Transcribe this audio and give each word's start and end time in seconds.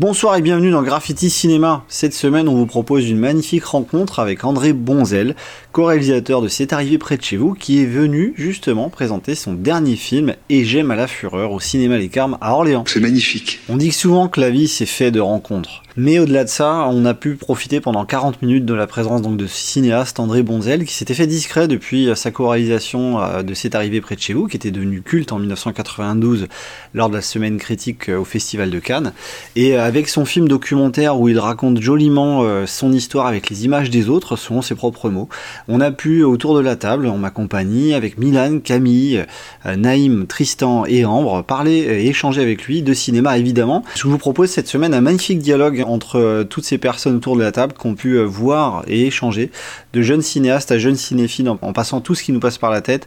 Bonsoir 0.00 0.34
et 0.34 0.42
bienvenue 0.42 0.72
dans 0.72 0.82
Graffiti 0.82 1.30
Cinéma. 1.30 1.84
Cette 1.86 2.14
semaine, 2.14 2.48
on 2.48 2.56
vous 2.56 2.66
propose 2.66 3.08
une 3.08 3.20
magnifique 3.20 3.64
rencontre 3.64 4.18
avec 4.18 4.42
André 4.42 4.72
Bonzel, 4.72 5.36
co-réalisateur 5.70 6.42
de 6.42 6.48
C'est 6.48 6.72
arrivé 6.72 6.98
près 6.98 7.16
de 7.16 7.22
chez 7.22 7.36
vous, 7.36 7.54
qui 7.54 7.80
est 7.80 7.86
venu 7.86 8.34
justement 8.36 8.90
présenter 8.90 9.36
son 9.36 9.52
dernier 9.52 9.94
film 9.94 10.34
Et 10.48 10.64
j'aime 10.64 10.90
à 10.90 10.96
la 10.96 11.06
fureur 11.06 11.52
au 11.52 11.60
cinéma 11.60 11.96
Les 11.96 12.08
Carmes 12.08 12.38
à 12.40 12.54
Orléans. 12.54 12.82
C'est 12.88 12.98
magnifique. 12.98 13.60
On 13.68 13.76
dit 13.76 13.92
souvent 13.92 14.26
que 14.26 14.40
la 14.40 14.50
vie 14.50 14.66
c'est 14.66 14.84
fait 14.84 15.12
de 15.12 15.20
rencontres. 15.20 15.83
Mais 15.96 16.18
au-delà 16.18 16.42
de 16.42 16.48
ça, 16.48 16.88
on 16.90 17.04
a 17.04 17.14
pu 17.14 17.36
profiter 17.36 17.80
pendant 17.80 18.04
40 18.04 18.42
minutes 18.42 18.64
de 18.64 18.74
la 18.74 18.88
présence 18.88 19.22
donc 19.22 19.36
de 19.36 19.46
cinéaste 19.46 20.18
André 20.18 20.42
Bonzel 20.42 20.84
qui 20.84 20.92
s'était 20.92 21.14
fait 21.14 21.28
discret 21.28 21.68
depuis 21.68 22.08
sa 22.16 22.32
co-réalisation 22.32 23.22
euh, 23.22 23.42
de 23.44 23.54
C'est 23.54 23.76
arrivé 23.76 24.00
près 24.00 24.16
de 24.16 24.20
chez 24.20 24.32
vous, 24.32 24.48
qui 24.48 24.56
était 24.56 24.72
devenu 24.72 25.02
culte 25.02 25.30
en 25.30 25.38
1992 25.38 26.48
lors 26.94 27.10
de 27.10 27.14
la 27.14 27.22
semaine 27.22 27.58
critique 27.58 28.08
euh, 28.08 28.18
au 28.18 28.24
Festival 28.24 28.70
de 28.70 28.78
Cannes. 28.80 29.12
Et 29.54 29.76
euh, 29.76 29.86
avec 29.86 30.08
son 30.08 30.24
film 30.24 30.48
documentaire 30.48 31.20
où 31.20 31.28
il 31.28 31.38
raconte 31.38 31.80
joliment 31.80 32.42
son 32.66 32.92
histoire 32.92 33.26
avec 33.26 33.48
les 33.48 33.64
images 33.64 33.90
des 33.90 34.08
autres, 34.08 34.36
selon 34.36 34.62
ses 34.62 34.74
propres 34.74 35.10
mots, 35.10 35.28
on 35.68 35.80
a 35.80 35.92
pu 35.92 36.24
autour 36.24 36.56
de 36.56 36.60
la 36.60 36.74
table, 36.74 37.06
en 37.06 37.18
ma 37.18 37.30
compagnie, 37.30 37.94
avec 37.94 38.18
Milan, 38.18 38.58
Camille, 38.62 39.24
Naïm, 39.64 40.26
Tristan 40.26 40.84
et 40.86 41.04
Ambre, 41.04 41.42
parler 41.44 41.76
et 41.76 42.08
échanger 42.08 42.42
avec 42.42 42.64
lui 42.64 42.82
de 42.82 42.94
cinéma 42.94 43.38
évidemment. 43.38 43.84
Je 43.94 44.08
vous 44.08 44.18
propose 44.18 44.50
cette 44.50 44.68
semaine 44.68 44.94
un 44.94 45.00
magnifique 45.00 45.38
dialogue 45.38 45.83
entre 45.88 46.18
euh, 46.18 46.44
toutes 46.44 46.64
ces 46.64 46.78
personnes 46.78 47.16
autour 47.16 47.36
de 47.36 47.42
la 47.42 47.52
table 47.52 47.74
qui 47.78 47.86
ont 47.86 47.94
pu 47.94 48.14
euh, 48.14 48.24
voir 48.24 48.84
et 48.86 49.06
échanger, 49.06 49.50
de 49.92 50.02
jeunes 50.02 50.22
cinéastes 50.22 50.72
à 50.72 50.78
jeunes 50.78 50.96
cinéphiles, 50.96 51.48
en, 51.48 51.72
passant 51.72 52.00
tout 52.00 52.14
ce 52.14 52.22
qui 52.22 52.32
nous 52.32 52.40
passe 52.40 52.58
par 52.58 52.70
la 52.70 52.80
tête, 52.80 53.06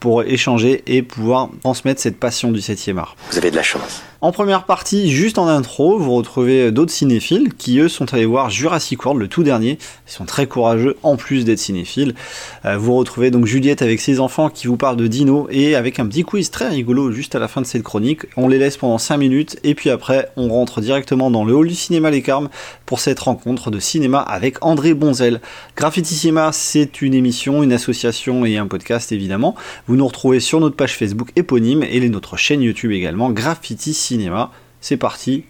pour 0.00 0.22
échanger 0.22 0.82
et 0.86 1.02
pouvoir 1.02 1.50
transmettre 1.62 2.00
cette 2.00 2.18
passion 2.18 2.50
du 2.50 2.60
7e 2.60 2.98
art. 2.98 3.16
Vous 3.30 3.38
avez 3.38 3.50
de 3.50 3.56
la 3.56 3.62
chance. 3.62 4.02
En 4.20 4.32
première 4.32 4.64
partie, 4.64 5.12
juste 5.12 5.38
en 5.38 5.46
intro, 5.46 5.96
vous 5.96 6.12
retrouvez 6.16 6.72
d'autres 6.72 6.90
cinéphiles 6.90 7.54
qui, 7.56 7.78
eux, 7.78 7.88
sont 7.88 8.12
allés 8.12 8.24
voir 8.26 8.50
Jurassic 8.50 9.04
World, 9.04 9.20
le 9.20 9.28
tout 9.28 9.44
dernier. 9.44 9.78
Ils 10.08 10.12
sont 10.12 10.24
très 10.24 10.48
courageux, 10.48 10.96
en 11.04 11.16
plus 11.16 11.44
d'être 11.44 11.60
cinéphiles. 11.60 12.16
Euh, 12.64 12.76
vous 12.76 12.96
retrouvez 12.96 13.30
donc 13.30 13.46
Juliette 13.46 13.80
avec 13.80 14.00
ses 14.00 14.18
enfants 14.18 14.50
qui 14.50 14.66
vous 14.66 14.76
parlent 14.76 14.96
de 14.96 15.06
Dino 15.06 15.46
et 15.52 15.76
avec 15.76 16.00
un 16.00 16.06
petit 16.06 16.24
quiz 16.24 16.50
très 16.50 16.66
rigolo 16.66 17.12
juste 17.12 17.36
à 17.36 17.38
la 17.38 17.46
fin 17.46 17.60
de 17.60 17.66
cette 17.66 17.84
chronique. 17.84 18.22
On 18.36 18.48
les 18.48 18.58
laisse 18.58 18.76
pendant 18.76 18.98
5 18.98 19.18
minutes 19.18 19.56
et 19.62 19.76
puis 19.76 19.88
après, 19.88 20.28
on 20.36 20.48
rentre 20.48 20.80
directement 20.80 21.30
dans 21.30 21.44
le 21.44 21.54
hall 21.54 21.68
du 21.68 21.76
cinéma 21.76 22.10
Les 22.10 22.22
Carmes 22.22 22.48
pour 22.86 22.98
cette 22.98 23.20
rencontre 23.20 23.70
de 23.70 23.78
cinéma 23.78 24.18
avec 24.18 24.64
André 24.64 24.94
Bonzel. 24.94 25.40
Graffiti 25.76 26.14
Cinéma, 26.14 26.50
c'est 26.52 27.02
une 27.02 27.14
émission, 27.14 27.62
une 27.62 27.72
association 27.72 28.44
et 28.44 28.56
un 28.56 28.66
podcast 28.66 29.12
évidemment. 29.12 29.54
Vous 29.88 29.96
nous 29.96 30.06
retrouvez 30.06 30.38
sur 30.38 30.60
notre 30.60 30.76
page 30.76 30.96
Facebook 30.98 31.30
éponyme 31.34 31.82
et 31.82 32.06
notre 32.10 32.36
chaîne 32.36 32.60
YouTube 32.60 32.92
également, 32.92 33.30
Graffiti 33.30 33.94
Cinéma. 33.94 34.50
C'est 34.82 34.98
parti, 34.98 35.44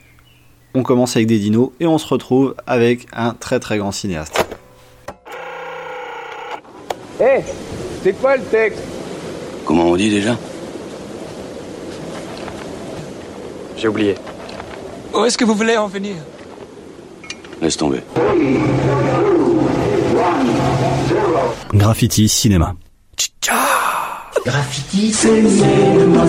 on 0.75 0.85
commence 0.85 1.17
avec 1.17 1.27
des 1.27 1.41
dinos 1.41 1.71
et 1.81 1.89
on 1.89 1.99
se 1.99 2.07
retrouve 2.07 2.55
avec 2.65 3.09
un 3.13 3.35
très 3.35 3.59
très 3.59 3.79
grand 3.79 3.91
cinéaste. 3.91 4.47
Hé, 7.21 7.41
c'est 8.05 8.13
quoi 8.13 8.37
le 8.37 8.45
texte? 8.45 8.85
Comment 9.65 9.87
on 9.87 9.97
dit 9.97 10.09
déjà? 10.09 10.39
J'ai 13.77 13.89
oublié. 13.89 14.15
Où 15.15 15.25
est-ce 15.25 15.37
que 15.37 15.45
vous 15.45 15.55
voulez 15.55 15.77
en 15.77 15.89
venir? 15.89 16.15
Laisse 17.61 17.77
tomber. 17.77 18.03
Graffiti 21.75 22.29
Cinéma. 22.29 22.77
Graffiti 24.49 25.13
Cinéma. 25.13 26.23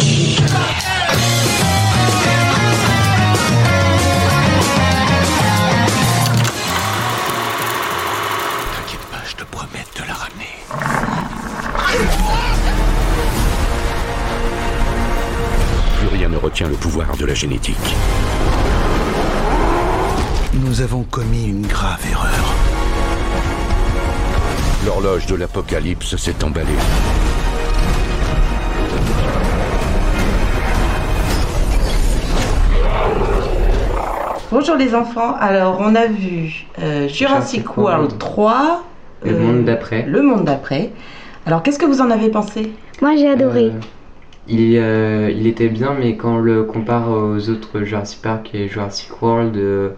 T'inquiète 8.74 9.06
pas, 9.10 9.24
je 9.26 9.36
te 9.38 9.44
promets 9.46 9.86
de 9.96 10.04
la 10.06 10.14
ramener. 10.14 10.54
Plus 16.00 16.08
rien 16.10 16.28
ne 16.28 16.36
retient 16.36 16.68
le 16.68 16.76
pouvoir 16.76 17.16
de 17.16 17.26
la 17.26 17.34
génétique. 17.34 17.96
Nous 20.56 20.82
avons 20.82 21.04
commis 21.04 21.46
une 21.46 21.66
grave 21.66 22.06
erreur. 22.12 22.54
L'horloge 24.86 25.26
de 25.26 25.36
l'apocalypse 25.36 26.18
s'est 26.18 26.44
emballée. 26.44 26.68
Bonjour 34.52 34.76
les 34.76 34.96
enfants, 34.96 35.36
alors 35.40 35.78
on 35.80 35.94
a 35.96 36.08
vu 36.08 36.66
euh, 36.82 37.08
Jurassic, 37.08 37.62
Jurassic 37.62 37.78
World 37.78 38.00
World 38.00 38.18
3, 38.18 38.84
Le 39.24 39.32
euh, 39.32 39.40
monde 39.40 39.66
d'après. 39.66 40.06
Le 40.08 40.22
monde 40.24 40.44
d'après. 40.44 40.92
Alors 41.46 41.62
qu'est-ce 41.62 41.78
que 41.78 41.86
vous 41.86 42.02
en 42.02 42.10
avez 42.10 42.30
pensé? 42.30 42.72
Moi 43.02 43.16
j'ai 43.16 43.30
adoré. 43.30 43.66
Euh, 43.66 43.72
il, 44.48 44.76
euh, 44.78 45.32
il 45.36 45.46
était 45.46 45.70
bien, 45.70 45.96
mais 46.00 46.16
quand 46.18 46.38
on 46.38 46.40
le 46.40 46.64
compare 46.64 47.12
aux 47.12 47.50
autres 47.50 47.82
Jurassic 47.84 48.22
Park 48.24 48.50
et 48.56 48.68
Jurassic 48.68 49.22
World, 49.22 49.56
euh, 49.56 49.90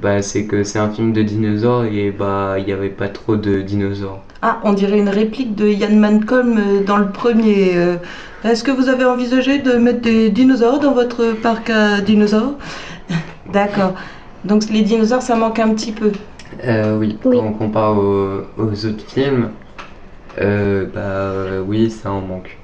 bah, 0.00 0.22
c'est 0.22 0.44
que 0.44 0.62
c'est 0.62 0.78
un 0.78 0.90
film 0.90 1.12
de 1.12 1.22
dinosaures 1.22 1.84
et 1.84 2.12
bah 2.12 2.54
il 2.58 2.66
n'y 2.66 2.72
avait 2.72 2.88
pas 2.90 3.08
trop 3.08 3.34
de 3.36 3.60
dinosaures. 3.60 4.20
Ah, 4.42 4.60
on 4.62 4.72
dirait 4.72 4.98
une 5.00 5.08
réplique 5.08 5.54
de 5.56 5.66
Ian 5.68 5.96
Malcolm 5.96 6.56
euh, 6.58 6.84
dans 6.84 6.96
le 6.96 7.08
premier. 7.10 7.72
euh. 7.76 7.96
Est-ce 8.42 8.64
que 8.64 8.70
vous 8.70 8.88
avez 8.88 9.04
envisagé 9.04 9.58
de 9.58 9.72
mettre 9.74 10.00
des 10.00 10.30
dinosaures 10.30 10.78
dans 10.78 10.92
votre 10.94 11.32
parc 11.42 11.68
à 11.68 12.00
dinosaures? 12.00 12.54
D'accord. 13.52 13.94
Donc 14.44 14.64
les 14.70 14.82
dinosaures, 14.82 15.22
ça 15.22 15.36
manque 15.36 15.58
un 15.58 15.70
petit 15.74 15.92
peu. 15.92 16.12
Euh, 16.64 16.98
oui, 16.98 17.18
Oui. 17.24 17.36
quand 17.38 17.44
on 17.46 17.52
compare 17.52 17.96
aux, 17.98 18.40
aux 18.58 18.86
autres 18.86 19.04
films, 19.06 19.50
euh, 20.40 20.86
bah 20.92 21.00
euh, 21.00 21.62
oui, 21.66 21.90
ça 21.90 22.10
en 22.10 22.20
manque. 22.20 22.56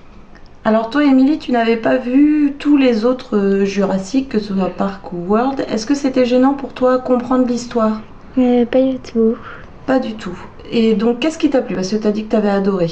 Alors 0.65 0.91
toi, 0.91 1.05
Émilie, 1.05 1.39
tu 1.39 1.53
n'avais 1.53 1.77
pas 1.77 1.97
vu 1.97 2.55
tous 2.59 2.77
les 2.77 3.05
autres 3.05 3.37
euh, 3.37 3.65
Jurassic, 3.65 4.29
que 4.29 4.41
ce 4.41 4.53
soit 4.55 4.71
Park 4.71 5.13
ou 5.13 5.19
World. 5.29 5.65
Est-ce 5.71 5.87
que 5.87 5.95
c'était 5.95 6.25
gênant 6.25 6.55
pour 6.55 6.73
toi 6.73 6.99
comprendre 6.99 7.47
l'histoire? 7.47 8.01
Euh, 8.39 8.65
pas 8.67 8.83
du 8.83 8.99
tout. 8.99 9.37
Pas 9.87 9.99
du 10.01 10.15
tout. 10.15 10.37
Et 10.71 10.95
donc, 10.95 11.21
qu'est-ce 11.21 11.39
qui 11.39 11.49
t'a 11.51 11.63
plu? 11.63 11.77
Parce 11.77 11.91
que 11.91 11.97
tu 11.97 12.07
as 12.07 12.11
dit 12.11 12.25
que 12.25 12.31
tu 12.31 12.37
avais 12.37 12.51
adoré. 12.51 12.91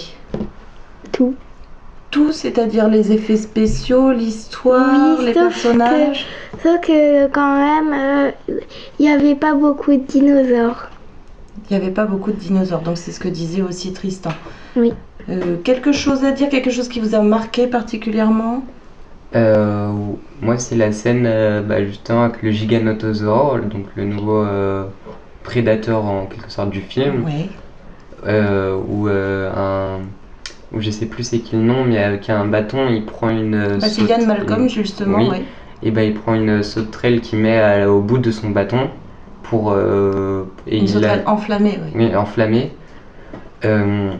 Tout. 1.10 1.34
Tout, 2.14 2.30
c'est-à-dire 2.30 2.88
les 2.88 3.10
effets 3.10 3.36
spéciaux, 3.36 4.12
l'histoire, 4.12 5.18
Oui, 5.18 5.26
les 5.26 5.34
sauf 5.34 5.48
personnages. 5.48 6.26
Sauf 6.62 6.80
que 6.80 7.26
quand 7.26 7.56
même, 7.56 8.32
il 9.00 9.06
n'y 9.06 9.12
avait 9.12 9.34
pas 9.34 9.52
beaucoup 9.54 9.90
de 9.90 9.98
dinosaures. 9.98 10.90
Il 11.68 11.76
n'y 11.76 11.82
avait 11.82 11.92
pas 11.92 12.04
beaucoup 12.04 12.30
de 12.30 12.36
dinosaures, 12.36 12.82
donc 12.82 12.98
c'est 12.98 13.10
ce 13.10 13.18
que 13.18 13.26
disait 13.26 13.62
aussi 13.62 13.92
Tristan. 13.92 14.30
Oui. 14.76 14.92
Euh, 15.28 15.56
quelque 15.64 15.90
chose 15.90 16.22
à 16.22 16.30
dire, 16.30 16.48
quelque 16.50 16.70
chose 16.70 16.88
qui 16.88 17.00
vous 17.00 17.16
a 17.16 17.20
marqué 17.20 17.66
particulièrement? 17.66 18.62
Euh, 19.34 19.88
moi, 20.40 20.56
c'est 20.58 20.76
la 20.76 20.92
scène 20.92 21.24
euh, 21.26 21.62
bah, 21.62 21.84
justement 21.84 22.22
avec 22.24 22.42
le 22.42 22.52
Giganotosaure, 22.52 23.58
donc 23.58 23.86
le 23.96 24.04
nouveau 24.04 24.44
euh, 24.44 24.84
prédateur 25.42 26.04
en 26.04 26.26
quelque 26.26 26.52
sorte 26.52 26.70
du 26.70 26.80
film. 26.80 27.24
Oui. 27.26 27.50
euh, 28.26 28.76
où 28.88 29.08
euh, 29.08 29.50
un 29.56 29.98
où 30.74 30.80
je 30.80 30.90
sais 30.90 31.06
plus 31.06 31.24
c'est 31.24 31.38
qui 31.38 31.56
le 31.56 31.62
nom 31.62 31.84
mais 31.84 31.98
avec 31.98 32.28
un 32.30 32.44
bâton 32.46 32.88
il 32.88 33.04
prend 33.04 33.30
une 33.30 33.54
euh, 33.54 33.78
Bah, 33.78 33.88
c'est 33.88 34.02
Yann 34.02 34.26
Malcolm, 34.26 34.68
justement, 34.68 35.18
oui. 35.30 35.42
et 35.82 35.90
ben 35.90 36.02
il 36.02 36.14
prend 36.14 36.34
une 36.34 36.62
sauterelle 36.62 37.20
qu'il 37.20 37.38
met 37.38 37.58
à- 37.58 37.90
au 37.90 38.00
bout 38.00 38.18
de 38.18 38.30
son 38.30 38.50
bâton 38.50 38.88
pour 39.42 39.72
euh, 39.72 40.44
et 40.66 40.78
Une 40.78 40.84
il 40.84 40.88
sauterelle 40.88 41.22
la- 41.24 41.30
enflammée, 41.32 41.78
oui. 41.84 42.06
oui, 42.06 42.16
enflammé 42.16 42.72
Euh, 43.64 44.10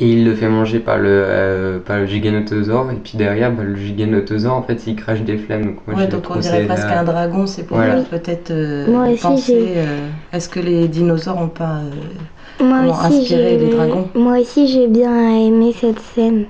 et 0.00 0.08
il 0.12 0.24
le 0.24 0.34
fait 0.34 0.48
manger 0.48 0.78
par 0.78 0.98
le 0.98 1.08
euh, 1.10 1.78
par 1.80 1.98
le 1.98 2.06
giganotosaure 2.06 2.90
et 2.92 2.94
puis 2.96 3.18
derrière 3.18 3.50
bah, 3.52 3.64
le 3.64 3.74
giganotosaure 3.76 4.54
en 4.54 4.62
fait 4.62 4.86
il 4.86 4.94
crache 4.96 5.22
des 5.22 5.36
flammes 5.38 5.64
donc 5.66 5.76
moi 5.86 5.96
Ouais, 5.96 6.04
je 6.06 6.10
donc 6.16 6.30
on 6.30 6.36
dirait 6.38 6.66
presque 6.66 6.88
la- 6.88 7.00
un 7.00 7.04
dragon, 7.04 7.46
c'est 7.46 7.64
pour 7.64 7.76
Voilà. 7.78 8.02
peut-être 8.02 8.50
euh, 8.52 8.86
Moi 8.90 9.08
aussi, 9.08 9.22
penser. 9.22 9.52
j'ai- 9.54 9.74
euh, 9.78 10.08
Est-ce 10.32 10.48
que 10.48 10.60
les 10.60 10.86
dinosaures 10.88 11.38
ont 11.38 11.48
pas. 11.48 11.78
euh, 12.60 12.64
Moi 12.64 12.90
aussi, 12.92 13.16
inspirer 13.18 13.58
j'ai- 13.58 13.58
les 13.58 13.70
dragons 13.74 14.08
Moi 14.14 14.38
aussi, 14.38 14.68
j'ai 14.68 14.86
bien 14.86 15.36
aimé 15.36 15.74
cette 15.78 15.98
scène. 16.00 16.46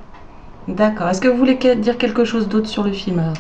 D'accord. 0.67 1.09
Est-ce 1.09 1.21
que 1.23 1.29
vous 1.29 1.39
voulez 1.39 1.59
dire 1.77 1.97
quelque 1.97 2.25
chose 2.25 2.49
d'autre 2.49 2.69
sur 2.69 2.83
le 2.85 2.93
film 2.93 3.19
alors? 3.21 3.33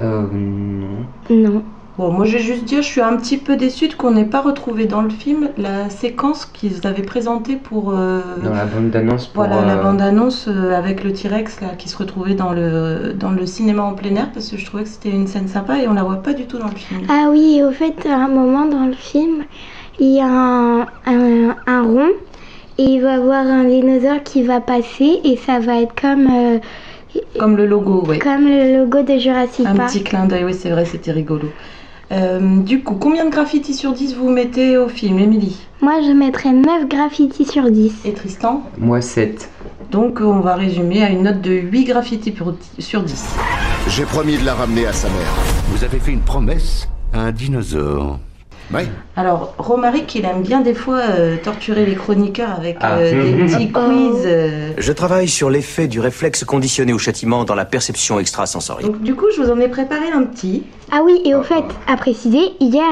Euh, 0.00 0.26
non 0.32 1.06
Non. 1.30 1.62
Bon, 1.98 2.10
moi 2.10 2.24
j'ai 2.24 2.38
juste 2.38 2.64
dit, 2.64 2.76
je 2.76 2.80
suis 2.82 3.02
un 3.02 3.16
petit 3.18 3.36
peu 3.36 3.54
déçue 3.56 3.88
qu'on 3.90 4.12
n'ait 4.12 4.24
pas 4.24 4.40
retrouvé 4.40 4.86
dans 4.86 5.02
le 5.02 5.10
film 5.10 5.50
la 5.58 5.90
séquence 5.90 6.46
qu'ils 6.46 6.86
avaient 6.86 7.02
présentée 7.02 7.56
pour. 7.56 7.90
euh, 7.90 8.20
dans 8.42 8.54
la 8.54 8.64
bande 8.64 8.88
d'annonce 8.90 9.26
pour 9.26 9.44
Voilà 9.44 9.60
la 9.66 9.74
euh, 9.76 9.82
bande-annonce 9.82 10.48
euh, 10.48 10.72
avec 10.74 11.04
le 11.04 11.12
T-Rex 11.12 11.60
là 11.60 11.68
qui 11.76 11.90
se 11.90 11.96
retrouvait 11.98 12.34
dans 12.34 12.52
le, 12.52 13.12
dans 13.14 13.30
le 13.30 13.44
cinéma 13.44 13.82
en 13.82 13.92
plein 13.92 14.14
air 14.16 14.30
parce 14.32 14.48
que 14.48 14.56
je 14.56 14.64
trouvais 14.64 14.84
que 14.84 14.88
c'était 14.88 15.10
une 15.10 15.26
scène 15.26 15.48
sympa 15.48 15.80
et 15.80 15.86
on 15.86 15.92
la 15.92 16.02
voit 16.02 16.22
pas 16.22 16.32
du 16.32 16.46
tout 16.46 16.56
dans 16.58 16.68
le 16.68 16.76
film. 16.76 17.02
Ah 17.10 17.28
oui, 17.30 17.62
au 17.62 17.70
fait, 17.72 18.06
à 18.06 18.16
un 18.16 18.28
moment 18.28 18.64
dans 18.64 18.86
le 18.86 18.94
film, 18.94 19.44
il 20.00 20.14
y 20.14 20.20
a 20.20 20.26
un, 20.28 20.80
un, 21.06 21.56
un 21.66 21.82
rond 21.82 22.08
et 22.78 22.84
il 22.84 23.00
va 23.02 23.12
y 23.12 23.14
avoir 23.16 23.46
un 23.46 23.64
dinosaure 23.64 24.22
qui 24.24 24.42
va 24.42 24.62
passer 24.62 25.20
et 25.24 25.36
ça 25.36 25.58
va 25.60 25.82
être 25.82 25.94
comme, 26.00 26.26
euh, 26.26 26.58
Comme 27.38 27.56
le 27.58 27.66
logo, 27.66 28.02
oui. 28.08 28.18
comme 28.18 28.46
le 28.48 28.78
logo 28.78 29.02
de 29.02 29.18
Jurassic 29.18 29.66
Un 29.66 29.74
Park. 29.74 29.90
petit 29.90 30.02
clin 30.02 30.26
d'œil, 30.26 30.44
oui 30.44 30.54
c'est 30.54 30.70
vrai, 30.70 30.86
c'était 30.86 31.12
rigolo. 31.12 31.48
Euh, 32.12 32.58
du 32.58 32.82
coup, 32.82 32.94
combien 32.94 33.24
de 33.24 33.30
graffitis 33.30 33.72
sur 33.74 33.92
10 33.92 34.16
vous 34.16 34.28
mettez 34.28 34.76
au 34.76 34.88
film, 34.88 35.18
Émilie 35.18 35.56
Moi, 35.80 36.00
je 36.02 36.12
mettrais 36.12 36.52
9 36.52 36.86
graffitis 36.86 37.46
sur 37.46 37.70
10. 37.70 38.04
Et 38.04 38.12
Tristan 38.12 38.62
Moi 38.76 39.00
7. 39.00 39.48
Donc, 39.90 40.20
on 40.20 40.40
va 40.40 40.54
résumer 40.54 41.02
à 41.02 41.08
une 41.08 41.22
note 41.22 41.40
de 41.40 41.52
8 41.52 41.84
graffitis 41.84 42.34
sur 42.78 43.02
10. 43.02 43.26
J'ai 43.88 44.04
promis 44.04 44.36
de 44.36 44.44
la 44.44 44.54
ramener 44.54 44.86
à 44.86 44.92
sa 44.92 45.08
mère. 45.08 45.34
Vous 45.68 45.84
avez 45.84 45.98
fait 45.98 46.12
une 46.12 46.20
promesse 46.20 46.86
à 47.14 47.20
un 47.20 47.32
dinosaure. 47.32 48.18
Oui. 48.72 48.82
Alors, 49.16 49.54
Romaric, 49.58 50.14
il 50.14 50.24
aime 50.24 50.42
bien 50.42 50.60
des 50.60 50.72
fois 50.74 50.98
euh, 51.00 51.36
torturer 51.42 51.84
les 51.84 51.94
chroniqueurs 51.94 52.50
avec 52.56 52.76
Ah. 52.80 52.96
euh, 52.96 53.36
des 53.36 53.44
petits 53.52 53.70
quiz. 53.70 54.22
euh. 54.24 54.72
Je 54.78 54.92
travaille 54.92 55.28
sur 55.28 55.50
l'effet 55.50 55.88
du 55.88 56.00
réflexe 56.00 56.44
conditionné 56.44 56.92
au 56.92 56.98
châtiment 56.98 57.44
dans 57.44 57.54
la 57.54 57.64
perception 57.66 58.18
extrasensorielle. 58.18 58.90
Donc, 58.90 59.02
du 59.02 59.14
coup, 59.14 59.26
je 59.36 59.42
vous 59.42 59.50
en 59.50 59.60
ai 59.60 59.68
préparé 59.68 60.10
un 60.14 60.22
petit. 60.24 60.62
Ah 60.90 61.00
oui, 61.04 61.20
et 61.24 61.34
au 61.34 61.42
fait, 61.42 61.64
à 61.86 61.96
préciser, 61.96 62.52
hier, 62.60 62.82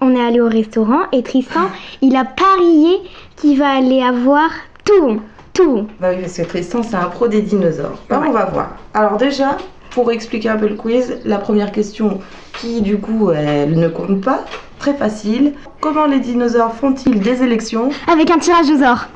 on 0.00 0.14
est 0.14 0.24
allé 0.24 0.40
au 0.40 0.48
restaurant 0.48 1.00
et 1.12 1.22
Tristan, 1.22 1.68
il 2.02 2.14
a 2.16 2.24
parié 2.24 2.98
qu'il 3.36 3.58
va 3.58 3.70
aller 3.76 4.02
avoir 4.02 4.50
tout 4.84 5.00
bon. 5.00 5.20
Tout 5.52 5.70
bon. 5.72 5.86
Bah 6.00 6.08
oui, 6.10 6.20
parce 6.22 6.36
que 6.36 6.42
Tristan, 6.42 6.82
c'est 6.82 6.96
un 6.96 7.06
pro 7.06 7.26
des 7.28 7.40
dinosaures. 7.42 7.98
Alors, 8.10 8.24
on 8.28 8.32
va 8.32 8.44
voir. 8.46 8.70
Alors, 8.92 9.16
déjà, 9.16 9.56
pour 9.90 10.10
expliquer 10.12 10.48
un 10.48 10.56
peu 10.56 10.68
le 10.68 10.74
quiz, 10.74 11.18
la 11.24 11.38
première 11.38 11.70
question 11.72 12.18
qui, 12.60 12.82
du 12.82 12.98
coup, 12.98 13.30
elle 13.32 13.78
ne 13.78 13.88
compte 13.88 14.20
pas. 14.20 14.44
Très 14.84 14.92
facile. 14.92 15.54
Comment 15.80 16.04
les 16.04 16.20
dinosaures 16.20 16.74
font-ils 16.74 17.18
des 17.18 17.42
élections 17.42 17.88
Avec 18.06 18.30
un 18.30 18.36
tirage 18.36 18.68
au 18.68 18.76
sort. 18.76 19.06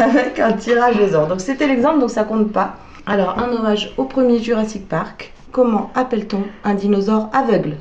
avec 0.00 0.38
un 0.38 0.52
tirage 0.52 1.00
au 1.00 1.08
sort. 1.08 1.26
Donc 1.26 1.40
c'était 1.40 1.66
l'exemple, 1.66 1.98
donc 1.98 2.10
ça 2.10 2.22
compte 2.22 2.52
pas. 2.52 2.76
Alors 3.06 3.36
un 3.36 3.50
hommage 3.52 3.92
au 3.96 4.04
premier 4.04 4.38
Jurassic 4.38 4.88
Park. 4.88 5.32
Comment 5.50 5.90
appelle-t-on 5.96 6.44
un 6.62 6.74
dinosaure 6.74 7.28
aveugle? 7.32 7.74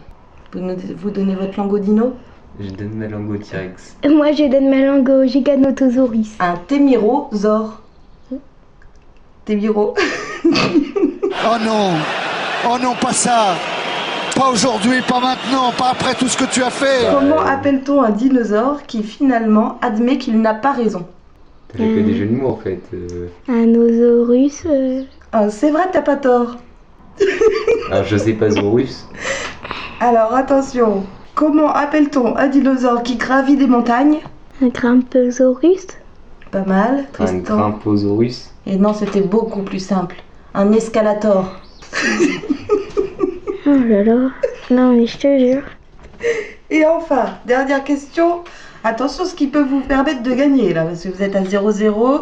Vous 0.56 1.12
donnez 1.12 1.36
votre 1.36 1.56
langue 1.60 1.74
au 1.74 1.78
dino 1.78 2.14
Je 2.60 2.72
donne 2.72 2.96
ma 2.96 3.08
langue 3.08 3.30
au 3.30 3.38
T-Rex. 3.38 3.96
Moi, 4.10 4.32
je 4.32 4.50
donne 4.50 4.68
ma 4.72 4.84
langue 4.84 5.08
au 5.10 5.24
Giganotosaurus. 5.28 6.38
Un 6.40 6.56
témirosaure. 6.68 7.80
Témiro. 9.46 9.94
Oh 10.44 11.58
non 11.64 11.92
Oh 12.68 12.78
non, 12.82 12.96
pas 13.00 13.14
ça 13.14 13.54
Pas 14.36 14.50
aujourd'hui, 14.52 15.02
pas 15.08 15.20
maintenant, 15.20 15.72
pas 15.78 15.92
après 15.92 16.14
tout 16.16 16.28
ce 16.28 16.36
que 16.38 16.44
tu 16.46 16.62
as 16.62 16.70
fait 16.70 17.08
Comment 17.14 17.40
appelle-t-on 17.40 18.02
un 18.02 18.10
dinosaure 18.12 18.84
qui 18.86 19.02
finalement 19.04 19.78
admet 19.82 20.18
qu'il 20.18 20.42
n'a 20.42 20.54
pas 20.54 20.74
raison 20.74 21.06
J'ai 21.78 21.86
que 21.96 22.00
des 22.02 22.16
jeux 22.16 22.26
de 22.26 22.36
mots 22.36 22.50
en 22.50 22.58
fait. 22.58 22.82
euh. 22.94 23.28
Un 23.48 23.74
osaurus. 23.76 24.64
euh, 24.66 25.04
Ah, 25.32 25.50
C'est 25.50 25.72
vrai, 25.72 25.84
t'as 25.92 26.02
pas 26.02 26.18
tort. 26.18 26.58
Alors 27.92 28.04
je 28.10 28.18
sais 28.18 28.34
pas 28.34 28.50
Zorus. 28.50 29.06
Alors 30.02 30.34
attention. 30.34 31.04
Comment 31.34 31.74
appelle-t-on 31.74 32.36
un 32.38 32.48
dinosaure 32.48 33.04
qui 33.04 33.16
gravit 33.16 33.56
des 33.56 33.68
montagnes 33.68 34.20
Un 34.62 34.68
grimposaurus. 34.68 35.88
Pas 36.52 36.64
mal, 36.66 37.06
Un 37.20 37.26
Tristan. 37.26 37.58
Grimposaurus. 37.58 38.52
Et 38.68 38.76
non, 38.78 38.94
c'était 38.94 39.22
beaucoup 39.22 39.62
plus 39.64 39.80
simple. 39.80 40.16
Un 40.54 40.72
escalator. 40.74 41.46
Oh 43.68 43.72
là 43.88 44.04
là. 44.04 44.30
Non, 44.70 44.94
mais 44.94 45.08
je 45.08 45.18
te 45.18 45.40
jure. 45.40 45.64
Et 46.70 46.86
enfin, 46.86 47.26
dernière 47.46 47.84
question. 47.84 48.44
Attention, 48.84 49.26
ce 49.26 49.34
qui 49.36 49.48
peut 49.48 49.64
vous 49.64 49.82
permettre 49.82 50.22
de 50.24 50.32
gagner 50.34 50.74
là, 50.74 50.84
parce 50.86 51.04
que 51.04 51.10
vous 51.10 51.22
êtes 51.24 51.36
à 51.36 51.42
0-0. 51.42 52.22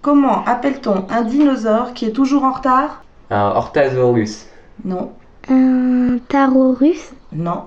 Comment 0.00 0.44
appelle-t-on 0.44 1.06
un 1.10 1.22
dinosaure 1.22 1.92
qui 1.94 2.06
est 2.06 2.12
toujours 2.12 2.42
en 2.44 2.52
retard? 2.52 3.04
Un 3.30 3.50
Orthasaurus. 3.54 4.46
Non, 4.84 5.12
Un 5.48 6.18
tarorus? 6.28 7.10
non. 7.32 7.64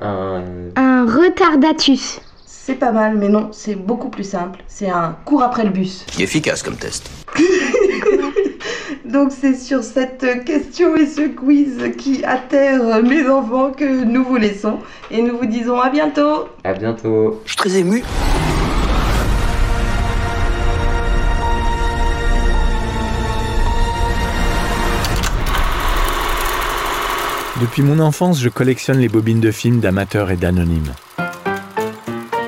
Un. 0.00 0.42
Un 0.76 1.06
retardatus. 1.06 2.20
C'est 2.44 2.74
pas 2.74 2.92
mal, 2.92 3.16
mais 3.16 3.28
non, 3.30 3.48
c'est 3.52 3.74
beaucoup 3.74 4.10
plus 4.10 4.24
simple. 4.28 4.60
C'est 4.66 4.90
un 4.90 5.16
cours 5.24 5.42
après 5.42 5.64
le 5.64 5.70
bus. 5.70 6.04
Efficace 6.18 6.62
comme 6.62 6.76
test. 6.76 7.10
Donc 9.04 9.32
c'est 9.38 9.54
sur 9.54 9.82
cette 9.82 10.44
question 10.44 10.96
et 10.96 11.06
ce 11.06 11.28
quiz 11.28 11.92
qui 11.96 12.24
atterre 12.24 13.02
mes 13.02 13.28
enfants 13.28 13.70
que 13.70 14.04
nous 14.04 14.24
vous 14.24 14.36
laissons. 14.36 14.78
Et 15.10 15.22
nous 15.22 15.38
vous 15.38 15.46
disons 15.46 15.80
à 15.80 15.90
bientôt 15.90 16.48
À 16.64 16.72
bientôt. 16.72 17.40
Je 17.44 17.50
suis 17.50 17.56
très 17.56 17.76
ému. 17.76 18.02
Depuis 27.60 27.82
mon 27.82 27.98
enfance, 27.98 28.40
je 28.40 28.48
collectionne 28.48 28.98
les 28.98 29.08
bobines 29.08 29.40
de 29.40 29.50
films 29.50 29.80
d'amateurs 29.80 30.30
et 30.30 30.36
d'anonymes. 30.36 30.94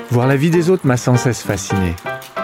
Voir 0.09 0.25
la 0.25 0.37
vie 0.37 0.49
des 0.49 0.69
autres 0.69 0.87
m'a 0.87 0.95
sans 0.95 1.17
cesse 1.17 1.41
fasciné. 1.41 1.95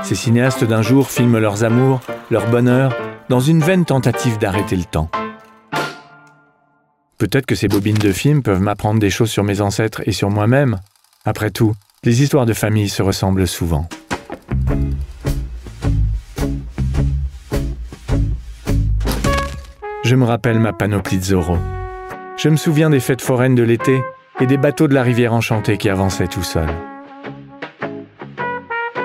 Ces 0.03 0.15
cinéastes 0.15 0.65
d'un 0.65 0.81
jour 0.81 1.09
filment 1.09 1.39
leurs 1.39 1.63
amours, 1.63 2.01
leur 2.29 2.49
bonheur, 2.49 2.95
dans 3.29 3.39
une 3.39 3.61
vaine 3.61 3.85
tentative 3.85 4.37
d'arrêter 4.37 4.75
le 4.75 4.83
temps. 4.83 5.09
Peut-être 7.17 7.45
que 7.45 7.55
ces 7.55 7.67
bobines 7.67 7.97
de 7.97 8.11
films 8.11 8.43
peuvent 8.43 8.61
m'apprendre 8.61 8.99
des 8.99 9.09
choses 9.09 9.31
sur 9.31 9.43
mes 9.43 9.61
ancêtres 9.61 10.01
et 10.05 10.11
sur 10.11 10.29
moi-même. 10.29 10.77
Après 11.25 11.49
tout, 11.49 11.73
les 12.03 12.21
histoires 12.21 12.45
de 12.45 12.53
famille 12.53 12.89
se 12.89 13.01
ressemblent 13.01 13.47
souvent. 13.47 13.87
Je 20.03 20.15
me 20.15 20.25
rappelle 20.25 20.59
ma 20.59 20.73
panoplie 20.73 21.17
de 21.17 21.23
Zorro. 21.23 21.57
Je 22.37 22.49
me 22.49 22.55
souviens 22.55 22.89
des 22.89 22.99
fêtes 22.99 23.21
foraines 23.21 23.55
de 23.55 23.63
l'été 23.63 24.01
et 24.39 24.45
des 24.45 24.57
bateaux 24.57 24.87
de 24.87 24.93
la 24.93 25.01
rivière 25.01 25.33
enchantée 25.33 25.77
qui 25.77 25.89
avançaient 25.89 26.27
tout 26.27 26.43
seuls. 26.43 26.69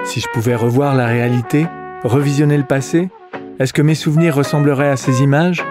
Si 0.05 0.21
je 0.21 0.29
pouvais 0.29 0.55
revoir 0.55 0.95
la 0.95 1.07
réalité, 1.07 1.67
revisionner 2.05 2.57
le 2.57 2.65
passé, 2.65 3.09
est-ce 3.59 3.73
que 3.73 3.83
mes 3.83 3.95
souvenirs 3.95 4.35
ressembleraient 4.35 4.91
à 4.91 4.97
ces 4.97 5.23
images? 5.23 5.65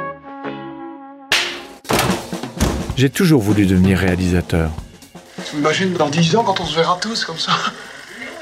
J'ai 2.96 3.10
toujours 3.10 3.42
voulu 3.42 3.66
devenir 3.66 3.98
réalisateur. 3.98 4.70
Tu 5.50 5.56
m'imagines 5.56 5.94
dans 5.94 6.10
10 6.10 6.36
ans 6.36 6.44
quand 6.44 6.60
on 6.60 6.66
se 6.66 6.76
verra 6.76 6.98
tous 7.02 7.26
comme 7.26 7.38
ça? 7.38 7.52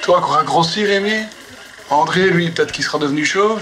Toi 0.02 0.18
qui 0.20 0.24
auras 0.24 0.44
grossi, 0.44 0.86
Rémi 0.86 1.14
André, 1.90 2.30
lui, 2.30 2.50
peut-être 2.52 2.72
qu'il 2.72 2.84
sera 2.84 3.00
devenu 3.00 3.26
chauve. 3.26 3.62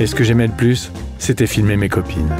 Et 0.00 0.06
ce 0.06 0.14
que 0.14 0.24
j'aimais 0.24 0.46
le 0.46 0.52
plus, 0.52 0.90
c'était 1.18 1.46
filmer 1.46 1.76
mes 1.76 1.88
copines. 1.88 2.34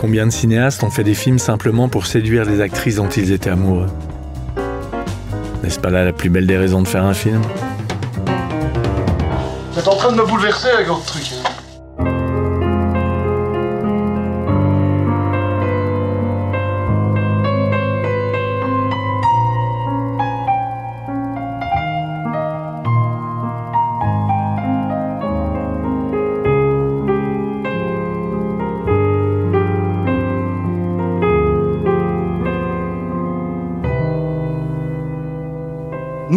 Combien 0.00 0.26
de 0.26 0.32
cinéastes 0.32 0.82
ont 0.82 0.90
fait 0.90 1.04
des 1.04 1.14
films 1.14 1.38
simplement 1.38 1.88
pour 1.88 2.06
séduire 2.06 2.44
les 2.44 2.60
actrices 2.60 2.96
dont 2.96 3.08
ils 3.08 3.32
étaient 3.32 3.50
amoureux? 3.50 3.88
N'est-ce 5.62 5.80
pas 5.80 5.90
là 5.90 6.04
la 6.04 6.12
plus 6.12 6.30
belle 6.30 6.46
des 6.46 6.56
raisons 6.56 6.82
de 6.82 6.88
faire 6.88 7.04
un 7.04 7.14
film? 7.14 7.42
Vous 9.72 9.78
êtes 9.78 9.88
en 9.88 9.96
train 9.96 10.12
de 10.12 10.16
me 10.16 10.24
bouleverser 10.26 10.68
avec 10.68 10.86
votre 10.88 11.04
truc. 11.04 11.24
hein. 11.32 11.45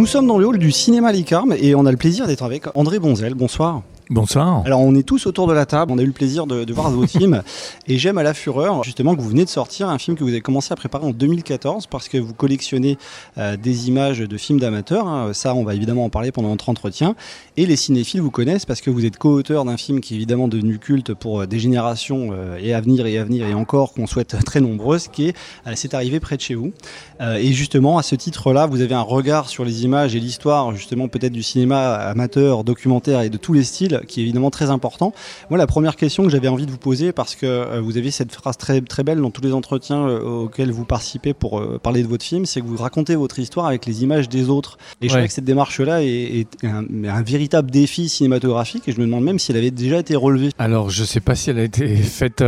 Nous 0.10 0.14
sommes 0.14 0.26
dans 0.26 0.40
le 0.40 0.48
hall 0.48 0.58
du 0.58 0.72
cinéma 0.72 1.12
Licarme 1.12 1.54
et 1.56 1.76
on 1.76 1.86
a 1.86 1.92
le 1.92 1.98
plaisir 1.98 2.26
d'être 2.26 2.42
avec 2.42 2.66
André 2.74 2.98
Bonzel. 2.98 3.36
Bonsoir. 3.36 3.84
Bonsoir. 4.12 4.64
Alors 4.66 4.80
on 4.80 4.96
est 4.96 5.04
tous 5.04 5.28
autour 5.28 5.46
de 5.46 5.54
la 5.54 5.68
table, 5.68 5.92
on 5.92 6.00
a 6.00 6.02
eu 6.02 6.08
le 6.08 6.12
plaisir 6.14 6.48
de, 6.48 6.64
de 6.64 6.74
voir 6.74 6.90
vos 6.90 7.06
films 7.08 7.44
et 7.88 8.00
j'aime 8.00 8.18
à 8.18 8.24
la 8.24 8.34
fureur 8.34 8.84
justement 8.84 9.16
que 9.16 9.22
vous 9.22 9.30
venez 9.30 9.46
de 9.46 9.50
sortir 9.50 9.88
un 9.88 10.00
film 10.00 10.18
que 10.18 10.24
vous 10.24 10.32
avez 10.32 10.42
commencé 10.42 10.74
à 10.74 10.76
préparer 10.76 11.06
en 11.06 11.12
2014 11.12 11.86
parce 11.86 12.10
que 12.10 12.18
vous 12.18 12.34
collectionnez 12.34 12.98
euh, 13.38 13.56
des 13.56 13.88
images 13.88 14.18
de 14.18 14.38
films 14.38 14.60
d'amateurs, 14.60 15.08
hein. 15.08 15.32
ça 15.34 15.54
on 15.54 15.64
va 15.64 15.76
évidemment 15.76 16.06
en 16.06 16.10
parler 16.10 16.32
pendant 16.32 16.50
notre 16.50 16.70
entretien 16.70 17.16
et 17.56 17.68
les 17.68 17.76
cinéphiles 17.76 18.22
vous 18.22 18.32
connaissent 18.32 18.66
parce 18.66 18.82
que 18.82 18.90
vous 18.90 19.06
êtes 19.06 19.18
co-auteur 19.18 19.64
d'un 19.64 19.78
film 19.78 20.02
qui 20.02 20.16
est 20.16 20.18
évidemment 20.18 20.48
devenu 20.48 20.80
culte 20.80 21.14
pour 21.14 21.42
euh, 21.42 21.46
des 21.46 21.60
générations 21.60 22.30
euh, 22.32 22.58
et 22.60 22.74
à 22.74 22.82
venir 22.82 23.06
et 23.06 23.20
à 23.20 23.24
venir 23.24 23.46
et 23.46 23.54
encore 23.54 23.94
qu'on 23.94 24.08
souhaite 24.08 24.36
très 24.44 24.60
nombreuses 24.60 25.08
qui 25.08 25.28
est 25.28 25.38
euh, 25.68 25.74
C'est 25.76 25.94
arrivé 25.94 26.20
près 26.20 26.36
de 26.36 26.42
chez 26.42 26.56
vous 26.56 26.74
Euh, 27.22 27.36
et 27.36 27.52
justement 27.52 27.98
à 27.98 28.04
ce 28.04 28.16
titre-là 28.16 28.66
vous 28.66 28.82
avez 28.82 28.96
un 28.96 29.02
regard 29.02 29.50
sur 29.50 29.66
les 29.66 29.84
images 29.84 30.16
et 30.16 30.20
l'histoire 30.20 30.74
justement 30.74 31.10
peut-être 31.10 31.34
du 31.34 31.44
cinéma 31.44 31.96
amateur, 31.96 32.64
documentaire 32.64 33.22
et 33.22 33.30
de 33.30 33.38
tous 33.38 33.54
les 33.54 33.64
styles 33.64 33.99
qui 34.08 34.20
est 34.20 34.24
évidemment 34.24 34.50
très 34.50 34.70
important. 34.70 35.14
Moi, 35.50 35.58
la 35.58 35.68
première 35.68 35.96
question 35.96 36.24
que 36.24 36.30
j'avais 36.30 36.48
envie 36.48 36.66
de 36.66 36.72
vous 36.72 36.78
poser, 36.78 37.12
parce 37.12 37.36
que 37.36 37.46
euh, 37.46 37.82
vous 37.82 37.98
avez 37.98 38.12
cette 38.12 38.34
phrase 38.34 38.58
très, 38.58 38.82
très 38.82 39.04
belle 39.04 39.20
dans 39.20 39.32
tous 39.32 39.42
les 39.42 39.54
entretiens 39.54 40.08
euh, 40.08 40.44
auxquels 40.44 40.72
vous 40.72 40.86
participez 40.86 41.34
pour 41.34 41.60
euh, 41.60 41.80
parler 41.82 42.04
de 42.04 42.08
votre 42.08 42.26
film, 42.26 42.46
c'est 42.46 42.62
que 42.62 42.66
vous 42.66 42.78
racontez 42.78 43.16
votre 43.16 43.40
histoire 43.40 43.66
avec 43.66 43.86
les 43.86 44.04
images 44.04 44.30
des 44.30 44.50
autres. 44.50 44.78
Et 45.02 45.10
je 45.10 45.14
crois 45.14 45.28
que 45.28 45.34
cette 45.34 45.46
démarche-là 45.46 46.04
est, 46.04 46.08
est 46.08 46.66
un, 46.66 46.86
un 47.06 47.22
véritable 47.22 47.72
défi 47.72 48.10
cinématographique 48.10 48.88
et 48.88 48.92
je 48.92 49.00
me 49.00 49.06
demande 49.06 49.24
même 49.24 49.40
si 49.40 49.52
elle 49.52 49.58
avait 49.58 49.72
déjà 49.72 50.00
été 50.00 50.16
relevée. 50.16 50.50
Alors, 50.58 50.90
je 50.90 51.04
sais 51.04 51.20
pas 51.20 51.36
si 51.36 51.50
elle 51.50 51.60
a 51.60 51.64
été 51.64 51.96
faite 51.98 52.44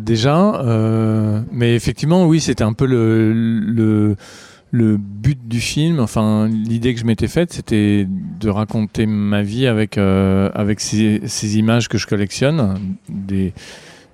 déjà, 0.00 0.62
mais 1.52 1.74
effectivement, 1.74 2.26
oui, 2.26 2.40
c'était 2.40 2.64
un 2.64 2.72
peu 2.72 2.86
le, 2.86 3.32
le, 3.32 4.16
le 4.74 4.96
but 4.96 5.38
du 5.46 5.60
film. 5.60 6.00
Enfin, 6.00 6.48
l'idée 6.48 6.94
que 6.94 7.00
je 7.00 7.04
m'étais 7.04 7.28
faite, 7.28 7.52
c'était 7.52 8.08
de 8.08 8.50
raconter 8.50 9.06
ma 9.06 9.42
vie 9.42 9.68
avec, 9.68 9.98
euh, 9.98 10.50
avec 10.52 10.80
ces, 10.80 11.56
images 11.56 11.88
que 11.88 11.96
je 11.96 12.08
collectionne, 12.08 12.96
des, 13.08 13.52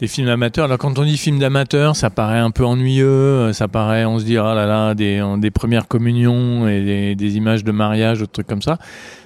films 0.03 0.29
amateurs. 0.29 0.67
Alors, 0.67 0.77
quand 0.77 0.99
on 0.99 1.05
dit 1.05 1.17
film 1.17 1.39
d'amateur, 1.39 1.97
ça 1.97 2.11
paraît 2.11 2.39
un 2.39 2.51
peu 2.51 2.67
ennuyeux, 2.67 3.07
euh, 3.07 3.53
ça 3.55 3.69
paraît, 3.69 4.05
on 4.05 4.19
se 4.19 4.25
dit, 4.25 4.37
ah 4.37 4.55
là 4.55 4.67
là, 4.67 4.95
des, 4.95 5.25
des 5.39 5.51
premières 5.51 5.89
communions 5.89 6.69
et 6.69 7.15
des, 7.15 7.37
images 7.39 7.65
de 7.65 7.73
mariage, 7.73 8.21
des 8.21 8.27
trucs 8.27 8.47
comme 8.47 8.63
ça. 8.63 8.79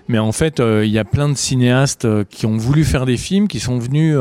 Mais 0.07 0.21
en 0.21 0.31
fait, 0.31 0.61
euh, 0.61 0.87
il 0.87 0.93
y 0.93 1.01
a 1.01 1.05
plein 1.05 1.29
de 1.29 1.37
cinéastes 1.37 2.07
qui 2.27 2.47
ont 2.47 2.57
voulu 2.57 2.85
faire 2.85 3.07
des 3.07 3.17
films, 3.17 3.49
qui 3.49 3.59
sont 3.59 3.81
venus 3.81 4.17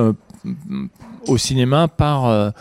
au 1.27 1.37
cinéma 1.37 1.87
par, 1.87 2.53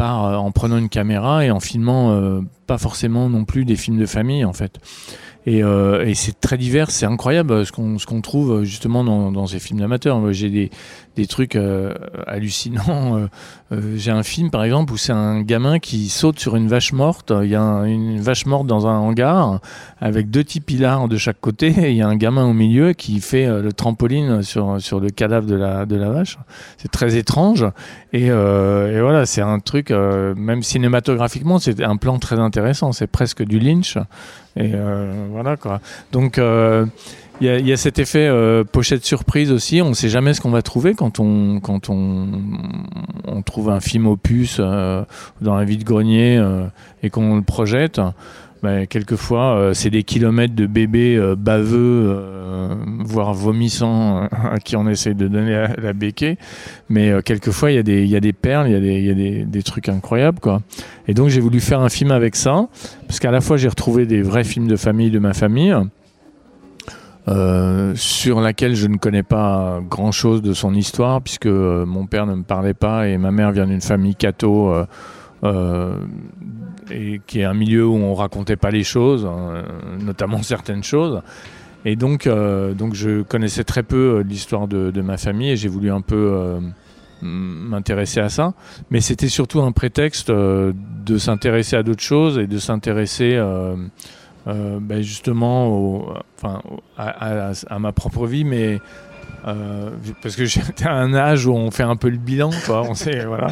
euh, 0.00 0.36
en 0.36 0.50
prenant 0.50 0.78
une 0.78 0.88
caméra 0.88 1.44
et 1.44 1.50
en 1.50 1.60
filmant 1.60 2.12
euh, 2.12 2.40
pas 2.66 2.78
forcément 2.78 3.28
non 3.28 3.44
plus 3.44 3.64
des 3.64 3.76
films 3.76 3.98
de 3.98 4.06
famille 4.06 4.44
en 4.44 4.52
fait. 4.52 4.78
Et, 5.46 5.62
euh, 5.62 6.12
c'est 6.14 6.38
très 6.38 6.58
divers, 6.58 6.90
c'est 6.90 7.06
incroyable 7.06 7.64
ce 7.64 7.72
qu'on 7.72 8.20
trouve 8.20 8.62
justement 8.62 9.04
dans, 9.04 9.46
ces 9.46 9.58
films 9.58 9.80
d'amateurs. 9.80 10.32
J'ai 10.32 10.50
des, 10.50 10.70
des 11.16 11.26
trucs 11.26 11.56
euh, 11.56 11.92
hallucinants. 12.26 13.16
Euh, 13.18 13.26
euh, 13.72 13.94
J'ai 13.96 14.10
un 14.10 14.22
film 14.22 14.50
par 14.50 14.64
exemple 14.64 14.92
où 14.92 14.96
c'est 14.96 15.12
un 15.12 15.42
gamin 15.42 15.78
qui 15.78 16.08
saute 16.08 16.38
sur 16.38 16.56
une 16.56 16.68
vache 16.68 16.92
morte. 16.92 17.32
Il 17.42 17.48
y 17.48 17.54
a 17.54 17.60
un- 17.62 17.84
une 17.84 18.20
vache 18.20 18.46
morte 18.46 18.66
dans 18.66 18.86
un 18.86 18.96
hangar 18.96 19.60
avec 20.00 20.30
deux 20.30 20.42
petits 20.44 20.60
pilars 20.60 21.08
de 21.08 21.16
chaque 21.16 21.40
côté. 21.40 21.68
Et 21.68 21.90
il 21.90 21.96
y 21.96 22.02
a 22.02 22.08
un 22.08 22.16
gamin 22.16 22.44
au 22.46 22.52
milieu 22.52 22.92
qui 22.92 23.20
fait 23.20 23.46
le 23.46 23.72
trampoline 23.72 24.42
sur, 24.42 24.80
sur 24.80 25.00
le 25.00 25.10
cadavre 25.10 25.46
de 25.46 25.56
la, 25.56 25.84
de 25.86 25.96
la 25.96 26.10
vache. 26.10 26.38
C'est 26.78 26.90
très 26.90 27.16
étrange. 27.16 27.66
Et, 28.12 28.26
et 28.26 29.00
voilà, 29.00 29.26
c'est 29.26 29.42
un 29.42 29.58
truc, 29.60 29.90
même 29.90 30.62
cinématographiquement, 30.62 31.58
c'est 31.58 31.82
un 31.82 31.96
plan 31.96 32.18
très 32.18 32.38
intéressant. 32.38 32.92
C'est 32.92 33.06
presque 33.06 33.42
du 33.44 33.58
Lynch. 33.58 33.98
Et 34.56 34.72
voilà 35.30 35.56
quoi. 35.56 35.80
Donc 36.12 36.40
il 37.40 37.66
y, 37.66 37.72
a- 37.72 37.76
cet 37.76 37.98
effet 37.98 38.26
euh, 38.28 38.64
pochette 38.64 39.04
surprise 39.04 39.50
aussi. 39.52 39.80
On 39.82 39.88
ne 39.90 39.94
sait 39.94 40.08
jamais 40.08 40.34
ce 40.34 40.40
qu'on 40.40 40.50
va 40.50 40.62
trouver 40.62 40.94
quand 40.94 41.18
on 41.20 41.60
trouve 43.44 43.70
un 43.70 43.80
film 43.80 44.06
opus 44.06 44.58
euh, 44.60 45.02
dans 45.40 45.54
un 45.54 45.64
vide-grenier 45.64 46.36
euh, 46.38 46.66
et 47.02 47.10
qu'on 47.10 47.36
le 47.36 47.42
projette. 47.42 48.00
Ben, 48.62 48.86
quelquefois, 48.86 49.56
euh, 49.56 49.72
c'est 49.74 49.88
des 49.88 50.02
kilomètres 50.02 50.54
de 50.54 50.66
bébés 50.66 51.18
baveux, 51.38 52.22
voire 53.04 53.32
vomissants, 53.32 54.18
à 54.52 54.58
qui 54.58 54.76
on 54.76 54.86
essaie 54.86 55.14
de 55.14 55.28
donner 55.28 55.52
la, 55.52 55.68
la 55.76 55.92
béquée. 55.94 56.36
Mais 56.90 57.10
quelquefois, 57.24 57.70
il 57.70 57.76
y, 57.76 57.78
a 57.78 57.82
des- 58.20 58.32
perles, 58.34 58.68
il 58.68 58.72
y 58.72 58.76
a, 58.76 58.80
des, 58.80 58.98
il 58.98 59.06
y 59.06 59.10
a 59.10 59.14
des, 59.14 59.44
des 59.44 59.62
trucs 59.62 59.88
incroyables. 59.88 60.40
Quoi. 60.40 60.60
Et 61.08 61.14
donc, 61.14 61.28
j'ai 61.28 61.40
voulu 61.40 61.60
faire 61.60 61.80
un 61.80 61.88
film 61.88 62.10
avec 62.10 62.36
ça, 62.36 62.68
parce 63.06 63.18
qu'à 63.18 63.30
la 63.30 63.40
fois, 63.40 63.56
j'ai 63.56 63.68
retrouvé 63.68 64.04
des 64.04 64.20
vrais 64.20 64.44
films 64.44 64.66
de 64.68 64.76
famille 64.76 65.10
de 65.10 65.18
ma 65.18 65.32
famille, 65.32 65.74
euh, 67.28 67.92
sur 67.96 68.40
laquelle 68.40 68.74
je 68.74 68.86
ne 68.86 68.96
connais 68.96 69.22
pas 69.22 69.80
grand-chose 69.88 70.40
de 70.40 70.54
son 70.54 70.74
histoire, 70.74 71.20
puisque 71.20 71.46
euh, 71.46 71.84
mon 71.84 72.06
père 72.06 72.26
ne 72.26 72.34
me 72.34 72.42
parlait 72.42 72.74
pas 72.74 73.08
et 73.08 73.18
ma 73.18 73.30
mère 73.30 73.52
vient 73.52 73.66
d'une 73.66 73.80
famille 73.80 74.14
catho. 74.14 74.72
euh, 75.44 75.94
et 76.90 77.20
qui 77.26 77.40
est 77.40 77.44
un 77.44 77.54
milieu 77.54 77.86
où 77.86 77.94
on 77.94 78.14
racontait 78.14 78.56
pas 78.56 78.70
les 78.70 78.82
choses, 78.82 79.24
hein, 79.24 79.62
notamment 80.00 80.42
certaines 80.42 80.82
choses. 80.82 81.22
Et 81.84 81.96
donc, 81.96 82.28
donc 82.28 82.94
je 82.94 83.22
connaissais 83.22 83.64
très 83.64 83.82
peu 83.82 84.22
l'histoire 84.26 84.66
de, 84.68 85.00
ma 85.00 85.16
famille 85.16 85.50
et 85.50 85.56
j'ai 85.56 85.68
voulu 85.68 85.90
un 85.90 86.02
peu 86.02 86.58
m'intéresser 87.22 88.20
à 88.20 88.28
ça. 88.28 88.52
Mais 88.90 89.00
c'était 89.00 89.28
surtout 89.28 89.62
un 89.62 89.72
prétexte 89.72 90.30
de 90.30 91.18
s'intéresser 91.18 91.76
à 91.76 91.82
d'autres 91.84 92.02
choses 92.02 92.38
et 92.38 92.46
de 92.46 92.58
s'intéresser 92.58 93.40
euh, 94.46 94.78
ben, 94.80 95.02
justement 95.02 96.14
à, 96.96 97.78
ma 97.78 97.92
propre 97.92 98.26
vie, 98.26 98.44
mais 98.44 98.78
euh, 99.46 99.90
parce 100.22 100.36
que 100.36 100.44
j'étais 100.46 100.86
à 100.86 100.94
un 100.94 101.14
âge 101.14 101.46
où 101.46 101.52
on 101.52 101.70
fait 101.70 101.82
un 101.82 101.96
peu 101.96 102.08
le 102.08 102.16
bilan. 102.16 102.50
On 102.68 102.94
sait, 102.94 103.24
voilà. 103.26 103.48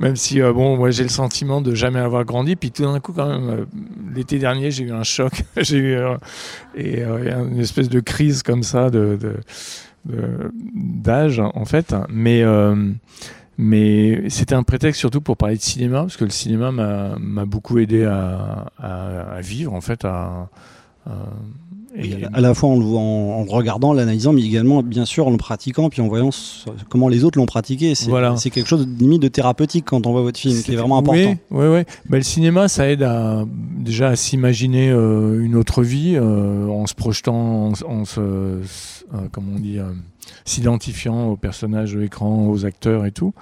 Même 0.00 0.16
si, 0.16 0.40
euh, 0.40 0.52
bon, 0.52 0.76
moi 0.76 0.90
j'ai 0.90 1.02
le 1.02 1.08
sentiment 1.08 1.60
de 1.60 1.74
jamais 1.74 2.00
avoir 2.00 2.24
grandi. 2.24 2.56
Puis 2.56 2.70
tout 2.70 2.84
d'un 2.84 3.00
coup, 3.00 3.12
quand 3.12 3.28
même, 3.28 3.66
l'été 4.14 4.38
dernier, 4.38 4.70
j'ai 4.70 4.84
eu 4.84 4.92
un 4.92 5.04
choc. 5.04 5.44
j'ai 5.56 5.78
eu 5.78 5.98
et 6.74 7.02
une 7.02 7.60
espèce 7.60 7.88
de 7.88 8.00
crise 8.00 8.42
comme 8.42 8.62
ça 8.62 8.90
d'âge, 10.04 11.40
en 11.40 11.64
fait. 11.64 11.94
Mais 12.08 12.42
mais 13.60 14.28
c'était 14.30 14.54
un 14.54 14.62
prétexte 14.62 14.98
surtout 14.98 15.20
pour 15.20 15.36
parler 15.36 15.56
de 15.56 15.60
cinéma, 15.62 16.00
parce 16.00 16.16
que 16.16 16.24
le 16.24 16.30
cinéma 16.30 16.70
m'a 16.72 17.44
beaucoup 17.44 17.78
aidé 17.78 18.04
à, 18.04 18.66
à, 18.78 19.20
à 19.36 19.40
vivre, 19.42 19.74
en 19.74 19.80
fait, 19.82 20.04
à, 20.04 20.48
à- 21.06 21.10
et- 21.96 22.24
à 22.32 22.40
la 22.40 22.54
fois 22.54 22.68
en 22.70 22.78
le, 22.78 22.84
en, 22.86 23.40
en 23.40 23.44
le 23.44 23.50
regardant, 23.50 23.92
l'analysant, 23.92 24.32
mais 24.32 24.42
également 24.42 24.80
bien 24.82 25.04
sûr 25.04 25.26
en 25.26 25.30
le 25.32 25.36
pratiquant, 25.38 25.88
puis 25.90 26.00
en 26.00 26.06
voyant 26.06 26.30
ce- 26.30 26.68
comment 26.88 27.08
les 27.08 27.24
autres 27.24 27.36
l'ont 27.36 27.46
pratiqué. 27.46 27.96
C'est 27.96 28.08
Voilà. 28.10 28.36
quelque 28.40 28.66
chose 28.68 28.86
de 28.86 28.98
limite 28.98 29.20
de 29.20 29.26
thérapeutique 29.26 29.86
quand 29.86 30.06
on 30.06 30.12
voit 30.12 30.22
votre 30.22 30.38
film, 30.38 30.62
qui 30.62 30.72
est 30.72 30.76
vraiment 30.76 30.98
important. 30.98 31.18
Oui, 31.18 31.36
oui, 31.50 31.66
oui. 31.66 31.82
Ben, 32.08 32.18
le 32.18 32.22
cinéma, 32.22 32.68
ça 32.68 32.88
aide 32.88 33.02
à, 33.02 33.44
déjà 33.78 34.10
à 34.10 34.16
s'imaginer 34.16 34.88
euh, 34.90 35.42
une 35.44 35.56
autre 35.56 35.82
vie 35.82 36.14
euh, 36.14 36.68
en 36.68 36.86
se 36.86 36.94
projetant, 36.94 37.70
en, 37.70 37.72
en 37.88 38.04
se, 38.04 38.20
euh, 38.20 38.60
comment 39.32 39.52
on 39.56 39.58
dit, 39.58 39.78
euh, 39.80 39.90
s'identifiant 40.44 41.28
aux 41.28 41.36
personnages 41.36 41.94
de 41.94 42.00
l'écran, 42.00 42.48
aux 42.48 42.64
acteurs 42.64 43.06
et 43.06 43.12
tout. 43.12 43.34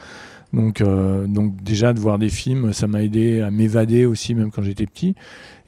Donc, 0.53 0.81
euh, 0.81 1.27
donc 1.27 1.63
déjà 1.63 1.93
de 1.93 2.01
voir 2.01 2.19
des 2.19 2.31
films, 2.31 2.73
ça 2.73 2.87
m'a 2.87 3.03
aidé 3.03 3.43
à 3.43 3.51
m'évader 3.51 4.07
aussi, 4.07 4.35
même 4.35 4.51
quand 4.51 4.63
j'étais 4.63 4.87
petit. 4.87 5.15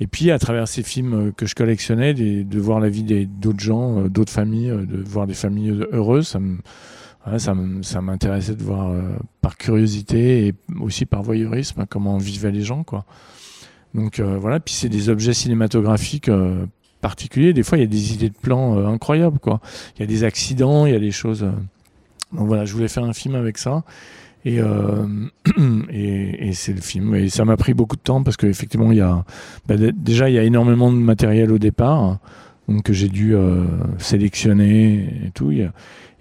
Et 0.00 0.06
puis 0.06 0.30
à 0.30 0.38
travers 0.38 0.68
ces 0.68 0.82
films 0.82 1.14
euh, 1.14 1.32
que 1.32 1.46
je 1.46 1.54
collectionnais, 1.54 2.14
de 2.14 2.60
voir 2.60 2.80
la 2.80 2.88
vie 2.88 3.26
d'autres 3.26 3.60
gens, 3.60 3.98
euh, 3.98 4.08
d'autres 4.08 4.32
familles, 4.32 4.70
de 4.70 5.02
voir 5.02 5.26
des 5.26 5.34
familles 5.34 5.84
heureuses, 5.92 6.28
ça 6.28 8.00
m'intéressait 8.00 8.54
de 8.54 8.62
voir 8.62 8.94
par 9.42 9.58
curiosité 9.58 10.46
et 10.46 10.54
aussi 10.80 11.04
par 11.04 11.22
voyeurisme 11.22 11.82
hein, 11.82 11.86
comment 11.86 12.16
vivaient 12.16 12.50
les 12.50 12.62
gens 12.62 12.82
quoi. 12.82 13.04
Donc 13.92 14.20
voilà, 14.20 14.60
puis 14.60 14.72
c'est 14.72 14.88
des 14.88 15.10
objets 15.10 15.34
cinématographiques 15.34 16.30
particuliers. 17.00 17.52
Des 17.52 17.62
fois, 17.62 17.78
il 17.78 17.82
y 17.82 17.84
a 17.84 17.88
des 17.88 18.14
idées 18.14 18.28
de 18.28 18.34
plans 18.40 18.76
euh, 18.78 18.86
incroyables 18.86 19.38
quoi. 19.38 19.60
Il 19.96 20.00
y 20.00 20.04
a 20.04 20.06
des 20.06 20.24
accidents, 20.24 20.86
il 20.86 20.92
y 20.92 20.96
a 20.96 21.00
des 21.00 21.10
choses. 21.10 21.42
euh, 21.42 21.50
Donc 22.36 22.46
voilà, 22.46 22.64
je 22.64 22.72
voulais 22.72 22.88
faire 22.88 23.04
un 23.04 23.12
film 23.12 23.34
avec 23.34 23.58
ça. 23.58 23.82
Et, 24.44 24.58
euh, 24.60 25.06
et, 25.90 26.48
et 26.48 26.52
c'est 26.54 26.72
le 26.72 26.80
film. 26.80 27.14
Et 27.14 27.28
ça 27.28 27.44
m'a 27.44 27.56
pris 27.56 27.74
beaucoup 27.74 27.96
de 27.96 28.00
temps 28.02 28.22
parce 28.22 28.36
qu'effectivement, 28.36 28.90
il 28.92 28.98
y 28.98 29.02
a 29.02 29.24
bah, 29.66 29.76
dé- 29.76 29.92
déjà 29.92 30.30
il 30.30 30.34
y 30.34 30.38
a 30.38 30.42
énormément 30.44 30.90
de 30.92 30.96
matériel 30.96 31.52
au 31.52 31.58
départ, 31.58 32.18
donc 32.68 32.84
que 32.84 32.92
j'ai 32.92 33.08
dû 33.08 33.34
sélectionner 33.98 35.26
et 35.26 35.30
tout. 35.34 35.50
Il 35.52 35.58
y 35.58 35.62
a- 35.62 35.72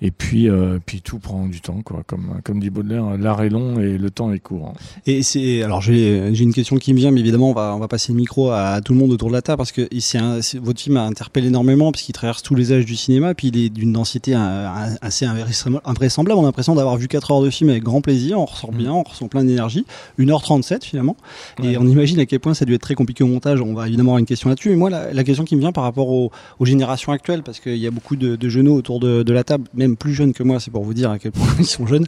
et 0.02 0.12
puis, 0.12 0.48
euh, 0.50 0.80
puis 0.86 1.02
tout 1.02 1.20
prend 1.20 1.46
du 1.48 1.62
temps, 1.62 1.82
quoi. 1.84 2.04
Comme, 2.08 2.40
comme 2.44 2.60
dit 2.60 2.70
Baudelaire, 2.70 3.18
l'art 3.18 3.42
est 3.44 3.50
long 3.50 3.80
et 3.80 3.98
le 3.98 4.10
temps 4.10 4.32
est 4.32 4.40
court. 4.40 4.74
Et 5.06 5.24
c'est 5.24 5.62
alors 5.64 5.82
j'ai 5.82 6.34
j'ai 6.34 6.44
une 6.44 6.54
question 6.54 6.78
qui 6.78 6.94
me 6.94 6.98
vient, 7.00 7.12
mais 7.12 7.20
évidemment 7.20 7.50
on 7.50 7.54
va 7.54 7.74
on 7.76 7.80
va 7.80 7.88
passer 7.88 8.12
le 8.14 8.18
micro 8.18 8.50
à, 8.52 8.70
à 8.70 8.82
tout 8.82 8.94
le 8.94 9.00
monde 9.00 9.12
autour 9.12 9.28
de 9.30 9.34
la 9.34 9.42
table 9.42 9.58
parce 9.58 9.72
que 9.72 9.88
c'est 10.00 10.18
un- 10.18 10.42
c'est- 10.42 10.58
votre 10.60 10.80
film 10.82 10.98
a 10.98 11.04
interpellé 11.06 11.48
énormément 11.48 11.92
parce 11.92 12.04
qu'il 12.04 12.14
traverse 12.14 12.42
tous 12.44 12.56
les 12.56 12.72
âges 12.72 12.86
du 12.86 12.96
cinéma, 12.96 13.34
puis 13.34 13.48
il 13.50 13.58
est 13.58 13.70
d'une 13.70 13.94
densité 13.94 14.34
euh, 14.36 14.68
assez 15.02 15.26
invraisemblable. 15.26 16.40
On 16.40 16.44
a 16.44 16.46
l'impression 16.46 16.76
d'avoir 16.76 16.98
vu 16.98 17.08
4 17.08 17.32
heures 17.32 17.42
de 17.42 17.50
film 17.50 17.70
avec 17.70 17.84
grand 17.84 18.02
plaisir, 18.02 18.40
on 18.40 18.46
ressort 18.46 18.72
bien, 18.72 18.92
on 18.94 19.04
ressent 19.04 19.28
plein 19.28 19.44
d'énergie. 19.44 19.86
1h37 20.18 20.84
finalement, 20.84 21.16
et 21.64 21.78
on 21.78 21.86
imagine 21.88 22.20
à 22.20 22.26
quel 22.26 22.40
point 22.40 22.54
ça 22.54 22.64
a 22.64 22.66
dû 22.66 22.74
être 22.74 22.82
très 22.82 22.96
compliqué 22.96 23.24
au 23.24 23.28
montage. 23.28 23.62
On 23.62 23.74
va 23.74 23.88
évidemment 23.88 24.12
avoir 24.12 24.20
une 24.20 24.26
question 24.26 24.50
là-dessus, 24.50 24.70
mais 24.70 24.76
moi 24.76 24.90
la, 24.90 25.14
la 25.14 25.24
question 25.24 25.44
qui 25.44 25.56
me 25.56 25.62
vient 25.62 25.72
par 25.72 25.84
rapport 25.84 26.10
aux, 26.10 26.32
aux 26.60 26.66
générations 26.66 27.12
actuelles, 27.12 27.44
parce 27.44 27.60
qu'il 27.60 27.78
y 27.78 27.88
a 27.88 27.92
beaucoup 27.92 28.16
de, 28.16 28.36
de 28.36 28.50
jeunes 28.50 28.68
autour 28.68 29.00
de, 29.00 29.24
de 29.24 29.34
la 29.34 29.44
table, 29.44 29.66
même 29.74 29.89
plus 29.96 30.14
jeunes 30.14 30.34
que 30.34 30.44
moi, 30.44 30.60
c'est 30.60 30.72
pour 30.72 30.84
vous 30.84 30.94
dire 30.94 31.12
à 31.12 31.20
quel 31.20 31.32
point 31.32 31.48
ils 31.60 31.66
sont 31.66 31.88
jeunes. 31.88 32.06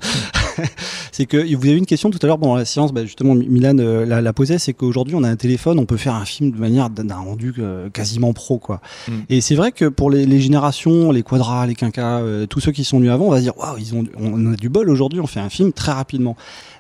c'est 1.12 1.26
que 1.26 1.38
vous 1.56 1.68
avez 1.68 1.78
une 1.78 1.86
question 1.86 2.10
tout 2.10 2.20
à 2.22 2.28
l'heure 2.28 2.40
pendant 2.40 2.56
la 2.56 2.66
séance, 2.66 2.94
bah, 2.94 3.04
justement 3.04 3.36
Milan 3.36 3.78
euh, 3.80 4.06
la, 4.06 4.22
la 4.22 4.34
posait, 4.34 4.58
c'est 4.58 4.74
qu'aujourd'hui 4.74 5.16
on 5.16 5.24
a 5.24 5.30
un 5.30 5.36
téléphone, 5.36 5.80
on 5.80 5.86
peut 5.86 5.98
faire 5.98 6.16
un 6.16 6.26
film 6.26 6.52
de 6.52 6.58
manière 6.58 6.90
d'un 6.90 7.16
rendu 7.16 7.54
euh, 7.60 7.90
quasiment 7.90 8.34
pro, 8.34 8.60
quoi. 8.60 8.82
Mm. 9.08 9.12
Et 9.30 9.42
c'est 9.42 9.56
vrai 9.56 9.72
que 9.72 9.86
pour 9.86 10.10
les, 10.10 10.26
les 10.26 10.40
générations, 10.40 11.12
les 11.12 11.24
quadras, 11.24 11.66
les 11.66 11.76
quinquas, 11.76 12.20
euh, 12.20 12.46
tous 12.46 12.60
ceux 12.60 12.72
qui 12.72 12.84
sont 12.84 12.98
venus 12.98 13.12
avant, 13.12 13.26
on 13.26 13.32
va 13.32 13.38
se 13.38 13.44
dire 13.44 13.58
waouh, 13.58 13.78
ils 13.78 13.94
ont, 13.96 14.04
on 14.20 14.54
a 14.54 14.56
du 14.56 14.70
bol 14.70 14.90
aujourd'hui, 14.90 15.20
on 15.20 15.28
fait 15.28 15.40
un 15.40 15.50
film 15.50 15.74
très 15.74 15.92
rapidement. 15.92 16.36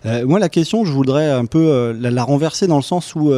Euh, 0.05 0.25
moi, 0.25 0.39
la 0.39 0.49
question, 0.49 0.83
je 0.85 0.91
voudrais 0.91 1.29
un 1.29 1.45
peu 1.45 1.95
la, 1.99 2.09
la 2.09 2.23
renverser 2.23 2.67
dans 2.67 2.77
le 2.77 2.81
sens 2.81 3.13
où 3.15 3.31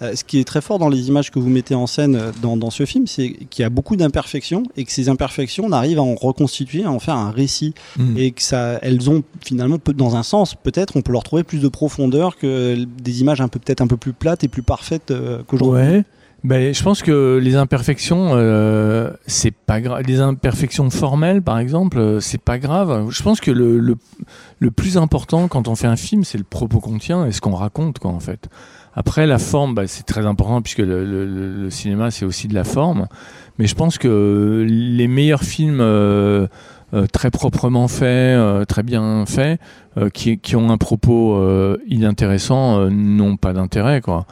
ce 0.00 0.24
qui 0.24 0.38
est 0.38 0.44
très 0.44 0.60
fort 0.60 0.78
dans 0.78 0.88
les 0.88 1.08
images 1.08 1.30
que 1.30 1.38
vous 1.38 1.48
mettez 1.48 1.74
en 1.74 1.86
scène 1.86 2.20
dans, 2.42 2.56
dans 2.56 2.70
ce 2.70 2.84
film, 2.84 3.06
c'est 3.06 3.32
qu'il 3.48 3.62
y 3.62 3.66
a 3.66 3.70
beaucoup 3.70 3.96
d'imperfections 3.96 4.64
et 4.76 4.84
que 4.84 4.92
ces 4.92 5.08
imperfections, 5.08 5.64
on 5.66 5.72
arrive 5.72 5.98
à 5.98 6.02
en 6.02 6.14
reconstituer, 6.14 6.84
à 6.84 6.90
en 6.90 6.98
faire 6.98 7.16
un 7.16 7.30
récit 7.30 7.74
Mm. 7.96 8.16
et 8.16 8.30
que 8.32 8.42
ça, 8.42 8.78
elles 8.82 9.10
ont 9.10 9.22
finalement, 9.44 9.78
dans 9.88 10.16
un 10.16 10.22
sens, 10.22 10.54
peut-être, 10.54 10.96
on 10.96 11.02
peut 11.02 11.12
leur 11.12 11.22
trouver 11.22 11.42
plus 11.42 11.60
de 11.60 11.68
profondeur 11.68 12.36
que 12.36 12.84
des 12.84 13.20
images 13.20 13.40
un 13.40 13.48
peu 13.48 13.58
peut-être 13.58 13.80
un 13.80 13.86
peu 13.86 13.96
plus 13.96 14.12
plates 14.12 14.44
et 14.44 14.48
plus 14.48 14.62
parfaites 14.62 15.10
euh, 15.10 15.42
qu'aujourd'hui. 15.46 15.82
Ouais. 15.82 16.04
Ben, 16.42 16.72
je 16.72 16.82
pense 16.82 17.02
que 17.02 17.38
les 17.42 17.56
imperfections, 17.56 18.30
euh, 18.32 19.10
c'est 19.26 19.50
pas 19.50 19.82
grave. 19.82 20.02
Les 20.06 20.20
imperfections 20.20 20.88
formelles, 20.88 21.42
par 21.42 21.58
exemple, 21.58 21.98
euh, 21.98 22.20
c'est 22.20 22.40
pas 22.40 22.58
grave. 22.58 23.10
Je 23.10 23.22
pense 23.22 23.40
que 23.40 23.50
le, 23.50 23.96
plus 24.70 24.96
important 24.96 25.48
quand 25.48 25.68
on 25.68 25.74
fait 25.74 25.86
un 25.86 25.96
film, 25.96 26.24
c'est 26.24 26.38
le 26.38 26.44
propos 26.44 26.80
qu'on 26.80 26.98
tient 26.98 27.26
et 27.26 27.32
ce 27.32 27.42
qu'on 27.42 27.54
raconte, 27.54 27.98
quoi, 27.98 28.10
en 28.10 28.20
fait. 28.20 28.48
Après, 28.94 29.26
la 29.26 29.38
forme, 29.38 29.74
bah, 29.74 29.86
c'est 29.86 30.04
très 30.04 30.24
important 30.24 30.62
puisque 30.62 30.78
le, 30.78 31.68
cinéma, 31.70 32.10
c'est 32.10 32.24
aussi 32.24 32.48
de 32.48 32.54
la 32.54 32.64
forme. 32.64 33.06
Mais 33.58 33.66
je 33.66 33.74
pense 33.74 33.98
que 33.98 34.66
les 34.66 35.08
meilleurs 35.08 35.42
films 35.42 35.80
euh, 35.82 36.46
très 37.12 37.30
proprement 37.30 37.88
faits, 37.88 38.06
euh, 38.38 38.64
très 38.64 38.82
bien 38.82 39.24
faits, 39.26 39.60
euh, 39.96 40.08
qui, 40.10 40.38
qui 40.38 40.56
ont 40.56 40.70
un 40.70 40.78
propos 40.78 41.36
euh, 41.36 41.76
inintéressant, 41.88 42.78
euh, 42.80 42.90
n'ont 42.90 43.36
pas 43.36 43.52
d'intérêt, 43.52 44.00
quoi. 44.00 44.26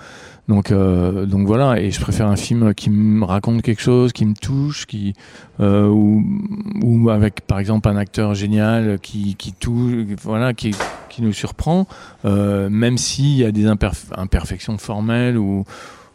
Donc, 0.48 0.72
euh, 0.72 1.26
donc 1.26 1.46
voilà, 1.46 1.78
et 1.78 1.90
je 1.90 2.00
préfère 2.00 2.26
un 2.26 2.36
film 2.36 2.72
qui 2.72 2.88
me 2.88 3.22
raconte 3.22 3.60
quelque 3.60 3.82
chose, 3.82 4.14
qui 4.14 4.24
me 4.24 4.32
touche, 4.32 4.86
qui 4.86 5.12
euh, 5.60 5.88
ou, 5.88 7.10
avec 7.10 7.42
par 7.42 7.58
exemple 7.58 7.86
un 7.86 7.96
acteur 7.96 8.34
génial 8.34 8.98
qui, 8.98 9.34
qui 9.36 9.52
touche, 9.52 9.92
voilà, 10.22 10.54
qui, 10.54 10.74
qui 11.10 11.20
nous 11.20 11.34
surprend, 11.34 11.86
euh, 12.24 12.70
même 12.70 12.96
s'il 12.96 13.36
y 13.36 13.44
a 13.44 13.52
des 13.52 13.66
imperf- 13.66 14.10
imperfections 14.16 14.78
formelles 14.78 15.36
ou 15.36 15.64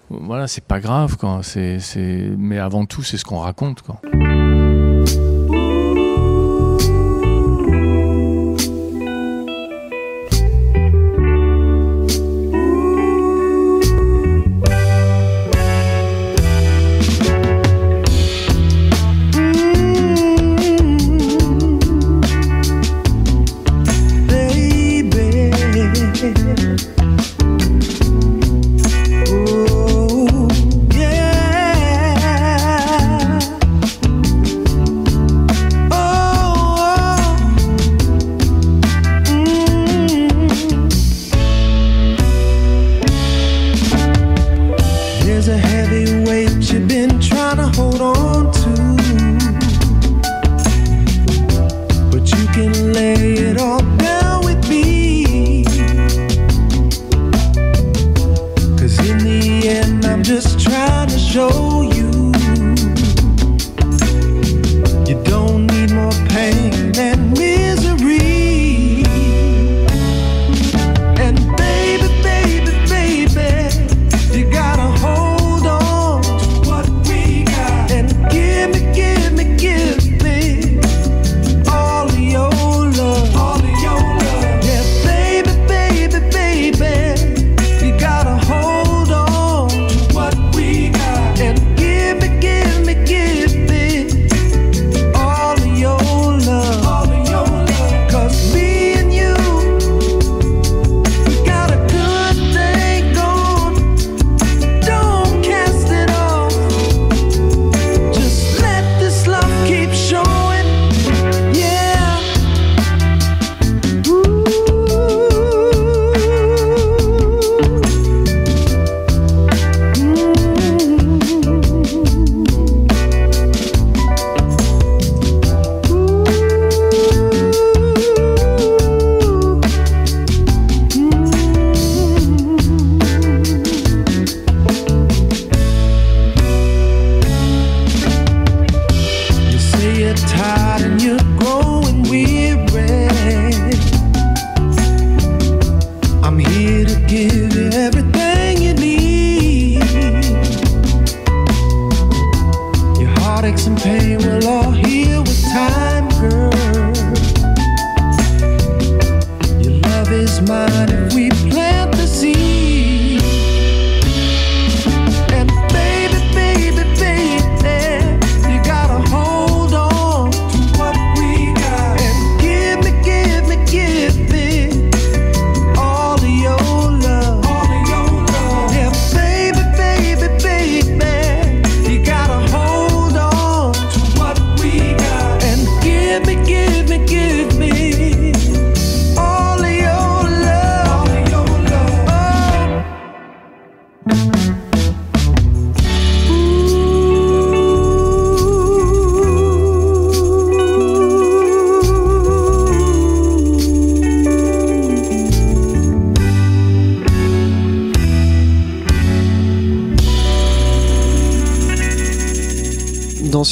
voilà, 0.09 0.47
c'est 0.47 0.63
pas 0.63 0.79
grave 0.79 1.15
quoi. 1.17 1.41
C'est, 1.43 1.77
mais 2.35 2.57
avant 2.57 2.85
tout, 2.85 3.03
c'est 3.03 3.17
ce 3.17 3.25
qu'on 3.25 3.37
raconte 3.37 3.83
quoi. 3.83 4.01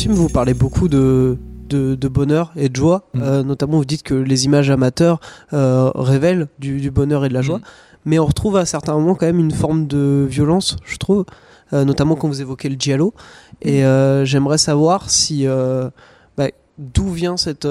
Ce 0.02 0.08
film, 0.08 0.16
vous 0.16 0.30
parlez 0.30 0.56
beaucoup 0.56 0.88
de, 0.88 1.38
de, 1.70 1.94
de 1.94 2.08
bonheur 2.08 2.52
et 2.56 2.70
de 2.70 2.76
joie. 2.76 3.08
Mm. 3.14 3.22
Euh, 3.22 3.44
notamment, 3.44 3.78
vous 3.78 3.86
dites 3.86 4.02
que 4.02 4.16
les 4.16 4.46
images 4.46 4.72
amateurs 4.72 5.20
euh, 5.54 5.92
révèlent 5.94 6.48
du, 6.58 6.82
du 6.82 6.90
bonheur 6.90 7.24
et 7.24 7.30
de 7.30 7.36
la 7.36 7.44
joie. 7.44 7.60
Mm. 7.60 7.64
Mais 8.06 8.18
on 8.18 8.26
retrouve 8.26 8.58
à 8.58 8.66
certains 8.66 8.94
moments 8.94 9.14
quand 9.14 9.28
même 9.28 9.40
une 9.40 9.52
forme 9.52 9.86
de 9.86 10.26
violence, 10.28 10.78
je 10.86 10.98
trouve. 10.98 11.26
Euh, 11.72 11.86
notamment 11.86 12.16
quand 12.16 12.28
vous 12.28 12.42
évoquez 12.42 12.68
le 12.68 12.78
giallo. 12.80 13.14
Et 13.62 13.84
j'aimerais 14.24 14.58
savoir 14.58 15.12
si... 15.12 15.46
bah, 15.46 16.48
D'où 16.80 17.10
vient 17.12 17.38
cette, 17.38 17.68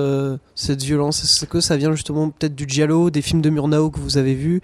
cette 0.55 0.83
violence? 0.85 1.25
Est-ce 1.25 1.47
que 1.47 1.59
ça 1.59 1.77
vient 1.77 1.91
justement 1.91 2.31
peut-être 2.31 2.55
du 2.55 2.67
giallo, 2.69 3.11
des 3.11 3.23
films 3.23 3.43
de 3.43 3.51
Murnau 3.51 3.91
que 3.91 3.99
vous 3.99 4.19
avez 4.19 4.35
vus? 4.35 4.61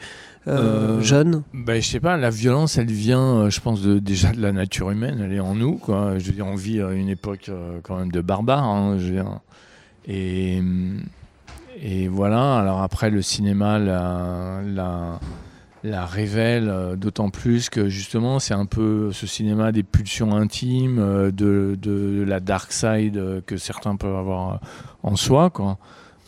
Euh, 0.49 0.99
Euh, 0.99 1.01
jeunes 1.01 1.43
ben, 1.53 1.81
Je 1.81 1.87
sais 1.89 2.01
pas, 2.01 2.17
la 2.17 2.31
violence, 2.31 2.79
elle 2.79 2.91
vient, 2.91 3.37
euh, 3.37 3.51
je 3.51 3.61
pense, 3.61 3.83
de, 3.83 3.99
déjà 3.99 4.33
de 4.33 4.41
la 4.41 4.53
nature 4.53 4.91
humaine, 4.91 5.21
elle 5.25 5.33
est 5.33 5.41
en 5.41 5.55
nous. 5.55 5.77
Quoi. 5.77 6.19
Je 6.19 6.27
veux 6.27 6.33
dire, 6.33 6.47
on 6.47 6.55
vit 6.55 6.81
à 6.81 6.91
une 6.93 7.09
époque 7.09 7.49
euh, 7.49 7.81
quand 7.83 7.97
même 7.99 8.13
de 8.13 8.21
barbares. 8.21 8.65
hein, 8.65 8.97
je 8.99 9.07
veux 9.07 9.13
dire. 9.13 9.41
Et, 10.09 10.63
et 11.83 12.09
voilà, 12.09 12.59
alors 12.59 12.81
après, 12.83 13.11
le 13.11 13.23
cinéma 13.23 13.79
la, 13.81 14.61
la, 14.65 15.19
la 15.83 16.07
révèle 16.07 16.73
d'autant 16.97 17.31
plus 17.31 17.69
que 17.71 17.89
justement, 17.89 18.39
c'est 18.39 18.55
un 18.55 18.67
peu 18.67 19.11
ce 19.13 19.27
cinéma 19.27 19.73
des 19.73 19.83
pulsions 19.83 20.37
intimes, 20.37 21.31
de, 21.33 21.77
de 21.81 22.25
la 22.27 22.39
dark 22.39 22.71
side 22.71 23.43
que 23.47 23.57
certains 23.57 23.97
peuvent 23.97 24.15
avoir 24.17 24.61
en 25.03 25.17
soi. 25.17 25.51
Quoi. 25.51 25.77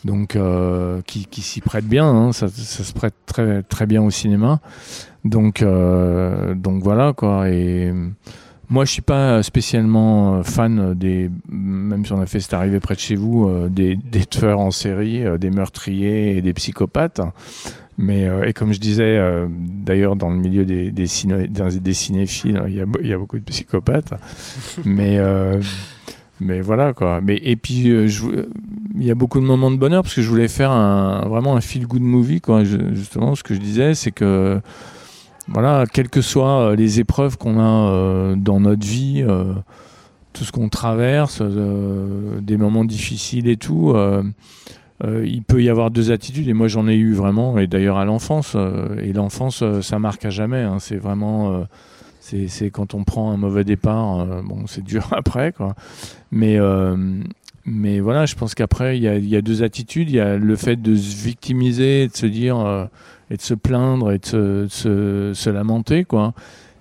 Donc, 0.05 0.35
euh, 0.37 1.01
qui, 1.05 1.25
qui 1.25 1.41
s'y 1.41 1.59
prête 1.59 1.85
bien, 1.85 2.05
hein, 2.07 2.31
ça, 2.31 2.47
ça 2.47 2.83
se 2.83 2.93
prête 2.93 3.13
très, 3.25 3.63
très 3.63 3.85
bien 3.85 4.01
au 4.01 4.09
cinéma. 4.09 4.61
Donc, 5.25 5.61
euh, 5.61 6.55
donc 6.55 6.81
voilà 6.83 7.11
quoi. 7.11 7.49
Et 7.49 7.91
moi, 8.69 8.85
je 8.85 8.91
suis 8.91 9.01
pas 9.01 9.43
spécialement 9.43 10.35
euh, 10.35 10.43
fan 10.43 10.93
des, 10.93 11.29
même 11.49 12.05
si 12.05 12.13
on 12.13 12.21
a 12.21 12.25
fait 12.25 12.39
c'est 12.39 12.53
arrivé 12.53 12.79
près 12.79 12.95
de 12.95 12.99
chez 13.01 13.15
vous, 13.15 13.47
euh, 13.49 13.67
des, 13.67 13.97
des 13.97 14.25
tueurs 14.25 14.59
en 14.61 14.71
série, 14.71 15.23
des 15.37 15.49
meurtriers 15.49 16.37
et 16.37 16.41
des 16.41 16.53
psychopathes. 16.53 17.19
Mais 17.97 18.29
et 18.45 18.53
comme 18.53 18.71
je 18.71 18.79
disais, 18.79 19.19
d'ailleurs 19.59 20.15
dans 20.15 20.29
le 20.29 20.37
milieu 20.37 20.63
des, 20.63 20.89
des, 20.89 21.05
ciné- 21.05 21.49
des- 21.49 21.93
cinéphiles, 21.93 22.63
il 22.69 22.75
y, 22.75 22.79
a, 22.81 22.85
il 23.01 23.07
y 23.07 23.11
a 23.11 23.17
beaucoup 23.17 23.37
de 23.37 23.43
psychopathes. 23.43 24.13
mais 24.85 25.19
mais 26.39 26.61
voilà 26.61 26.93
quoi. 26.93 27.19
Mais 27.21 27.35
et 27.43 27.57
puis 27.57 27.89
euh, 27.89 28.07
je 28.07 28.47
il 28.99 29.05
y 29.05 29.11
a 29.11 29.15
beaucoup 29.15 29.39
de 29.39 29.45
moments 29.45 29.71
de 29.71 29.77
bonheur 29.77 30.03
parce 30.03 30.13
que 30.13 30.21
je 30.21 30.29
voulais 30.29 30.47
faire 30.47 30.71
un, 30.71 31.27
vraiment 31.27 31.55
un 31.55 31.61
feel 31.61 31.87
good 31.87 32.01
movie 32.01 32.41
quoi. 32.41 32.63
Justement, 32.63 33.35
ce 33.35 33.43
que 33.43 33.53
je 33.53 33.59
disais, 33.59 33.95
c'est 33.95 34.11
que 34.11 34.61
voilà, 35.51 35.85
quelles 35.91 36.09
que 36.09 36.21
soient 36.21 36.61
euh, 36.61 36.75
les 36.75 36.99
épreuves 36.99 37.37
qu'on 37.37 37.59
a 37.59 37.89
euh, 37.91 38.35
dans 38.35 38.59
notre 38.59 38.85
vie, 38.85 39.23
euh, 39.27 39.53
tout 40.33 40.43
ce 40.43 40.51
qu'on 40.51 40.69
traverse, 40.69 41.41
des 41.41 42.57
moments 42.57 42.85
difficiles 42.85 43.47
et 43.49 43.57
tout, 43.57 43.95
il 45.03 45.43
peut 45.43 45.63
y 45.63 45.69
avoir 45.69 45.89
deux 45.89 46.11
attitudes. 46.11 46.47
Et 46.47 46.53
moi, 46.53 46.67
j'en 46.67 46.87
ai 46.87 46.95
eu 46.95 47.13
vraiment, 47.13 47.57
et 47.57 47.65
d'ailleurs 47.65 47.97
à 47.97 48.05
l'enfance. 48.05 48.55
et 49.01 49.11
l'enfance, 49.11 49.63
ça 49.81 49.97
marque 49.97 50.25
à 50.25 50.29
jamais. 50.29 50.61
hein. 50.61 50.77
c'est 50.79 50.97
vraiment. 50.97 51.65
c'est 52.21 52.69
quand 52.69 52.93
on 52.93 53.03
prend 53.03 53.31
un 53.31 53.37
mauvais 53.37 53.63
départ, 53.63 54.43
bon, 54.43 54.67
c'est 54.67 54.83
dur 54.83 55.07
après, 55.11 55.51
quoi. 55.51 55.73
Mais, 56.31 56.59
mais 57.69 57.99
voilà, 57.99 58.25
je 58.25 58.33
pense 58.33 58.55
qu'après, 58.55 58.97
il 58.97 59.03
y 59.03 59.35
a, 59.35 59.41
deux 59.41 59.61
attitudes. 59.63 60.09
Il 60.09 60.15
y 60.15 60.19
a 60.19 60.37
le 60.37 60.55
fait 60.55 60.81
de 60.81 60.95
se 60.95 61.23
victimiser, 61.23 62.07
de 62.07 62.15
se 62.15 62.25
dire, 62.25 62.59
euh, 62.59 62.85
et 63.29 63.37
de 63.37 63.41
se 63.41 63.53
plaindre, 63.53 64.11
et 64.11 64.17
de 64.17 64.67
se, 64.69 65.49
lamenter, 65.49 66.03
quoi. 66.03 66.33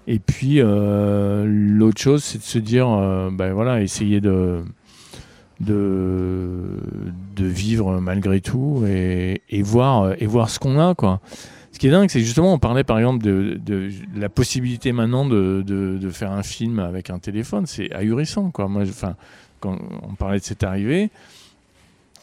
Et 0.07 0.19
puis, 0.19 0.61
euh, 0.61 1.45
l'autre 1.47 2.01
chose, 2.01 2.25
c'est 2.25 2.39
de 2.39 2.43
se 2.43 2.59
dire, 2.59 2.89
euh, 2.89 3.29
ben 3.31 3.53
voilà, 3.53 3.83
essayer 3.83 4.23
de, 4.23 4.63
de, 5.61 6.81
de 7.37 7.45
vivre 7.45 8.01
malgré 8.01 8.41
tout 8.41 8.85
et, 8.89 9.43
et 9.51 9.61
voir, 9.61 10.15
et 10.19 10.27
voir 10.27 10.49
ce 10.49 10.59
qu'on 10.59 10.81
a, 10.81 10.95
quoi. 10.95 11.21
Ce 11.73 11.79
qui 11.79 11.87
est 11.87 11.91
dingue, 11.91 12.09
c'est 12.09 12.21
justement, 12.21 12.55
on 12.55 12.59
parlait 12.59 12.83
par 12.83 12.99
exemple 12.99 13.23
de, 13.23 13.91
la 14.17 14.31
possibilité 14.31 14.93
maintenant 14.93 15.27
de, 15.27 15.63
de, 15.65 15.99
de 15.99 16.11
faire 16.11 16.33
un 16.33 16.43
film 16.43 16.79
avec 16.79 17.11
un 17.11 17.19
téléphone. 17.19 17.67
C'est 17.67 17.93
ahurissant, 17.93 18.51
quoi. 18.51 18.67
Moi, 18.69 18.83
enfin, 18.83 19.15
quand 19.61 19.79
on 20.03 20.15
parlait 20.15 20.39
de 20.39 20.45
cette 20.45 20.65
arrivée, 20.65 21.11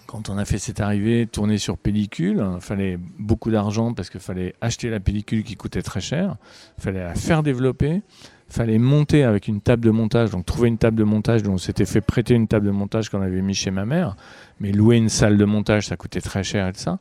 quand 0.06 0.30
on 0.30 0.38
a 0.38 0.46
fait 0.46 0.60
cette 0.60 0.80
arrivée 0.80 1.28
tournée 1.28 1.58
sur 1.58 1.78
pellicule, 1.78 2.46
il 2.56 2.62
fallait 2.62 2.98
beaucoup 3.20 3.52
d'argent 3.52 3.94
parce 3.94 4.10
qu'il 4.10 4.20
fallait 4.20 4.54
acheter 4.62 4.90
la 4.90 5.00
pellicule 5.00 5.44
qui 5.44 5.56
coûtait 5.56 5.82
très 5.82 6.02
cher, 6.02 6.38
il 6.78 6.84
fallait 6.84 7.04
la 7.04 7.16
faire 7.16 7.44
développer, 7.44 8.02
il 8.50 8.54
fallait 8.54 8.78
monter 8.78 9.24
avec 9.24 9.48
une 9.48 9.62
table 9.62 9.84
de 9.84 9.92
montage, 9.92 10.30
donc 10.30 10.46
trouver 10.46 10.70
une 10.70 10.78
table 10.78 10.98
de 10.98 11.04
montage 11.04 11.44
dont 11.44 11.54
on 11.54 11.58
s'était 11.58 11.86
fait 11.86 12.02
prêter 12.02 12.36
une 12.36 12.48
table 12.48 12.68
de 12.68 12.72
montage 12.72 13.10
qu'on 13.10 13.22
avait 13.22 13.42
mis 13.42 13.56
chez 13.56 13.72
ma 13.72 13.86
mère, 13.86 14.16
mais 14.60 14.72
louer 14.72 14.98
une 14.98 15.10
salle 15.10 15.38
de 15.38 15.46
montage, 15.46 15.88
ça 15.88 15.98
coûtait 15.98 16.22
très 16.22 16.44
cher 16.44 16.68
et 16.68 16.74
tout 16.74 16.80
ça. 16.80 17.00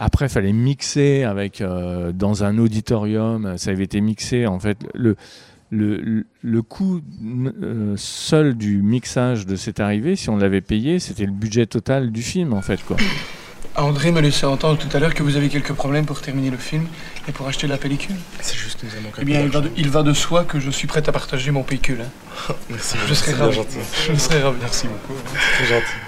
Après, 0.00 0.26
il 0.26 0.30
fallait 0.30 0.52
mixer 0.52 1.22
avec, 1.22 1.60
euh, 1.60 2.10
dans 2.10 2.42
un 2.42 2.58
auditorium, 2.58 3.56
ça 3.58 3.70
avait 3.70 3.84
été 3.84 4.00
mixé, 4.00 4.46
en 4.46 4.58
fait, 4.58 4.78
le, 4.92 5.16
le, 5.74 6.62
coût 6.62 7.00
euh, 7.62 7.94
seul 7.96 8.54
du 8.54 8.82
mixage 8.82 9.46
de 9.46 9.56
cette 9.56 9.80
arrivée, 9.80 10.16
si 10.16 10.30
on 10.30 10.36
l'avait 10.36 10.60
payé, 10.60 10.98
c'était 10.98 11.26
le 11.26 11.32
budget 11.32 11.66
total 11.66 12.10
du 12.10 12.22
film, 12.22 12.52
en 12.52 12.62
fait. 12.62 12.82
Quoi. 12.84 12.96
André 13.76 14.12
me 14.12 14.20
laissait 14.20 14.46
entendre 14.46 14.78
tout 14.78 14.94
à 14.96 15.00
l'heure 15.00 15.14
que 15.14 15.24
vous 15.24 15.36
avez 15.36 15.48
quelques 15.48 15.72
problèmes 15.72 16.06
pour 16.06 16.20
terminer 16.20 16.50
le 16.50 16.56
film 16.58 16.86
et 17.28 17.32
pour 17.32 17.48
acheter 17.48 17.66
la 17.66 17.76
pellicule. 17.76 18.14
C'est 18.40 18.56
juste 18.56 18.80
que 18.80 18.86
nous 18.86 18.92
avons 18.92 19.10
Eh 19.20 19.24
bien, 19.24 19.40
il 19.40 19.48
va, 19.48 19.60
de, 19.60 19.70
il 19.76 19.90
va 19.90 20.02
de 20.04 20.12
soi 20.12 20.44
que 20.44 20.60
je 20.60 20.70
suis 20.70 20.86
prêt 20.86 21.02
à 21.08 21.12
partager 21.12 21.50
mon 21.50 21.64
pécule. 21.64 22.02
hein. 22.02 22.54
Merci. 22.70 22.96
Je 23.08 23.14
serai 23.14 23.32
ravi. 23.32 23.58
Je 24.08 24.16
serai 24.16 24.42
ravi. 24.42 24.58
Merci 24.60 24.86
beaucoup. 24.86 25.18
C'est 25.58 25.66
gentil. 25.66 26.03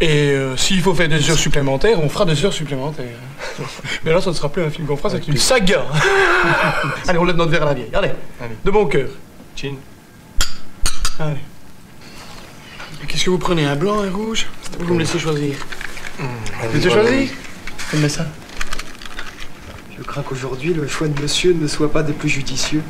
Et 0.00 0.30
euh, 0.32 0.56
s'il 0.56 0.82
faut 0.82 0.94
faire 0.94 1.08
des 1.08 1.30
heures 1.30 1.38
supplémentaires, 1.38 2.02
on 2.02 2.08
fera 2.08 2.26
des 2.26 2.44
heures 2.44 2.52
supplémentaires. 2.52 3.16
Mais 4.04 4.12
là, 4.12 4.20
ça 4.20 4.30
ne 4.30 4.34
sera 4.34 4.50
plus 4.50 4.62
un 4.62 4.70
film 4.70 4.86
qu'on 4.86 4.96
fera, 4.96 5.10
c'est 5.10 5.26
une 5.26 5.36
saga. 5.36 5.86
Allez, 7.08 7.18
on 7.18 7.24
lève 7.24 7.36
notre 7.36 7.50
verre 7.50 7.62
à 7.62 7.66
la 7.66 7.74
vieille. 7.74 7.90
Allez, 7.94 8.10
de 8.64 8.70
bon 8.70 8.86
cœur. 8.86 9.08
Chin. 9.54 9.74
Allez. 11.18 11.36
Qu'est-ce 13.08 13.24
que 13.24 13.30
vous 13.30 13.38
prenez, 13.38 13.64
un 13.64 13.76
blanc, 13.76 14.00
un 14.02 14.10
rouge? 14.10 14.46
Vous 14.78 14.94
me 14.94 14.98
laissez 14.98 15.18
choisir. 15.18 15.54
Vous 16.18 16.74
laissez 16.74 16.90
choisir 16.90 17.28
ça. 18.08 18.26
Je 19.96 20.02
crains 20.02 20.22
qu'aujourd'hui 20.22 20.74
le 20.74 20.86
choix 20.86 21.08
de 21.08 21.20
monsieur 21.20 21.54
ne 21.54 21.66
soit 21.66 21.90
pas 21.90 22.02
des 22.02 22.12
plus 22.12 22.28
judicieux. 22.28 22.82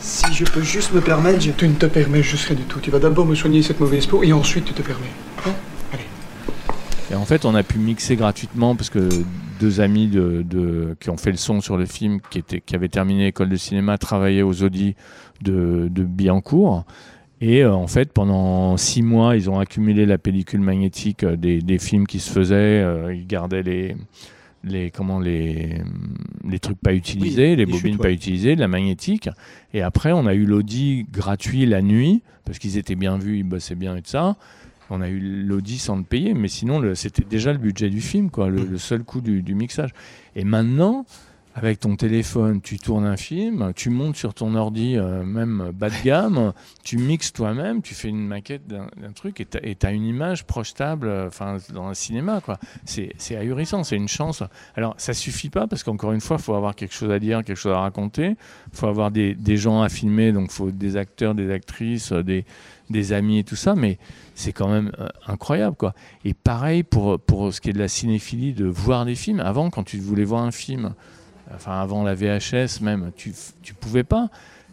Si 0.00 0.32
je 0.32 0.44
peux 0.44 0.62
juste 0.62 0.92
me 0.92 1.00
permettre, 1.00 1.40
je... 1.40 1.50
Tu 1.50 1.68
ne 1.68 1.74
te 1.74 1.86
permets 1.86 2.22
juste 2.22 2.46
rien 2.46 2.56
du 2.56 2.62
tout. 2.64 2.80
Tu 2.80 2.90
vas 2.90 2.98
d'abord 2.98 3.26
me 3.26 3.34
soigner 3.34 3.62
cette 3.62 3.80
mauvaise 3.80 4.06
peau 4.06 4.22
et 4.22 4.32
ensuite 4.32 4.64
tu 4.64 4.72
te 4.72 4.82
permets. 4.82 5.12
Et 7.10 7.14
en 7.16 7.24
fait, 7.24 7.44
on 7.44 7.54
a 7.54 7.62
pu 7.62 7.78
mixer 7.78 8.14
gratuitement 8.14 8.76
parce 8.76 8.88
que 8.90 9.08
deux 9.58 9.80
amis 9.80 10.06
de, 10.06 10.42
de- 10.48 10.96
qui 11.00 11.10
ont 11.10 11.16
fait 11.16 11.32
le 11.32 11.36
son 11.36 11.60
sur 11.60 11.76
le 11.76 11.84
film, 11.86 12.20
qui, 12.30 12.42
avaient 12.74 12.88
terminé 12.88 13.24
l'école 13.24 13.48
de 13.48 13.56
cinéma, 13.56 13.98
travaillaient 13.98 14.42
aux 14.42 14.62
Audis 14.62 14.94
de, 15.42 15.88
de 15.90 16.04
Billancourt. 16.04 16.84
Et 17.40 17.64
euh, 17.64 17.72
en 17.74 17.86
fait, 17.88 18.12
pendant 18.12 18.76
six 18.76 19.02
mois, 19.02 19.34
ils 19.34 19.50
ont 19.50 19.58
accumulé 19.58 20.06
la 20.06 20.18
pellicule 20.18 20.60
magnétique 20.60 21.24
euh, 21.24 21.36
des, 21.36 21.60
des 21.62 21.78
films 21.78 22.06
qui 22.06 22.20
se 22.20 22.30
faisaient. 22.30 22.54
euh, 22.82 23.12
ils 23.14 23.26
gardaient 23.26 23.62
les, 23.62 23.96
les, 24.62 24.90
comment, 24.90 25.18
les, 25.18 25.80
les 26.48 26.58
trucs 26.58 26.78
pas 26.78 26.92
utilisés, 26.92 27.56
les 27.56 27.64
les 27.64 27.66
bobines 27.66 27.94
chutes, 27.94 28.02
pas 28.02 28.10
utilisées, 28.12 28.54
de 28.54 28.60
la 28.60 28.68
magnétique. 28.68 29.28
Et 29.74 29.82
après, 29.82 30.12
on 30.12 30.26
a 30.26 30.34
eu 30.34 30.44
l'Audi 30.44 31.06
gratuit 31.10 31.66
la 31.66 31.82
nuit, 31.82 32.22
parce 32.44 32.58
qu'ils 32.58 32.76
étaient 32.76 32.94
bien 32.94 33.18
vus, 33.18 33.38
ils 33.38 33.42
bossaient 33.42 33.74
bien 33.74 33.96
et 33.96 34.02
tout 34.02 34.10
ça. 34.10 34.36
On 34.90 35.00
a 35.00 35.08
eu 35.08 35.20
l'Audi 35.20 35.78
sans 35.78 35.96
le 35.96 36.02
payer, 36.02 36.34
mais 36.34 36.48
sinon, 36.48 36.94
c'était 36.94 37.24
déjà 37.24 37.52
le 37.52 37.58
budget 37.58 37.90
du 37.90 38.00
film, 38.00 38.30
quoi, 38.30 38.48
le, 38.48 38.64
le 38.64 38.78
seul 38.78 39.04
coût 39.04 39.20
du, 39.20 39.42
du 39.42 39.54
mixage. 39.54 39.90
Et 40.36 40.44
maintenant, 40.44 41.06
avec 41.54 41.80
ton 41.80 41.96
téléphone, 41.96 42.60
tu 42.60 42.78
tournes 42.78 43.04
un 43.04 43.16
film, 43.16 43.72
tu 43.74 43.90
montes 43.90 44.16
sur 44.16 44.34
ton 44.34 44.54
ordi, 44.54 44.96
euh, 44.96 45.24
même 45.24 45.72
bas 45.74 45.90
de 45.90 46.04
gamme, 46.04 46.52
tu 46.84 46.96
mixes 46.96 47.32
toi-même, 47.32 47.82
tu 47.82 47.94
fais 47.94 48.08
une 48.08 48.26
maquette 48.26 48.66
d'un 48.68 49.12
truc 49.14 49.40
et 49.40 49.74
tu 49.74 49.86
as 49.86 49.90
une 49.90 50.04
image 50.04 50.44
projetable 50.44 51.08
euh, 51.08 51.28
dans 51.74 51.88
un 51.88 51.94
cinéma. 51.94 52.40
quoi. 52.40 52.58
C'est 52.84 53.12
c'est 53.18 53.36
ahurissant, 53.36 53.82
c'est 53.82 53.96
une 53.96 54.08
chance. 54.08 54.42
Alors, 54.76 54.94
ça 54.96 55.12
suffit 55.12 55.50
pas 55.50 55.66
parce 55.66 55.82
qu'encore 55.82 56.12
une 56.12 56.20
fois, 56.20 56.36
il 56.38 56.42
faut 56.42 56.54
avoir 56.54 56.74
quelque 56.76 56.94
chose 56.94 57.10
à 57.10 57.18
dire, 57.18 57.42
quelque 57.44 57.56
chose 57.56 57.72
à 57.72 57.80
raconter. 57.80 58.36
Il 58.72 58.78
faut 58.78 58.86
avoir 58.86 59.10
des, 59.10 59.34
des 59.34 59.56
gens 59.56 59.82
à 59.82 59.88
filmer, 59.88 60.32
donc 60.32 60.50
il 60.50 60.54
faut 60.54 60.70
des 60.70 60.96
acteurs, 60.96 61.34
des 61.34 61.50
actrices, 61.50 62.12
euh, 62.12 62.22
des, 62.22 62.44
des 62.90 63.12
amis 63.12 63.38
et 63.38 63.44
tout 63.44 63.56
ça, 63.56 63.74
mais 63.74 63.98
c'est 64.34 64.52
quand 64.52 64.68
même 64.68 64.92
euh, 64.98 65.08
incroyable. 65.26 65.76
quoi. 65.76 65.94
Et 66.24 66.34
pareil 66.34 66.82
pour, 66.82 67.18
pour 67.18 67.54
ce 67.54 67.60
qui 67.60 67.70
est 67.70 67.72
de 67.72 67.78
la 67.78 67.88
cinéphilie, 67.88 68.52
de 68.52 68.66
voir 68.66 69.04
des 69.04 69.14
films. 69.14 69.40
Avant, 69.40 69.70
quand 69.70 69.84
tu 69.84 69.98
voulais 69.98 70.24
voir 70.24 70.42
un 70.42 70.50
film, 70.50 70.94
enfin 71.54 71.80
avant 71.80 72.02
la 72.02 72.14
VHS 72.14 72.80
même, 72.82 73.12
tu, 73.16 73.32
tu 73.62 73.74
pouvais 73.74 74.04
pas. 74.04 74.28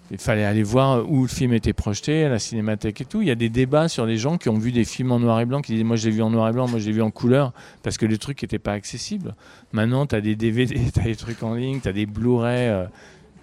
Il 0.09 0.17
fallait 0.17 0.45
aller 0.45 0.63
voir 0.63 1.09
où 1.09 1.23
le 1.23 1.27
film 1.27 1.51
était 1.51 1.73
projeté, 1.73 2.23
à 2.23 2.29
la 2.29 2.39
cinémathèque 2.39 3.01
et 3.01 3.05
tout. 3.05 3.21
Il 3.21 3.27
y 3.27 3.31
a 3.31 3.35
des 3.35 3.49
débats 3.49 3.89
sur 3.89 4.05
les 4.05 4.17
gens 4.17 4.37
qui 4.37 4.47
ont 4.47 4.57
vu 4.57 4.71
des 4.71 4.85
films 4.85 5.11
en 5.11 5.19
noir 5.19 5.39
et 5.41 5.45
blanc, 5.45 5.61
qui 5.61 5.73
disent 5.73 5.83
Moi, 5.83 5.97
j'ai 5.97 6.11
vu 6.11 6.21
en 6.21 6.29
noir 6.29 6.47
et 6.47 6.53
blanc, 6.53 6.67
moi, 6.67 6.79
j'ai 6.79 6.93
vu 6.93 7.01
en 7.01 7.11
couleur, 7.11 7.51
parce 7.83 7.97
que 7.97 8.05
les 8.05 8.17
trucs 8.17 8.41
n'étaient 8.41 8.57
pas 8.57 8.71
accessibles. 8.71 9.35
Maintenant, 9.73 10.05
tu 10.05 10.15
as 10.15 10.21
des 10.21 10.37
DVD, 10.37 10.79
tu 10.93 10.99
as 11.01 11.03
des 11.03 11.15
trucs 11.17 11.43
en 11.43 11.55
ligne, 11.55 11.81
tu 11.81 11.89
as 11.89 11.93
des 11.93 12.05
Blu-ray 12.05 12.69
euh, 12.69 12.85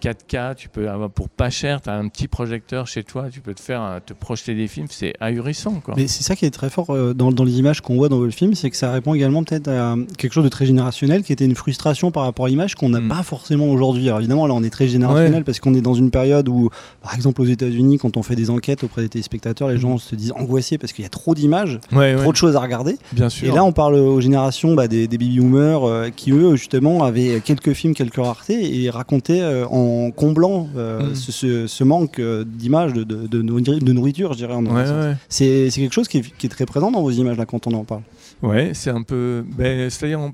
4K, 0.09 0.55
tu 0.57 0.69
peux 0.69 0.89
avoir 0.91 1.09
pour 1.11 1.29
pas 1.29 1.49
cher, 1.51 1.81
tu 1.81 1.89
as 1.89 1.95
un 1.95 2.09
petit 2.09 2.29
projecteur 2.29 2.87
chez 2.87 3.03
toi, 3.05 3.27
tu 3.33 3.41
peux 3.41 3.55
te 3.55 3.61
faire 3.61 3.83
euh, 3.83 3.99
te 4.05 4.13
projeter 4.13 4.55
des 4.55 4.69
films, 4.69 4.87
c'est 4.91 5.15
ahurissant 5.21 5.81
quoi. 5.85 5.95
Mais 5.97 6.07
c'est 6.09 6.23
ça 6.23 6.37
qui 6.37 6.45
est 6.45 6.51
très 6.51 6.69
fort 6.69 6.91
euh, 6.91 7.15
dans, 7.15 7.33
dans 7.33 7.45
les 7.45 7.59
images 7.59 7.81
qu'on 7.81 7.97
voit 7.97 8.09
dans 8.09 8.21
le 8.21 8.31
film, 8.31 8.55
c'est 8.55 8.69
que 8.71 8.77
ça 8.77 8.91
répond 8.93 9.15
également 9.15 9.43
peut-être 9.45 9.69
à 9.69 9.97
quelque 10.19 10.33
chose 10.33 10.45
de 10.45 10.49
très 10.51 10.67
générationnel, 10.67 11.23
qui 11.23 11.33
était 11.33 11.45
une 11.47 11.55
frustration 11.55 12.11
par 12.11 12.25
rapport 12.25 12.47
à 12.47 12.49
l'image 12.49 12.75
qu'on 12.75 12.89
n'a 12.91 13.01
Mm. 13.01 13.09
pas 13.09 13.23
forcément 13.23 13.67
aujourd'hui. 13.69 14.07
Alors 14.09 14.19
évidemment, 14.21 14.47
là, 14.47 14.55
on 14.55 14.63
est 14.63 14.71
très 14.71 14.89
générationnel 14.89 15.35
Ouais. 15.35 15.43
parce 15.43 15.59
qu'on 15.61 15.75
est 15.75 15.81
dans 15.81 15.95
une 15.95 16.11
période 16.11 16.49
où, 16.49 16.71
par 17.03 17.15
exemple, 17.15 17.41
aux 17.43 17.47
États-Unis, 17.47 17.99
quand 17.99 18.17
on 18.17 18.23
fait 18.23 18.37
des 18.37 18.51
enquêtes 18.51 18.85
auprès 18.85 19.03
des 19.03 19.09
téléspectateurs, 19.09 19.69
les 19.69 19.79
gens 19.79 19.99
se 19.99 20.15
disent 20.15 20.33
angoissés 20.37 20.77
parce 20.79 20.93
qu'il 20.93 21.03
y 21.03 21.07
a 21.07 21.11
trop 21.11 21.35
d'images, 21.35 21.79
Mm. 21.93 21.97
Ouais, 21.97 22.15
trop 22.17 22.27
ouais. 22.27 22.33
de 22.33 22.37
choses 22.37 22.57
à 22.57 22.61
regarder. 22.61 22.97
Bien 23.13 23.29
sûr. 23.29 23.49
Et 23.49 23.55
là, 23.55 23.65
on 23.65 23.73
parle 23.73 23.95
aux 23.95 24.21
générations 24.21 24.75
bah, 24.75 24.87
des, 24.89 25.07
des 25.09 25.19
baby 25.19 25.39
boomers 25.41 25.85
euh, 25.85 26.11
qui, 26.15 26.31
eux, 26.33 26.57
justement, 26.57 27.05
avaient 27.05 27.41
quelques 27.45 27.73
films, 27.73 27.95
quelques 27.95 28.17
raretés 28.17 28.83
et 28.83 28.91
racontaient 28.91 29.41
euh, 29.41 29.67
en 29.69 29.94
comblant 30.11 30.69
euh, 30.77 31.11
Mm. 31.11 31.15
ce, 31.15 31.33
ce- 31.33 31.67
ce 31.67 31.85
manque 31.85 32.19
euh, 32.19 32.45
d'images, 32.47 32.93
de, 32.93 33.05
de, 33.05 33.27
de 33.27 33.43
nourri- 33.43 33.79
de 33.83 33.93
nourriture, 33.93 34.33
je 34.33 34.39
dirais. 34.39 34.55
en 34.55 34.65
Ouais, 34.67 34.83
ouais. 34.91 35.15
C'est 35.29 35.69
quelque 35.75 35.93
chose 35.95 36.09
qui 36.09 36.19
est, 36.19 36.37
qui 36.37 36.47
est 36.47 36.51
très 36.51 36.67
présent 36.67 36.91
dans 36.91 37.03
vos 37.03 37.11
images 37.11 37.37
là 37.39 37.47
quand 37.47 37.67
on 37.67 37.73
en 37.73 37.85
parle. 37.85 38.03
Ouais, 38.43 38.73
c'est 38.75 38.91
un 38.91 39.03
peu. 39.03 39.45
ben, 39.57 39.89
C'est-à-dire, 39.91 40.21
en... 40.21 40.33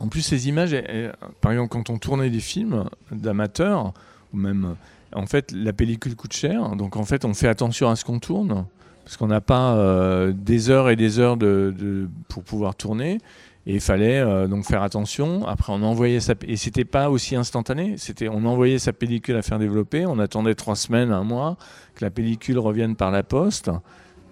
en 0.00 0.06
plus, 0.08 0.22
ces 0.22 0.48
images, 0.48 0.72
elles- 0.72 1.14
par 1.40 1.52
exemple, 1.52 1.70
quand 1.70 1.90
on 1.90 1.98
tournait 1.98 2.30
des 2.30 2.40
films 2.40 2.84
d'amateurs, 3.10 3.92
ou 4.32 4.36
même. 4.36 4.74
En 5.14 5.26
fait, 5.26 5.52
la 5.52 5.72
pellicule 5.74 6.16
coûte 6.16 6.32
cher, 6.32 6.70
donc 6.76 6.96
en 6.96 7.04
fait, 7.04 7.24
on 7.26 7.34
fait 7.34 7.48
attention 7.48 7.90
à 7.90 7.96
ce 7.96 8.04
qu'on 8.04 8.18
tourne, 8.18 8.64
parce 9.04 9.18
qu'on 9.18 9.26
n'a 9.26 9.42
pas 9.42 9.74
euh, 9.74 10.32
des 10.34 10.70
heures 10.70 10.88
et 10.88 10.96
des 10.96 11.18
heures 11.18 11.36
de, 11.36 11.74
de- 11.78 12.08
pour 12.28 12.42
pouvoir 12.42 12.74
tourner. 12.74 13.18
Et 13.66 13.74
il 13.74 13.80
fallait 13.80 14.18
euh, 14.18 14.48
donc 14.48 14.64
faire 14.64 14.82
attention. 14.82 15.46
Après, 15.46 15.72
on 15.72 15.82
envoyait 15.82 16.18
sa 16.20 16.34
et 16.48 16.56
c'était 16.56 16.84
pas 16.84 17.10
aussi 17.10 17.36
instantané. 17.36 17.94
C'était 17.96 18.28
on 18.28 18.44
envoyait 18.44 18.78
sa 18.80 18.92
pellicule 18.92 19.36
à 19.36 19.42
faire 19.42 19.58
développer. 19.58 20.04
On 20.06 20.18
attendait 20.18 20.54
trois 20.56 20.74
semaines, 20.76 21.12
un 21.12 21.22
mois, 21.22 21.56
que 21.94 22.04
la 22.04 22.10
pellicule 22.10 22.58
revienne 22.58 22.96
par 22.96 23.10
la 23.12 23.22
poste. 23.22 23.70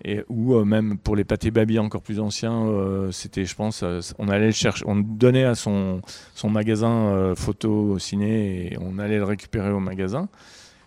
Et, 0.05 0.23
ou 0.31 0.55
euh, 0.55 0.65
même 0.65 0.97
pour 0.99 1.15
les 1.15 1.25
pâtés 1.25 1.51
baby 1.51 1.79
encore 1.79 2.01
plus 2.01 2.21
anciens, 2.21 2.67
euh, 2.67 3.13
c'était, 3.13 3.45
je 3.45 3.55
pense, 3.55 3.85
on 4.19 4.29
allait 4.29 4.47
le 4.47 4.53
chercher, 4.53 4.83
on 4.89 4.97
donnait 4.97 5.45
à 5.45 5.55
son, 5.55 6.01
son 6.35 6.49
magasin 6.49 7.35
photo 7.37 7.99
ciné 7.99 8.73
et 8.73 8.79
on 8.81 8.99
allait 8.99 9.19
le 9.19 9.25
récupérer 9.25 9.71
au 9.71 9.79
magasin. 9.79 10.29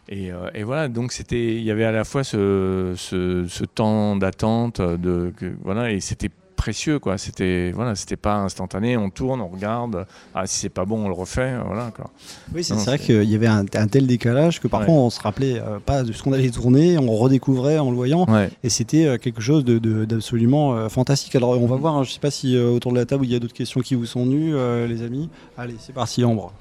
Et, 0.09 0.31
voilà, 0.63 0.89
donc 0.89 1.11
c'était, 1.13 1.55
il 1.55 1.61
y 1.63 1.71
avait 1.71 1.85
à 1.85 1.91
la 1.91 2.03
fois 2.03 2.23
ce, 2.23 2.93
ce, 2.97 3.45
ce 3.47 3.63
temps 3.63 4.15
d'attente, 4.15 4.81
de, 4.81 5.31
que- 5.37 5.55
voilà, 5.63 5.91
et 5.91 5.99
c'était 5.99 6.29
précieux, 6.63 6.97
quoi. 6.97 7.17
C'était, 7.17 7.71
voilà, 7.75 7.93
c'était 7.93 8.15
pas 8.15 8.35
instantané. 8.37 8.95
On 8.95 9.09
tourne, 9.09 9.41
on 9.41 9.49
regarde. 9.49 10.05
Ah, 10.33 10.47
si 10.47 10.59
c'est 10.59 10.69
pas 10.69 10.85
bon, 10.85 11.03
on 11.03 11.07
le 11.09 11.13
refait, 11.13 11.55
voilà, 11.65 11.91
quoi. 11.93 12.09
Oui, 12.55 12.63
c'est 12.63 12.73
vrai 12.75 12.97
qu'il 12.97 13.23
y 13.29 13.35
avait 13.35 13.47
un, 13.47 13.65
un 13.75 13.87
tel 13.87 14.07
décalage 14.07 14.61
que 14.61 14.69
parfois 14.69 14.93
Ouais. 14.93 14.99
on 15.01 15.09
se 15.09 15.19
rappelait 15.19 15.59
euh, 15.59 15.79
pas 15.85 16.03
de 16.03 16.13
ce 16.13 16.23
qu'on 16.23 16.31
allait 16.31 16.49
tourner, 16.51 16.97
on 16.97 17.13
redécouvrait 17.17 17.79
en 17.79 17.89
le 17.91 17.97
voyant, 17.97 18.25
Ouais. 18.29 18.49
et 18.63 18.69
c'était 18.69 19.05
euh, 19.05 19.17
quelque 19.17 19.41
chose 19.41 19.65
de- 19.65 19.77
de- 19.77 20.05
d'absolument 20.05 20.73
euh, 20.73 20.87
fantastique. 20.87 21.35
Alors 21.35 21.49
on 21.61 21.67
va 21.67 21.75
voir, 21.75 21.97
hein, 21.97 22.03
je 22.03 22.11
sais 22.13 22.21
pas 22.21 22.31
si 22.31 22.55
euh, 22.55 22.69
autour 22.69 22.93
de 22.93 22.97
la 22.97 23.05
table 23.05 23.25
il 23.25 23.31
y 23.33 23.35
a 23.35 23.39
d'autres 23.39 23.53
questions 23.53 23.81
qui 23.81 23.95
vous 23.95 24.05
sont 24.05 24.23
venues, 24.23 24.55
euh, 24.55 24.87
les 24.87 25.01
amis. 25.03 25.29
Allez, 25.57 25.75
c'est 25.79 25.91
parti, 25.93 26.23
Ambre. 26.23 26.53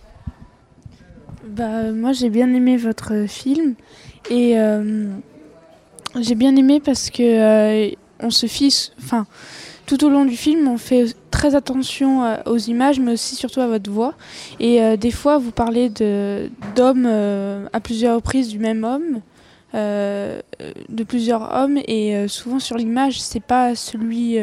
Bah, 1.49 1.93
moi 1.93 2.13
j'ai 2.13 2.29
bien 2.31 2.53
aimé 2.55 2.77
votre 2.77 3.27
film 3.29 3.75
et 4.31 4.59
euh, 4.59 5.09
j'ai 6.21 6.35
bien 6.35 6.55
aimé 6.57 6.81
parce 6.85 7.09
que 7.11 7.23
euh, 7.23 7.91
on 8.21 8.31
se 8.31 8.47
fiche, 8.47 8.91
enfin 9.03 9.27
tout 9.97 10.07
au 10.07 10.09
long 10.09 10.25
du 10.25 10.37
film 10.37 10.69
on 10.69 10.79
fait 10.79 11.15
très 11.31 11.55
attention 11.55 12.25
euh, 12.25 12.37
aux 12.47 12.57
images 12.57 12.99
mais 12.99 13.13
aussi 13.13 13.35
surtout 13.37 13.61
à 13.61 13.67
votre 13.67 13.91
voix 13.91 14.15
et 14.59 14.81
euh, 14.83 14.97
des 14.97 15.11
fois 15.11 15.37
vous 15.37 15.51
parlez 15.51 15.91
d'hommes 15.91 17.05
euh, 17.07 17.67
à 17.75 17.81
plusieurs 17.81 18.15
reprises 18.17 18.49
du 18.49 18.59
même 18.59 18.85
homme. 18.85 19.21
euh, 19.75 20.41
de 20.89 21.05
plusieurs 21.05 21.43
hommes 21.55 21.79
et 21.87 22.27
souvent 22.29 22.59
sur 22.59 22.77
l'image 22.77 23.21
c'est 23.21 23.41
pas 23.55 23.75
celui 23.75 24.39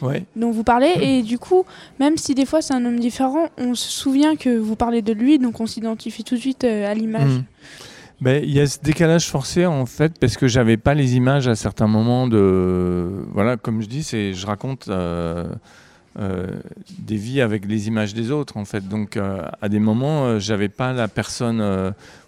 Ouais. 0.00 0.24
dont 0.34 0.50
vous 0.50 0.64
parlez 0.64 0.92
et 1.00 1.22
du 1.22 1.38
coup 1.38 1.64
même 2.00 2.16
si 2.16 2.34
des 2.34 2.44
fois 2.44 2.60
c'est 2.60 2.74
un 2.74 2.84
homme 2.84 2.98
différent 2.98 3.46
on 3.56 3.76
se 3.76 3.88
souvient 3.88 4.34
que 4.34 4.50
vous 4.58 4.74
parlez 4.74 5.00
de 5.00 5.12
lui 5.12 5.38
donc 5.38 5.60
on 5.60 5.66
s'identifie 5.68 6.24
tout 6.24 6.34
de 6.34 6.40
suite 6.40 6.64
à 6.64 6.92
l'image 6.92 7.30
Mhm. 7.36 7.44
Ben, 8.22 8.40
il 8.44 8.52
y 8.52 8.60
a 8.60 8.68
ce 8.68 8.78
décalage 8.78 9.26
forcé 9.28 9.66
en 9.66 9.84
fait 9.84 10.16
parce 10.20 10.36
que 10.36 10.46
j'avais 10.46 10.76
pas 10.76 10.94
les 10.94 11.16
images 11.16 11.48
à 11.48 11.56
certains 11.56 11.88
moments 11.88 12.28
de 12.28 13.10
voilà 13.32 13.56
comme 13.56 13.82
je 13.82 13.88
dis 13.88 14.04
c'est 14.04 14.32
je 14.32 14.46
raconte 14.46 14.86
euh, 14.86 15.52
euh, 16.20 16.46
des 17.00 17.16
vies 17.16 17.40
avec 17.40 17.66
les 17.66 17.88
images 17.88 18.14
des 18.14 18.30
autres 18.30 18.58
en 18.58 18.64
fait. 18.64 18.86
Donc 18.86 19.16
euh, 19.16 19.42
à 19.60 19.68
des 19.68 19.80
moments 19.80 20.38
j'avais 20.38 20.68
pas 20.68 20.92
la 20.92 21.08
personne 21.08 21.60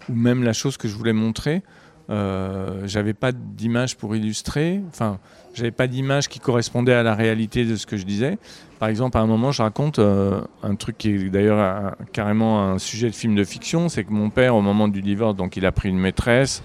ou 0.09 0.13
même 0.13 0.43
la 0.43 0.51
chose 0.51 0.75
que 0.75 0.89
je 0.89 0.95
voulais 0.97 1.13
montrer 1.13 1.63
j'avais 2.09 3.13
pas 3.13 3.31
d'image 3.31 3.95
pour 3.95 4.17
illustrer. 4.17 4.81
Enfin 4.89 5.17
j'avais 5.55 5.71
pas 5.71 5.87
d'image 5.87 6.27
qui 6.29 6.39
correspondait 6.39 6.93
à 6.93 7.01
la 7.01 7.15
réalité 7.15 7.65
de 7.65 7.75
ce 7.75 7.85
que 7.87 7.97
je 7.97 8.05
disais. 8.05 8.37
Par 8.79 8.89
exemple 8.89 9.17
à 9.17 9.21
un 9.21 9.25
moment 9.25 9.51
je 9.51 9.61
raconte 9.61 9.99
euh, 9.99 10.41
un 10.61 10.75
truc 10.75 10.97
qui 10.97 11.09
est 11.09 11.29
d'ailleurs 11.29 11.59
un- 11.59 11.93
carrément 12.13 12.61
un 12.63 12.77
sujet 12.77 13.09
de 13.09 13.15
film 13.15 13.33
de 13.35 13.43
fiction 13.43 13.89
c'est 13.89 14.03
que 14.03 14.11
mon 14.11 14.29
père 14.29 14.55
au 14.55 14.61
moment 14.61 14.87
du 14.87 15.01
divorce 15.01 15.35
donc 15.35 15.57
il 15.57 15.65
a 15.65 15.71
pris 15.71 15.89
une 15.89 15.97
maîtresse. 15.99 16.61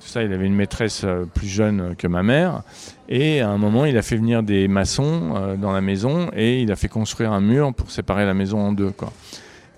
Tout 0.00 0.06
ça 0.06 0.22
il 0.22 0.32
avait 0.32 0.46
une 0.46 0.54
maîtresse 0.54 1.02
euh, 1.04 1.24
plus 1.24 1.48
jeune 1.48 1.94
que 1.98 2.06
ma 2.06 2.22
mère. 2.22 2.62
Et 3.08 3.40
à 3.40 3.50
un 3.50 3.58
moment 3.58 3.84
il 3.84 3.98
a 3.98 4.02
fait 4.02 4.16
venir 4.16 4.42
des 4.42 4.68
maçons 4.68 5.34
euh, 5.36 5.56
dans 5.56 5.72
la 5.72 5.80
maison 5.80 6.30
et 6.34 6.62
il 6.62 6.70
a 6.72 6.76
fait 6.76 6.88
construire 6.88 7.32
un 7.32 7.40
mur 7.40 7.74
pour 7.74 7.90
séparer 7.90 8.24
la 8.24 8.34
maison 8.34 8.60
en 8.60 8.72
deux 8.72 8.92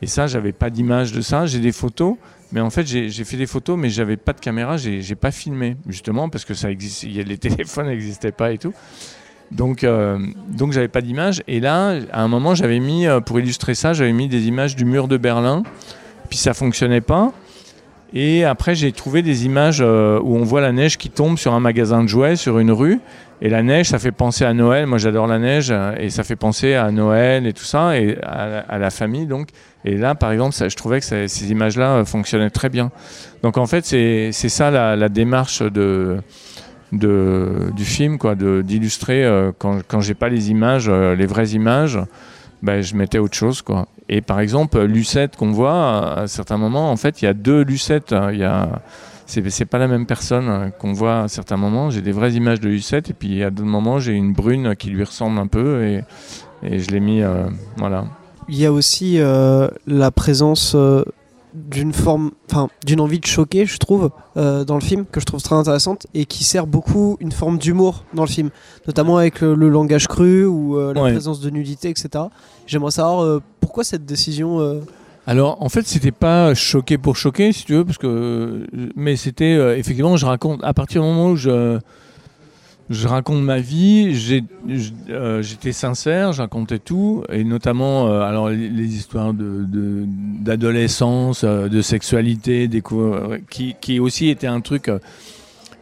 et 0.02 0.06
ça, 0.06 0.26
j'avais 0.26 0.52
pas 0.52 0.70
d'image 0.70 1.12
de 1.12 1.20
ça. 1.20 1.44
J'ai 1.44 1.58
des 1.58 1.72
photos, 1.72 2.16
mais 2.52 2.60
en 2.60 2.70
fait, 2.70 2.86
j'ai 2.86 3.24
fait 3.24 3.36
des 3.36 3.46
photos, 3.46 3.78
mais 3.78 3.90
j'avais 3.90 4.16
pas 4.16 4.32
de 4.32 4.40
caméra, 4.40 4.76
j'ai 4.76 5.14
pas 5.14 5.30
filmé, 5.30 5.76
justement, 5.88 6.28
parce 6.28 6.44
que 6.44 6.54
ça 6.54 6.70
existe, 6.70 7.04
les 7.04 7.38
téléphones 7.38 7.86
n'existaient 7.86 8.32
pas 8.32 8.52
et 8.52 8.58
tout. 8.58 8.74
Donc, 9.50 9.82
euh, 9.82 10.18
donc 10.48 10.72
j'avais 10.72 10.88
pas 10.88 11.00
d'image. 11.00 11.42
Et 11.48 11.60
là, 11.60 11.98
à 12.12 12.22
un 12.22 12.28
moment, 12.28 12.54
j'avais 12.54 12.78
mis, 12.78 13.06
euh, 13.06 13.20
pour 13.20 13.40
illustrer 13.40 13.74
ça, 13.74 13.92
j'avais 13.92 14.12
mis 14.12 14.28
des 14.28 14.46
images 14.46 14.76
du 14.76 14.84
mur 14.84 15.08
de 15.08 15.16
Berlin, 15.16 15.62
puis 16.28 16.38
ça 16.38 16.54
fonctionnait 16.54 17.00
pas. 17.00 17.32
Et 18.12 18.44
après, 18.44 18.74
j'ai 18.74 18.92
trouvé 18.92 19.22
des 19.22 19.46
images 19.46 19.80
euh, 19.80 20.20
où 20.22 20.36
on 20.36 20.42
voit 20.42 20.60
la 20.60 20.72
neige 20.72 20.98
qui 20.98 21.10
tombe 21.10 21.38
sur 21.38 21.52
un 21.54 21.60
magasin 21.60 22.02
de 22.02 22.08
jouets, 22.08 22.36
sur 22.36 22.58
une 22.58 22.72
rue. 22.72 23.00
Et 23.42 23.48
la 23.48 23.62
neige, 23.62 23.88
ça 23.88 23.98
fait 23.98 24.12
penser 24.12 24.44
à 24.44 24.52
Noël. 24.52 24.86
Moi, 24.86 24.98
j'adore 24.98 25.26
la 25.26 25.38
neige. 25.38 25.70
euh, 25.70 25.94
Et 25.98 26.10
ça 26.10 26.24
fait 26.24 26.36
penser 26.36 26.74
à 26.74 26.90
Noël 26.90 27.46
et 27.46 27.52
tout 27.54 27.64
ça, 27.64 27.96
et 27.98 28.18
à, 28.22 28.78
la- 28.78 28.90
famille, 28.90 29.26
donc. 29.26 29.48
Et 29.84 29.96
là, 29.96 30.14
par 30.14 30.30
exemple, 30.32 30.54
je 30.54 30.76
trouvais 30.76 31.00
que 31.00 31.06
ces 31.06 31.50
images-là 31.50 31.96
euh, 31.96 32.04
fonctionnaient 32.04 32.50
très 32.50 32.68
bien. 32.68 32.90
Donc, 33.42 33.56
en 33.56 33.66
fait, 33.66 33.84
c'est 33.86 34.32
ça 34.32 34.70
la, 34.70 35.08
démarche 35.08 35.62
de, 35.62 36.18
du 36.92 37.84
film, 37.84 38.18
quoi, 38.18 38.34
d'illustrer 38.34 39.24
euh, 39.24 39.52
quand, 39.56 39.80
quand 39.88 40.00
j'ai 40.00 40.14
pas 40.14 40.28
les 40.28 40.50
images, 40.50 40.90
les 40.90 41.26
vraies 41.26 41.48
images, 41.50 41.98
ben, 42.62 42.82
je 42.82 42.94
mettais 42.94 43.18
autre 43.18 43.34
chose, 43.36 43.62
quoi. 43.62 43.86
Et 44.10 44.20
par 44.20 44.40
exemple, 44.40 44.78
Lucette 44.82 45.36
qu'on 45.36 45.52
voit, 45.52 45.72
à, 46.16 46.20
à 46.22 46.26
certains 46.26 46.58
moments, 46.58 46.90
en 46.90 46.96
fait, 46.96 47.22
il 47.22 47.24
y 47.24 47.28
a 47.28 47.32
deux 47.32 47.62
Lucettes. 47.62 48.12
hein. 48.12 48.30
Il 48.32 48.38
y 48.40 48.44
a, 48.44 48.82
c'est, 49.30 49.64
pas 49.64 49.78
la 49.78 49.88
même 49.88 50.06
personne 50.06 50.48
hein, 50.48 50.70
qu'on 50.78 50.92
voit 50.92 51.22
à 51.22 51.28
certains 51.28 51.56
moments. 51.56 51.90
J'ai 51.90 52.02
des 52.02 52.12
vraies 52.12 52.32
images 52.32 52.60
de 52.60 52.68
Lucette, 52.68 53.10
et 53.10 53.14
puis 53.14 53.42
à 53.42 53.50
d'autres 53.50 53.68
moments, 53.68 53.98
j'ai 53.98 54.12
une 54.12 54.32
brune 54.32 54.74
qui 54.76 54.90
lui 54.90 55.04
ressemble 55.04 55.38
un 55.38 55.46
peu, 55.46 55.84
et, 55.84 56.02
et 56.62 56.78
je 56.78 56.90
l'ai 56.90 57.00
mis, 57.00 57.22
euh, 57.22 57.44
voilà. 57.78 58.04
Il 58.48 58.56
y 58.58 58.66
a 58.66 58.72
aussi 58.72 59.20
euh, 59.20 59.68
la 59.86 60.10
présence 60.10 60.72
euh, 60.74 61.04
d'une 61.54 61.92
forme, 61.92 62.30
enfin 62.50 62.68
d'une 62.86 63.00
envie 63.00 63.18
de 63.20 63.26
choquer, 63.26 63.66
je 63.66 63.78
trouve, 63.78 64.10
euh, 64.36 64.64
dans 64.64 64.74
le 64.76 64.80
film, 64.80 65.04
que 65.10 65.20
je 65.20 65.26
trouve 65.26 65.42
très 65.42 65.54
intéressante 65.56 66.06
et 66.14 66.24
qui 66.24 66.44
sert 66.44 66.66
beaucoup 66.66 67.16
une 67.20 67.32
forme 67.32 67.58
d'humour 67.58 68.04
dans 68.14 68.22
le 68.24 68.28
film, 68.28 68.50
notamment 68.86 69.16
avec 69.18 69.42
euh, 69.42 69.54
le 69.54 69.68
langage 69.68 70.06
cru 70.08 70.44
ou 70.44 70.76
euh, 70.76 70.92
la 70.94 71.02
Ouais. 71.02 71.10
présence 71.12 71.40
de 71.40 71.50
nudité, 71.50 71.88
etc. 71.90 72.24
J'aimerais 72.66 72.90
savoir 72.92 73.22
euh, 73.24 73.42
pourquoi 73.60 73.84
cette 73.84 74.04
décision. 74.04 74.80
Alors, 75.30 75.62
en 75.62 75.68
fait, 75.68 75.86
c'était 75.86 76.10
pas 76.10 76.54
choqué 76.54 76.98
pour 76.98 77.14
choquer, 77.14 77.52
si 77.52 77.64
tu 77.64 77.74
veux, 77.74 77.84
parce 77.84 77.98
que, 77.98 78.66
mais 78.96 79.14
c'était 79.14 79.54
euh, 79.54 79.78
effectivement, 79.78 80.16
je 80.16 80.26
raconte 80.26 80.58
à 80.64 80.74
partir 80.74 81.02
du 81.02 81.06
moment 81.06 81.28
où 81.28 81.36
je 81.36 81.78
je 82.88 83.06
raconte 83.06 83.40
ma 83.40 83.60
vie, 83.60 84.42
euh, 85.08 85.40
j'étais 85.40 85.70
sincère, 85.70 86.32
je 86.32 86.42
racontais 86.42 86.80
tout, 86.80 87.22
et 87.30 87.44
notamment 87.44 88.08
euh, 88.08 88.22
alors 88.22 88.48
les, 88.48 88.96
histoires 88.96 89.32
de 89.32 89.64
de- 89.68 90.02
d'adolescence, 90.42 91.44
euh, 91.44 91.68
de 91.68 91.80
sexualité, 91.80 92.68
euh, 92.90 93.38
qui 93.48 93.76
qui 93.80 94.00
aussi 94.00 94.30
était 94.30 94.48
un 94.48 94.60
truc. 94.60 94.90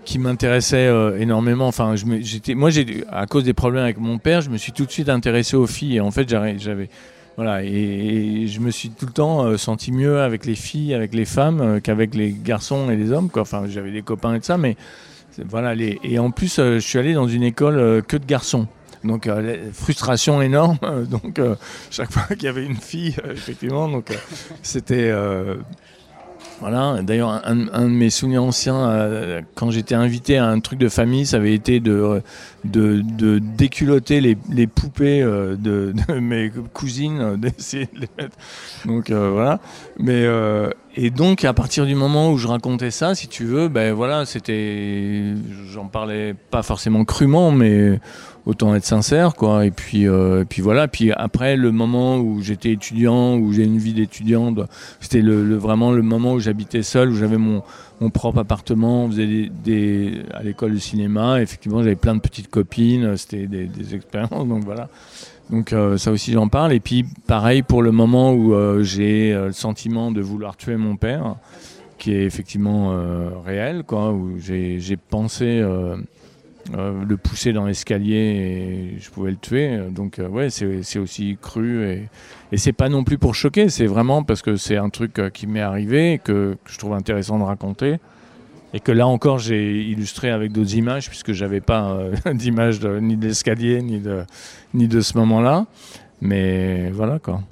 qui 0.05 0.19
m'intéressait 0.19 0.91
énormément. 1.19 1.69
Enfin, 1.69 1.95
j'étais, 2.21 2.55
moi, 2.55 2.71
j'ai, 2.71 3.05
à 3.11 3.27
cause 3.27 3.45
des 3.45 3.53
problèmes 3.53 3.85
avec 3.85 3.99
mon 3.99 4.19
père, 4.19 4.41
je 4.41 4.49
me 4.51 4.57
suis 4.57 4.73
tout 4.73 4.87
de 4.87 4.91
suite 4.91 5.11
intéressé 5.11 5.55
aux 5.55 5.67
filles. 5.67 5.97
Et 5.97 6.01
en 6.01 6.11
fait, 6.11 6.27
j'avais 6.29 6.89
voilà, 7.39 7.63
et, 7.63 8.49
je 8.49 8.59
me 8.59 8.73
suis 8.73 8.91
tout 8.91 9.07
le 9.07 9.13
temps 9.13 9.45
euh, 9.45 9.57
senti 9.57 9.93
mieux 9.93 10.23
avec 10.23 10.45
les 10.45 10.57
filles, 10.57 10.93
avec 10.93 11.15
les 11.15 11.25
femmes, 11.25 11.61
euh, 11.61 11.79
qu'avec 11.79 12.17
les 12.17 12.33
garçons 12.33 12.91
et 12.91 12.97
les 12.97 13.13
hommes. 13.13 13.31
Quoi. 13.31 13.43
Enfin, 13.43 13.67
j'avais 13.69 13.93
des 13.93 14.03
copains 14.03 14.35
et 14.35 14.41
tout 14.41 14.47
ça, 14.47 14.59
mais 14.59 14.77
voilà. 15.49 15.73
Les, 15.73 16.01
et 16.03 16.19
en 16.19 16.33
plus, 16.33 16.59
euh, 16.59 16.81
je 16.81 16.85
suis 16.85 16.99
allé 16.99 17.15
dans 17.15 17.29
une 17.29 17.45
école 17.45 18.03
que 18.09 18.17
de 18.17 18.27
garçons. 18.27 18.67
Donc, 19.05 19.31
frustration 19.73 20.43
énorme. 20.43 20.79
donc, 21.09 21.41
chaque 21.93 22.11
fois 22.11 22.25
qu'il 22.35 22.43
y 22.43 22.49
avait 22.49 22.65
une 22.65 22.75
fille, 22.75 23.15
effectivement, 23.31 23.89
donc 23.89 24.13
c'était. 24.63 25.15
Voilà, 26.61 27.03
d'ailleurs, 27.03 27.41
un, 27.45 27.55
de 27.55 27.89
mes 27.89 28.11
souvenirs 28.11 28.43
anciens, 28.43 28.91
euh, 28.91 29.43
quand 29.55 29.71
j'étais 29.71 29.95
invité 29.95 30.39
à 30.39 30.47
un 30.47 30.59
truc 30.59 30.81
de 30.81 30.89
famille, 30.89 31.25
ça 31.25 31.37
avait 31.37 31.55
été 31.55 31.79
de, 31.79 32.21
de, 32.65 33.39
déculotter 33.39 34.21
les, 34.21 34.67
poupées 34.67 35.23
euh, 35.23 35.55
de, 35.57 35.95
mes 36.21 36.51
cousines, 36.73 37.21
euh, 37.21 37.37
de 37.37 37.51
les 37.71 38.09
mettre. 38.19 38.37
Donc 38.87 39.11
voilà. 39.11 39.61
Mais, 39.99 40.27
et 40.97 41.11
donc, 41.11 41.45
à 41.45 41.53
partir 41.53 41.87
du 41.87 41.95
moment 41.95 42.33
où 42.33 42.39
je 42.39 42.49
racontais 42.49 42.91
ça, 42.91 43.15
si 43.15 43.29
tu 43.29 43.45
veux, 43.45 43.69
ben 43.69 43.95
voilà, 43.95 44.27
c'était. 44.27 45.35
J'en 45.71 45.87
parlais 45.87 46.35
pas 46.51 46.63
forcément 46.63 47.05
crûment, 47.05 47.53
mais 47.53 48.01
autant 48.49 48.75
être 48.75 48.87
sincère, 48.87 49.35
quoi. 49.35 49.67
Et 49.67 49.71
puis, 49.71 50.09
euh, 50.09 50.41
et 50.41 50.45
puis 50.47 50.63
voilà. 50.63 50.89
Puis 50.89 51.13
après, 51.13 51.57
le 51.57 51.71
moment 51.71 52.17
où 52.17 52.41
j'étais 52.41 52.73
étudiant, 52.73 53.37
où 53.37 53.53
j'ai 53.53 53.65
une 53.65 53.77
vie 53.77 53.93
d'étudiant, 53.93 54.55
c'était 55.01 55.21
le, 55.21 55.55
vraiment 55.57 55.93
le 55.93 56.01
moment 56.01 56.33
où 56.33 56.41
j'habitais 56.41 56.83
seul, 56.83 57.11
où 57.11 57.15
j'avais 57.15 57.37
mon, 57.37 57.63
mon 58.01 58.09
propre 58.09 58.39
appartement, 58.39 59.05
on 59.05 59.11
faisait 59.11 59.51
des, 59.63 60.23
à 60.33 60.43
l'école 60.43 60.73
de 60.73 60.79
cinéma. 60.79 61.43
Effectivement, 61.43 61.83
j'avais 61.83 61.95
plein 61.95 62.15
de 62.15 62.21
petites 62.21 62.49
copines, 62.49 63.19
c'était 63.19 63.47
des, 63.47 63.67
des 63.67 63.95
expériences, 63.95 64.49
donc 64.49 64.65
voilà. 64.65 64.89
Donc 65.51 65.75
euh, 65.75 65.99
ça 65.99 66.11
aussi 66.11 66.33
j'en 66.33 66.49
parle. 66.49 66.73
Et 66.73 66.81
puis 66.81 67.05
pareil 67.27 67.63
pour 67.63 67.83
le 67.83 67.91
moment 67.91 68.33
où 68.33 68.55
euh, 68.55 68.83
j'ai 68.83 69.35
le 69.35 69.53
sentiment 69.53 70.11
de 70.11 70.23
vouloir 70.23 70.57
tuer 70.57 70.77
mon 70.77 70.97
père, 70.97 71.37
qui 71.99 72.15
est 72.15 72.25
effectivement 72.25 72.95
réel, 73.45 73.83
quoi, 73.87 74.13
où 74.13 74.39
j'ai 74.39 74.97
pensé 75.11 75.63
euh, 76.77 77.05
le 77.05 77.17
pousser 77.17 77.53
dans 77.53 77.67
l'escalier 77.67 78.95
et 78.95 79.01
je 79.01 79.11
pouvais 79.11 79.31
le 79.31 79.37
tuer. 79.37 79.79
Donc 79.91 80.19
euh, 80.19 80.29
ouais, 80.29 80.51
c'est 80.51 80.99
aussi 80.99 81.39
cru 81.41 81.85
et, 81.85 82.09
et 82.51 82.57
c'est 82.57 82.73
pas 82.73 82.89
non 82.89 83.05
plus 83.05 83.19
pour 83.19 83.35
choquer, 83.35 83.69
c'est 83.69 83.87
vraiment 83.87 84.23
parce 84.23 84.41
que 84.41 84.57
c'est 84.57 84.77
un 84.77 84.89
truc 84.89 85.19
euh, 85.19 85.31
qui 85.31 85.47
m'est 85.47 85.61
arrivé 85.61 86.15
et 86.15 86.19
que, 86.19 86.57
je 86.65 86.79
trouve 86.79 86.95
intéressant 86.95 87.39
de 87.39 87.45
raconter. 87.45 87.99
Et 88.75 88.81
que 88.81 88.93
là 88.93 89.07
encore, 89.07 89.39
j'ai 89.39 89.83
illustré 89.83 90.31
avec 90.31 90.53
d'autres 90.53 90.75
images, 90.75 91.09
puisque 91.09 91.33
j'avais 91.33 91.61
pas 91.61 91.91
euh, 91.91 92.15
d'image 92.35 92.85
ni 92.85 93.17
de 93.17 93.27
l'escalier, 93.27 93.83
ni 93.83 93.99
de, 93.99 94.25
ni 94.75 94.89
de 94.89 95.01
ce 95.01 95.17
moment-là. 95.19 95.67
Mais 96.21 96.91
voilà 96.91 97.19
quoi. 97.19 97.43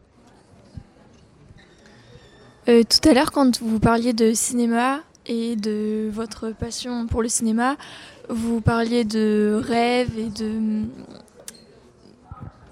Euh, 2.68 2.82
tout 2.82 3.08
à 3.08 3.14
l'heure, 3.14 3.30
quand 3.32 3.62
vous 3.62 3.78
parliez 3.78 4.12
de 4.12 4.32
cinéma 4.32 5.00
et 5.26 5.56
de 5.56 6.08
votre 6.10 6.50
passion 6.50 7.06
pour 7.06 7.22
le 7.22 7.28
cinéma, 7.28 7.76
vous 8.28 8.60
parliez 8.60 9.04
de 9.04 9.60
rêve 9.62 10.18
et 10.18 10.28
de 10.28 10.82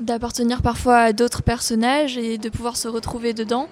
d'appartenir 0.01 0.61
parfois 0.61 0.99
à 0.99 1.12
d'autres 1.12 1.43
personnages 1.43 2.19
et 2.19 2.37
de 2.37 2.49
pouvoir 2.49 2.77
se 2.77 2.88
retrouver 2.88 3.33
dedans. 3.33 3.69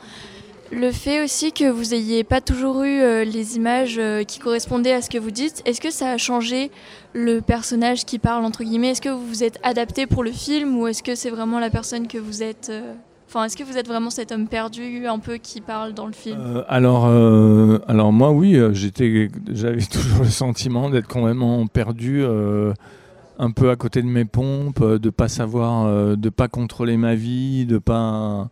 Le 0.71 0.91
fait 0.91 1.23
aussi 1.23 1.53
que 1.53 1.69
vous 1.69 1.93
ayez 1.93 2.25
pas 2.25 2.41
toujours 2.41 2.83
eu 2.85 3.03
euh, 3.03 3.25
les 3.25 3.57
images 3.57 3.99
euh, 3.99 4.25
qui 4.25 4.39
correspondaient 4.39 4.95
à 4.95 5.03
ce 5.03 5.11
que 5.11 5.19
vous 5.19 5.31
dites, 5.31 5.61
est-ce 5.67 5.83
que 5.83 5.91
ça 5.91 6.11
a 6.11 6.17
changé 6.17 6.71
le 7.13 7.41
personnage 7.41 8.07
qui 8.07 8.19
parle 8.19 8.43
entre 8.47 8.65
guillemets? 8.65 8.93
Est-ce 8.93 9.03
que 9.03 9.11
vous 9.11 9.27
vous 9.27 9.45
êtes 9.45 9.59
adapté 9.63 10.07
pour 10.07 10.25
le 10.25 10.33
film 10.33 10.79
ou 10.79 10.87
est-ce 10.87 11.03
que 11.03 11.15
c'est 11.15 11.29
vraiment 11.29 11.59
la 11.59 11.69
personne 11.69 12.09
que 12.09 12.17
vous 12.17 12.43
êtes 12.43 12.71
euh, 12.71 12.95
Enfin, 13.35 13.47
est-ce 13.47 13.57
que 13.57 13.65
vous 13.65 13.79
êtes 13.79 13.89
vraiment 13.89 14.11
cet 14.11 14.31
homme 14.31 14.47
perdu 14.47 15.07
un 15.07 15.19
peu 15.19 15.39
qui 15.39 15.63
parle 15.63 15.95
dans 15.95 16.05
le 16.05 16.13
film? 16.13 16.39
Euh, 16.39 16.65
alors, 16.69 17.07
euh, 17.07 17.79
alors 17.89 18.13
moi, 18.13 18.31
oui, 18.31 18.57
euh, 18.57 18.75
j'avais 18.75 19.81
toujours 19.91 20.25
le 20.25 20.29
sentiment 20.29 20.91
d'être 20.91 21.09
complètement 21.09 21.67
perdu, 21.67 22.23
un 22.27 23.51
peu 23.51 23.71
à 23.71 23.77
côté 23.77 24.03
de 24.03 24.07
mes 24.07 24.27
pompes, 24.27 24.85
de 24.85 25.09
pas 25.09 25.29
savoir, 25.29 26.15
de 26.15 26.29
pas 26.29 26.49
contrôler 26.49 26.99
ma 26.99 27.15
vie, 27.15 27.65
de 27.65 27.79
pas 27.79 28.51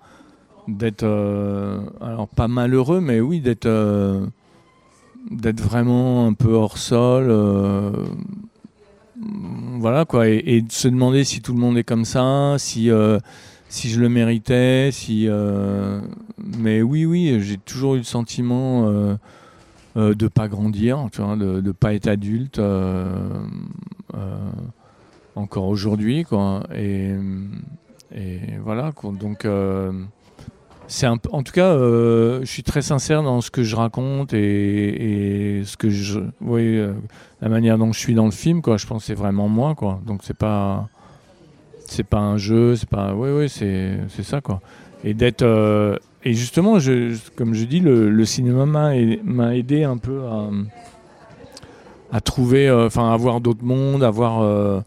d'être, 0.67 1.05
alors 2.01 2.29
pas 2.29 2.49
malheureux, 2.49 3.03
mais 3.03 3.21
oui, 3.21 3.41
d'être, 3.41 3.69
d'être 5.31 5.61
vraiment 5.61 6.27
un 6.27 6.33
peu 6.33 6.55
hors 6.55 6.79
sol. 6.79 7.31
voilà 9.79 10.07
quoi, 10.07 10.27
et, 10.27 10.63
de 10.63 10.73
se 10.73 10.89
demander 10.89 11.25
si 11.25 11.43
tout 11.43 11.53
le 11.53 11.61
monde 11.61 11.77
est 11.77 11.85
comme 11.85 12.07
ça, 12.07 12.55
si 12.57 12.91
si 13.71 13.89
je 13.89 14.01
le 14.01 14.09
méritais, 14.11 14.91
si. 14.93 15.27
euh, 15.29 16.01
Mais 16.59 16.83
oui, 16.83 17.07
oui, 17.07 17.39
j'ai 17.41 17.57
toujours 17.57 17.95
eu 17.95 17.99
le 17.99 18.05
sentiment 18.05 18.89
euh, 18.89 19.15
euh, 19.97 20.15
de 20.15 20.29
pas 20.29 20.49
grandir, 20.49 21.09
tu 21.13 21.23
vois, 21.23 21.37
de 21.37 21.61
ne 21.61 21.73
pas 21.73 21.95
être 21.95 22.09
adulte. 22.09 22.59
euh, 22.59 23.09
euh, 24.15 24.37
encore 25.37 25.69
aujourd'hui, 25.69 26.25
quoi. 26.25 26.65
Et, 26.77 27.15
voilà, 28.63 28.91
quoi. 28.93 29.13
Donc. 29.19 29.47
c'est 30.89 31.07
un, 31.07 31.19
en 31.31 31.43
tout 31.45 31.53
cas, 31.53 31.77
je 31.79 32.45
suis 32.45 32.65
très 32.65 32.83
sincère 32.83 33.23
dans 33.23 33.41
ce 33.41 33.53
que 33.53 33.63
je 33.63 33.77
raconte 33.77 34.35
et, 34.35 35.63
ce 35.65 35.77
que 35.77 35.89
je, 35.89 36.19
oui, 36.41 36.81
la 37.41 37.49
manière 37.49 37.79
dont 37.79 37.93
je 37.93 38.01
suis 38.01 38.15
dans 38.15 38.25
le 38.25 38.33
film, 38.33 38.61
quoi. 38.63 38.77
Je 38.77 38.87
pense 38.89 39.03
que 39.03 39.07
c'est 39.07 39.15
vraiment 39.15 39.49
moi, 39.49 39.77
quoi. 39.77 40.01
Donc 40.05 40.23
c'est 40.25 40.37
pas, 40.37 40.89
c'est 41.91 42.05
pas 42.05 42.19
un 42.21 42.37
jeu, 42.37 42.77
c'est 42.77 42.89
pas, 42.89 43.15
oui, 43.15 43.31
oui, 43.31 43.49
c'est, 43.49 43.99
ça, 44.23 44.41
quoi. 44.41 44.61
Et 45.05 45.15
d'être, 45.15 45.43
euh, 45.43 45.97
et 46.25 46.35
justement, 46.35 46.79
comme 47.37 47.55
je 47.55 47.65
dis, 47.65 47.81
le, 47.81 48.25
cinéma 48.25 48.67
m'a, 48.67 48.97
ai- 48.97 49.21
m'a 49.25 49.57
aidé 49.57 49.85
un 49.85 49.97
peu 49.97 50.25
à, 50.27 50.49
à 52.13 52.21
trouver, 52.21 52.69
euh, 52.69 52.87
enfin, 52.87 53.13
à 53.13 53.17
voir 53.17 53.41
d'autres 53.41 53.65
mondes, 53.65 54.03
à 54.05 54.11
voir. 54.11 54.43
euh, 54.43 54.81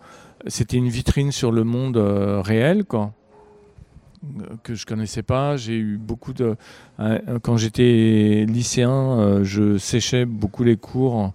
c'était 0.48 0.78
une 0.78 0.90
vitrine 0.90 1.32
sur 1.32 1.52
le 1.52 1.64
monde 1.64 1.98
euh, 1.98 2.42
réel, 2.42 2.84
quoi 2.86 3.12
que 4.64 4.74
je 4.74 4.86
connaissais 4.86 5.24
pas. 5.24 5.58
J'ai 5.58 5.76
eu 5.76 5.98
beaucoup 5.98 6.32
de. 6.34 6.56
euh, 7.00 7.20
Quand 7.42 7.58
j'étais 7.58 8.46
lycéen, 8.48 8.90
euh, 9.20 9.44
je 9.44 9.78
séchais 9.78 10.26
beaucoup 10.26 10.64
les 10.64 10.78
cours. 10.78 11.34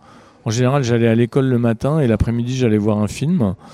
En 0.48 0.50
général, 0.50 0.82
j'allais 0.82 1.08
à 1.08 1.14
l'école 1.14 1.44
le 1.44 1.58
matin 1.58 2.00
et 2.00 2.06
l'après-midi, 2.06 2.56
j'allais 2.56 2.78
voir 2.78 2.98
un 3.00 3.06
film. 3.08 3.54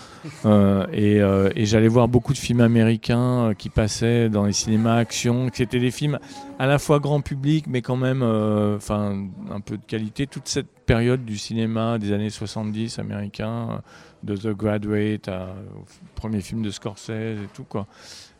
Euh, 0.47 0.87
et 0.91 1.21
euh, 1.21 1.51
et 1.55 1.67
j'allais 1.67 1.87
voir 1.87 2.09
beaucoup 2.09 2.33
de 2.33 2.39
films 2.39 2.63
américains 2.63 3.51
euh, 3.51 3.53
qui 3.53 3.69
passaient 3.69 4.31
dans 4.31 4.47
les 4.47 4.55
cinémas 4.55 4.97
action, 4.97 5.51
qui 5.51 5.63
étaient 5.63 5.79
des 5.79 5.91
films 5.91 6.19
à 6.59 6.67
la 6.67 6.79
fois 6.79 6.99
grand 6.99 7.21
public, 7.21 7.67
mais 7.69 7.83
quand 7.83 7.97
même 7.97 8.23
euh, 8.23 8.79
un 8.89 9.61
peu 9.61 9.77
de 9.77 9.83
qualité. 9.87 10.27
Toute 10.27 10.49
cette 10.49 10.71
période 10.87 11.27
du 11.27 11.37
cinéma 11.37 11.99
des 11.99 12.13
années 12.13 12.31
70 12.31 12.99
américain, 13.01 13.69
euh, 13.71 13.77
de 14.23 14.35
The 14.35 14.57
Graduate 14.57 15.29
à- 15.29 15.55
au 15.79 15.85
premier 16.15 16.41
film 16.41 16.63
de 16.63 16.71
Scorsese 16.71 17.11
et 17.11 17.49
tout, 17.53 17.65
quoi. 17.69 17.87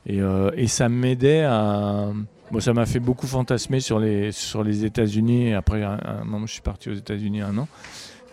Et, 0.07 0.21
et 0.57 0.67
ça 0.69 0.89
m'aidait 0.89 1.43
à. 1.45 2.09
Bon, 2.51 2.61
ça 2.61 2.73
m'a 2.73 2.87
fait 2.87 3.01
beaucoup 3.01 3.27
fantasmer 3.27 3.81
sur 3.81 3.99
les, 3.99 4.33
sur 4.33 4.63
les 4.65 4.87
États-Unis. 4.87 5.53
Après, 5.53 5.83
un, 5.83 5.99
un 6.03 6.25
moment, 6.25 6.47
je 6.47 6.53
suis 6.55 6.63
parti 6.63 6.89
aux 6.89 6.95
États-Unis 6.95 7.43
un 7.43 7.59
an. 7.59 7.69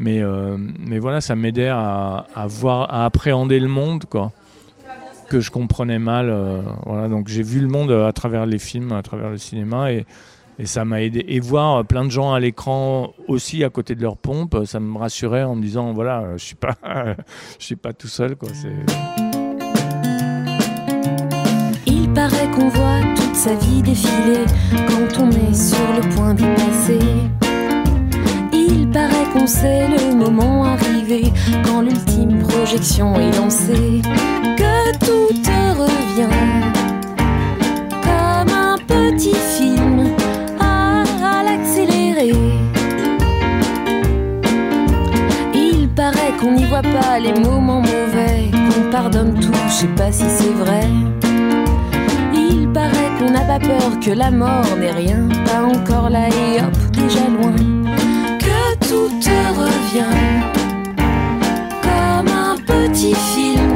Mais, 0.01 0.19
euh, 0.19 0.57
mais 0.79 0.97
voilà, 0.97 1.21
ça 1.21 1.35
m'aidait 1.35 1.69
à, 1.69 2.25
voir, 2.47 2.91
à 2.91 3.05
appréhender 3.05 3.59
le 3.59 3.67
monde, 3.67 4.05
quoi. 4.05 4.31
Que 5.29 5.39
je 5.39 5.51
comprenais 5.51 5.99
mal. 5.99 6.29
euh, 6.29 6.61
voilà, 6.87 7.07
donc 7.07 7.27
j'ai 7.27 7.43
vu 7.43 7.59
le 7.59 7.67
monde 7.67 7.91
à 7.91 8.11
travers 8.11 8.47
les 8.47 8.57
films, 8.57 8.93
à 8.93 9.03
travers 9.03 9.29
le 9.29 9.37
cinéma. 9.37 9.93
Et, 9.93 10.05
ça 10.65 10.85
m'a 10.85 11.01
aidé. 11.01 11.23
Et 11.27 11.39
voir 11.39 11.85
plein 11.85 12.03
de 12.03 12.11
gens 12.11 12.33
à 12.33 12.39
l'écran 12.39 13.13
aussi 13.27 13.63
à 13.63 13.69
côté 13.69 13.95
de 13.95 14.01
leur 14.01 14.17
pompe, 14.17 14.57
ça 14.65 14.79
me 14.79 14.95
rassurait 14.97 15.43
en 15.43 15.55
me 15.55 15.61
disant 15.61 15.91
voilà, 15.93 16.37
je 16.37 16.43
suis 16.43 16.55
pas, 16.55 16.75
suis 17.57 17.75
pas 17.75 17.93
tout 17.93 18.07
seul, 18.07 18.35
quoi. 18.35 18.49
Il 21.87 22.09
paraît 22.13 22.49
qu'on 22.53 22.69
voit 22.69 23.01
toute 23.15 23.35
sa 23.35 23.55
vie 23.55 23.81
défiler 23.81 24.45
quand 24.87 25.23
on 25.23 25.29
est 25.31 25.53
sur 25.55 25.93
le 25.95 26.15
point 26.15 26.33
d'y 26.35 26.45
passer. 26.45 26.99
Il 28.53 28.87
paraît 28.91 29.20
qu'on 29.41 29.47
sait 29.47 29.87
le 29.87 30.13
moment 30.13 30.65
arrivé 30.65 31.33
quand 31.65 31.81
l'ultime 31.81 32.43
projection 32.43 33.15
est 33.15 33.35
lancée. 33.37 34.01
Que 34.55 34.97
tout 34.99 35.33
te 35.41 35.59
revient 35.81 36.29
comme 38.03 38.53
un 38.53 38.77
petit 38.77 39.33
film 39.57 40.09
à, 40.59 41.03
l'accélérer. 41.43 42.35
Il 45.55 45.89
paraît 45.89 46.33
qu'on 46.39 46.51
n'y 46.51 46.65
voit 46.65 46.83
pas 46.83 47.17
les 47.19 47.33
moments 47.33 47.81
mauvais, 47.81 48.51
qu'on 48.51 48.91
pardonne 48.91 49.39
tout, 49.39 49.53
je 49.69 49.73
sais 49.73 49.87
pas 49.87 50.11
si 50.11 50.25
c'est 50.29 50.53
vrai. 50.53 50.87
Il 52.33 52.69
paraît 52.71 53.11
qu'on 53.17 53.31
n'a 53.31 53.41
pas 53.41 53.59
peur 53.59 53.99
que 54.05 54.11
la 54.11 54.29
mort 54.29 54.77
n'est 54.79 54.91
rien, 54.91 55.27
pas 55.45 55.63
encore 55.63 56.11
là 56.11 56.27
et 56.27 56.61
hop, 56.61 56.77
déjà 56.93 57.27
loin. 57.27 57.55
Que 58.39 58.87
tout 58.87 59.20
comme 59.93 60.03
un 62.29 62.55
petit 62.65 63.13
film 63.13 63.70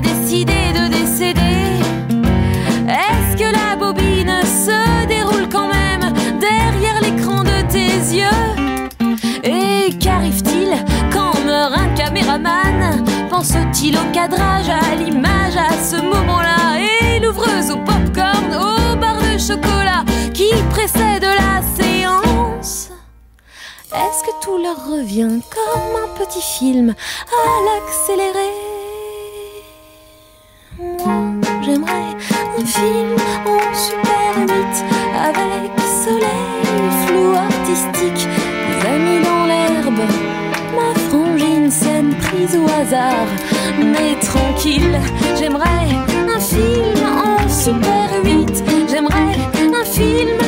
a 0.00 0.02
décidé 0.02 0.72
de 0.72 0.88
décéder. 0.88 1.40
Est-ce 2.88 3.36
que 3.36 3.52
la 3.52 3.76
bobine 3.76 4.32
se 4.44 5.06
déroule 5.06 5.48
quand 5.50 5.68
même 5.68 6.12
derrière 6.38 7.00
l'écran 7.02 7.42
de 7.42 7.60
tes 7.68 8.16
yeux? 8.16 8.46
Et 9.44 9.96
qu'arrive-t-il 9.98 10.70
quand 11.12 11.38
meurt 11.44 11.74
un 11.76 11.88
caméraman? 11.94 13.04
Pense-t-il 13.28 13.96
au 13.96 14.12
cadrage, 14.12 14.68
à 14.68 14.94
l'image 14.94 15.56
à 15.56 15.72
ce 15.72 15.96
moment-là? 15.96 16.78
Et 16.78 17.20
l'ouvreuse 17.20 17.70
au 17.70 17.76
popcorn, 17.76 18.54
au 18.54 18.96
bar 18.96 19.18
de 19.18 19.38
chocolat 19.38 20.04
qui 20.32 20.50
précède 20.70 21.24
la 21.24 21.62
séance? 21.76 22.90
Est-ce 23.92 24.22
que 24.24 24.34
tout 24.42 24.58
leur 24.62 24.78
revient 24.96 25.40
comme 25.54 25.96
un 26.04 26.24
petit 26.24 26.42
film 26.58 26.90
à 26.90 27.44
l'accéléré 27.66 28.50
j'aimerais 31.70 32.16
un 32.58 32.64
film 32.64 33.16
en 33.46 33.74
super 33.74 34.32
8 34.38 34.84
avec 35.28 35.70
soleil, 36.04 36.60
flou 37.06 37.34
artistique, 37.34 38.28
des 38.66 38.88
amis 38.88 39.22
dans 39.22 39.46
l'herbe, 39.46 40.02
ma 40.74 40.98
frangine 41.08 41.70
scène 41.70 42.14
prise 42.16 42.56
au 42.56 42.64
hasard. 42.64 43.28
Mais 43.78 44.18
tranquille, 44.20 44.98
j'aimerais 45.38 45.86
un 46.34 46.40
film 46.40 46.98
en 47.06 47.48
super 47.48 48.08
8, 48.24 48.64
j'aimerais 48.90 49.36
un 49.58 49.84
film. 49.84 50.38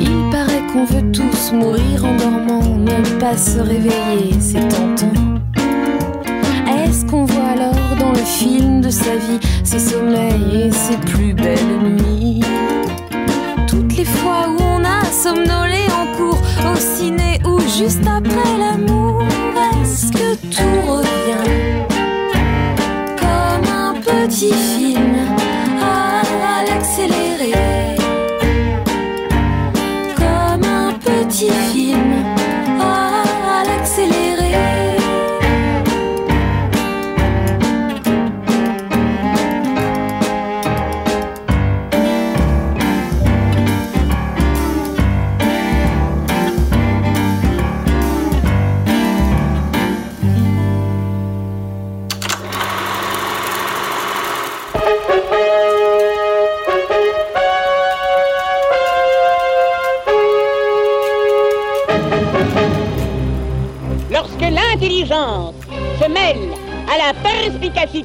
Il 0.00 0.30
paraît 0.30 0.62
qu'on 0.72 0.84
veut 0.84 1.12
tous 1.12 1.52
mourir 1.52 1.99
pas 3.20 3.36
se 3.36 3.60
réveiller, 3.60 4.34
c'est 4.40 4.66
tentant. 4.68 5.12
Est-ce 6.66 7.04
qu'on 7.04 7.26
voit 7.26 7.50
alors 7.50 7.96
dans 7.98 8.12
le 8.12 8.24
film 8.24 8.80
de 8.80 8.88
sa 8.88 9.14
vie 9.16 9.38
ses 9.62 9.78
sommeils 9.78 10.68
et 10.68 10.72
ses 10.72 10.96
plus 10.96 11.34
belles 11.34 11.78
nuits? 11.82 12.40
Toutes 13.68 13.94
les 13.94 14.06
fois 14.06 14.48
où 14.48 14.62
on 14.62 14.82
a 14.84 15.04
somnolé 15.04 15.82
en 16.00 16.16
cours, 16.16 16.40
au 16.72 16.76
ciné 16.76 17.38
ou 17.44 17.60
juste 17.60 18.06
après 18.06 18.58
l'amour, 18.58 19.22
est-ce 19.82 20.10
que 20.12 20.34
tout 20.56 20.80
revient? 20.90 21.84
Comme 23.18 23.66
un 23.70 23.94
petit 24.00 24.54
film 24.54 25.14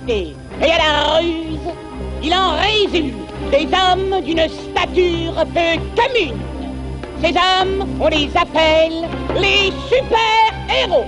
et 0.07 0.35
à 0.61 0.77
la 0.77 1.17
ruse, 1.17 1.59
il 2.23 2.33
en 2.33 2.55
résulte 2.57 3.15
des 3.51 3.65
hommes 3.65 4.21
d'une 4.23 4.47
stature 4.47 5.45
peu 5.53 5.79
commune. 5.95 6.39
Ces 7.21 7.29
hommes, 7.29 7.87
on 7.99 8.07
les 8.07 8.29
appelle 8.35 9.09
les 9.35 9.71
super-héros. 9.89 11.05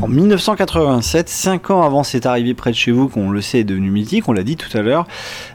En 0.00 0.08
1987, 0.08 1.28
5 1.28 1.70
ans 1.70 1.82
avant 1.82 2.02
cette 2.02 2.26
arrivée 2.26 2.54
près 2.54 2.70
de 2.70 2.76
chez 2.76 2.90
vous, 2.90 3.08
qu'on 3.08 3.30
le 3.30 3.40
sait 3.40 3.60
est 3.60 3.64
devenu 3.64 3.90
mythique, 3.90 4.28
on 4.28 4.32
l'a 4.32 4.42
dit 4.42 4.56
tout 4.56 4.76
à 4.76 4.82
l'heure, 4.82 5.06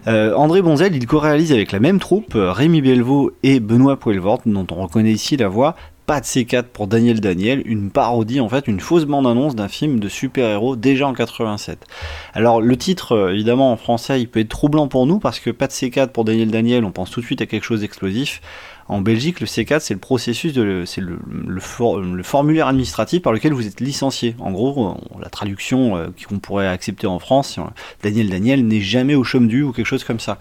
euh, 0.08 0.34
André 0.36 0.62
Bonzel, 0.62 0.96
il 0.96 1.06
co-réalise 1.06 1.52
avec 1.52 1.74
la 1.74 1.80
même 1.80 2.00
troupe, 2.00 2.34
Rémi 2.36 2.82
Belvaux 2.82 3.32
et 3.44 3.60
Benoît 3.60 3.98
Poelvoort, 3.98 4.42
dont 4.46 4.66
on 4.72 4.84
reconnaît 4.84 5.12
ici 5.12 5.36
la 5.36 5.50
voix, 5.50 5.76
pas 6.08 6.22
de 6.22 6.26
C4 6.26 6.64
pour 6.64 6.88
Daniel 6.88 7.20
Daniel, 7.20 7.62
une 7.66 7.92
parodie 7.92 8.40
en 8.40 8.48
fait, 8.48 8.68
une 8.68 8.80
fausse 8.80 9.04
bande-annonce 9.04 9.56
d'un 9.56 9.68
film 9.68 10.00
de 10.00 10.08
super-héros 10.08 10.78
déjà 10.78 11.06
en 11.06 11.14
87. 11.14 11.86
Alors 12.34 12.62
le 12.62 12.78
titre, 12.78 13.12
euh, 13.12 13.34
évidemment 13.34 13.74
en 13.74 13.78
français, 13.78 14.22
il 14.22 14.30
peut 14.30 14.40
être 14.40 14.48
troublant 14.48 14.88
pour 14.88 15.06
nous 15.06 15.20
parce 15.20 15.42
que 15.42 15.50
pas 15.50 15.68
de 15.68 15.74
C4 15.74 16.08
pour 16.08 16.24
Daniel 16.24 16.50
Daniel, 16.50 16.86
on 16.86 16.92
pense 16.92 17.12
tout 17.12 17.20
de 17.20 17.26
suite 17.26 17.42
à 17.42 17.46
quelque 17.46 17.66
chose 17.66 17.82
d'explosif. 17.82 18.42
En 18.90 19.02
Belgique, 19.02 19.40
le 19.42 19.48
C4, 19.48 19.80
c'est 19.80 19.94
le 19.94 20.00
processus, 20.00 20.54
c'est 20.86 21.02
le, 21.02 21.20
le, 21.28 22.16
le 22.16 22.24
formulaire 22.24 22.68
administratif 22.68 23.22
par 23.22 23.34
lequel 23.34 23.54
vous 23.54 23.68
êtes 23.68 23.82
licencié. 23.82 24.36
En 24.40 24.52
gros, 24.52 24.98
la 25.22 25.30
traduction 25.30 25.98
euh, 25.98 26.08
qu'on 26.28 26.40
pourrait 26.40 26.68
accepter 26.68 27.08
en 27.08 27.20
France, 27.20 27.60
Daniel 28.04 28.30
Daniel 28.30 28.66
n'est 28.66 28.82
jamais 28.82 29.16
au 29.16 29.24
chôme 29.24 29.48
du 29.48 29.64
ou 29.64 29.72
quelque 29.72 29.86
chose 29.86 30.04
comme 30.04 30.20
ça. 30.20 30.38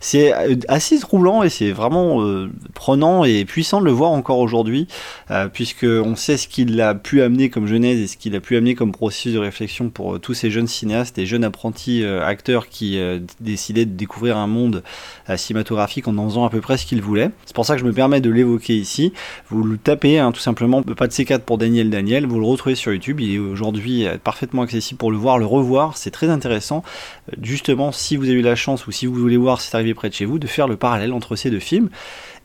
C'est 0.00 0.32
euh, 0.34 0.56
assez 0.68 0.98
troublant 0.98 1.42
et 1.42 1.48
c'est 1.48 1.72
vraiment 1.72 2.22
euh, 2.22 2.50
prenant 2.74 3.24
et 3.24 3.44
puissant 3.44 3.80
de 3.80 3.86
le 3.86 3.90
voir 3.90 4.10
encore 4.10 4.38
aujourd'hui, 4.38 4.86
euh, 5.30 5.48
puisque 5.48 5.84
on 5.84 6.16
sait 6.16 6.36
ce 6.36 6.48
qu'il 6.48 6.80
a 6.80 6.94
pu 6.94 7.22
amener 7.22 7.50
comme 7.50 7.66
genèse 7.66 8.00
et 8.00 8.06
ce 8.06 8.16
qu'il 8.16 8.34
a 8.36 8.40
pu 8.40 8.56
amener 8.56 8.74
comme 8.74 8.92
processus 8.92 9.34
de 9.34 9.38
réflexion 9.38 9.90
pour 9.90 10.20
tous 10.20 10.34
ces 10.34 10.50
jeunes 10.50 10.66
cinéastes 10.66 11.18
et 11.18 11.26
jeunes 11.26 11.44
apprentis 11.44 12.04
acteurs 12.04 12.68
qui 12.68 12.98
décidaient 13.40 13.84
de 13.84 13.94
découvrir 13.94 14.36
un 14.36 14.46
monde 14.46 14.82
cinématographique 15.36 16.08
en 16.08 16.16
en 16.18 16.28
faisant 16.28 16.44
à 16.44 16.50
peu 16.50 16.60
près 16.60 16.76
ce 16.76 16.86
qu'ils 16.86 17.02
voulaient. 17.02 17.30
C'est 17.46 17.54
pour 17.54 17.66
ça 17.66 17.74
que 17.74 17.80
je 17.80 17.86
me 17.86 17.89
permets 17.92 18.20
de 18.20 18.30
l'évoquer 18.30 18.76
ici. 18.76 19.12
Vous 19.48 19.62
le 19.62 19.76
tapez, 19.78 20.18
hein, 20.18 20.32
tout 20.32 20.40
simplement, 20.40 20.82
pas 20.82 21.06
de 21.06 21.12
C4 21.12 21.40
pour 21.40 21.58
Daniel 21.58 21.90
Daniel, 21.90 22.26
vous 22.26 22.38
le 22.38 22.46
retrouvez 22.46 22.74
sur 22.74 22.92
YouTube, 22.92 23.20
il 23.20 23.34
est 23.34 23.38
aujourd'hui 23.38 24.06
euh, 24.06 24.18
parfaitement 24.22 24.62
accessible 24.62 24.98
pour 24.98 25.10
le 25.10 25.16
voir, 25.16 25.38
le 25.38 25.46
revoir, 25.46 25.96
c'est 25.96 26.10
très 26.10 26.28
intéressant. 26.28 26.82
Euh, 27.32 27.36
Justement, 27.42 27.92
si 27.92 28.16
vous 28.16 28.24
avez 28.24 28.38
eu 28.38 28.42
la 28.42 28.54
chance 28.54 28.86
ou 28.86 28.92
si 28.92 29.06
vous 29.06 29.14
voulez 29.14 29.36
voir 29.36 29.60
c'est 29.60 29.74
arrivé 29.74 29.94
près 29.94 30.08
de 30.08 30.14
chez 30.14 30.24
vous, 30.24 30.38
de 30.38 30.46
faire 30.46 30.68
le 30.68 30.76
parallèle 30.76 31.12
entre 31.12 31.36
ces 31.36 31.50
deux 31.50 31.58
films. 31.58 31.88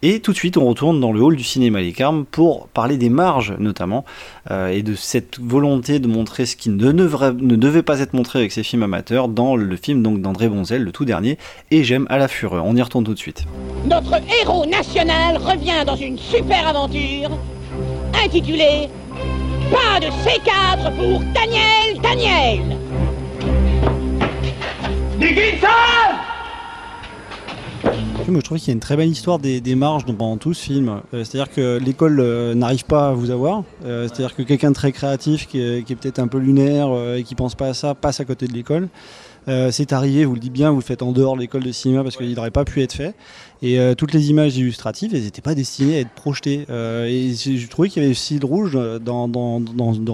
Et 0.07 0.19
tout 0.19 0.33
de 0.33 0.37
suite, 0.37 0.55
on 0.57 0.67
retourne 0.67 0.99
dans 0.99 1.11
le 1.11 1.19
hall 1.19 1.35
du 1.35 1.43
cinéma 1.43 1.81
Les 1.81 1.91
Carmes 1.91 2.25
pour 2.25 2.67
parler 2.67 2.95
des 2.95 3.09
marges, 3.09 3.55
notamment, 3.57 4.05
euh, 4.51 4.67
et 4.67 4.83
de 4.83 4.93
cette 4.93 5.39
volonté 5.39 5.97
de 5.97 6.07
montrer 6.07 6.45
ce 6.45 6.55
qui 6.55 6.69
ne 6.69 6.91
devrait, 6.91 7.33
ne 7.33 7.55
devait 7.55 7.81
pas 7.81 8.01
être 8.01 8.13
montré 8.13 8.37
avec 8.37 8.51
ces 8.51 8.61
films 8.61 8.83
amateurs 8.83 9.27
dans 9.27 9.55
le 9.55 9.75
film 9.75 10.03
donc 10.03 10.21
d'André 10.21 10.47
Bonzel, 10.47 10.83
le 10.83 10.91
tout 10.91 11.05
dernier, 11.05 11.39
et 11.71 11.83
J'aime 11.83 12.05
à 12.11 12.19
la 12.19 12.27
fureur. 12.27 12.65
On 12.65 12.75
y 12.75 12.81
retourne 12.83 13.03
tout 13.03 13.15
de 13.15 13.19
suite. 13.19 13.45
Notre 13.89 14.21
héros 14.43 14.67
national 14.67 15.37
revient 15.37 15.83
dans 15.87 15.95
une 15.95 16.19
super 16.19 16.67
aventure 16.67 17.31
intitulée 18.23 18.89
Pas 19.71 19.99
de 19.99 20.05
C4 20.05 20.95
pour 20.97 21.21
Daniel 21.33 21.99
Daniel. 22.03 22.77
Dickinson 25.19 26.34
Moi, 28.27 28.39
je 28.39 28.45
trouve 28.45 28.57
qu'il 28.57 28.69
y 28.69 28.71
a 28.71 28.73
une 28.73 28.79
très 28.79 28.97
belle 28.97 29.09
histoire 29.09 29.37
des, 29.37 29.75
marges 29.75 30.05
pendant 30.05 30.37
tout 30.37 30.53
ce 30.53 30.63
film. 30.63 31.01
Euh, 31.13 31.23
C'est-à-dire 31.23 31.53
que 31.53 31.77
l'école 31.77 32.19
euh, 32.19 32.55
n'arrive 32.55 32.83
pas 32.85 33.09
à 33.09 33.11
vous 33.13 33.29
avoir. 33.29 33.63
Euh, 33.85 34.07
C'est-à-dire 34.07 34.35
que 34.35 34.41
quelqu'un 34.41 34.71
de 34.71 34.75
très 34.75 34.91
créatif, 34.91 35.47
qui 35.47 35.61
est, 35.61 35.95
peut-être 35.95 36.19
un 36.19 36.27
peu 36.27 36.39
lunaire 36.39 36.89
et 37.15 37.23
qui 37.23 37.35
pense 37.35 37.53
pas 37.55 37.67
à 37.67 37.73
ça, 37.73 37.93
passe 37.93 38.19
à 38.19 38.25
côté 38.25 38.47
de 38.47 38.53
l'école. 38.53 38.89
C'est 39.69 39.93
arrivé, 39.93 40.25
vous 40.25 40.33
le 40.33 40.39
dites 40.39 40.51
bien, 40.51 40.71
vous 40.71 40.77
le 40.77 40.83
faites 40.83 41.03
en 41.03 41.11
dehors 41.11 41.35
de 41.35 41.41
l'école 41.41 41.61
de 41.61 41.71
cinéma 41.71 42.01
parce 42.01 42.17
qu'il 42.17 42.33
n'aurait 42.33 42.49
pas 42.49 42.65
pu 42.65 42.81
être 42.81 42.93
fait. 42.93 43.13
Et 43.61 43.77
toutes 43.95 44.11
les 44.11 44.31
images 44.31 44.57
illustratives, 44.57 45.13
elles 45.13 45.21
n'étaient 45.21 45.43
pas 45.43 45.53
destinées 45.53 45.97
à 45.97 45.99
être 45.99 46.09
projetées. 46.09 46.61
Et 46.61 47.31
je 47.35 47.67
trouvais 47.69 47.89
qu'il 47.89 48.01
y 48.01 48.05
avait 48.05 48.11
aussi 48.11 48.39
le 48.39 48.45
rouge 48.47 48.75
dans, 49.01 49.27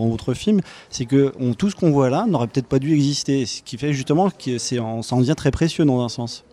votre 0.09 0.33
film, 0.33 0.59
c'est 0.89 1.05
que 1.05 1.31
on- 1.39 1.53
tout 1.53 1.69
ce 1.69 1.77
qu'on 1.77 1.91
voit 1.91 2.09
là 2.09 2.25
n'aurait 2.27 2.47
peut-être 2.47 2.67
pas 2.67 2.79
dû 2.79 2.93
exister. 2.93 3.45
Ce 3.45 3.61
qui 3.61 3.77
fait 3.77 3.93
justement 3.93 4.29
que 4.31 4.57
c'est 4.57 4.79
en- 4.79 5.01
ça 5.01 5.15
en 5.15 5.21
devient 5.21 5.35
très 5.37 5.51
précieux 5.51 5.85
dans 5.85 6.01
un 6.01 6.09
sens. 6.09 6.43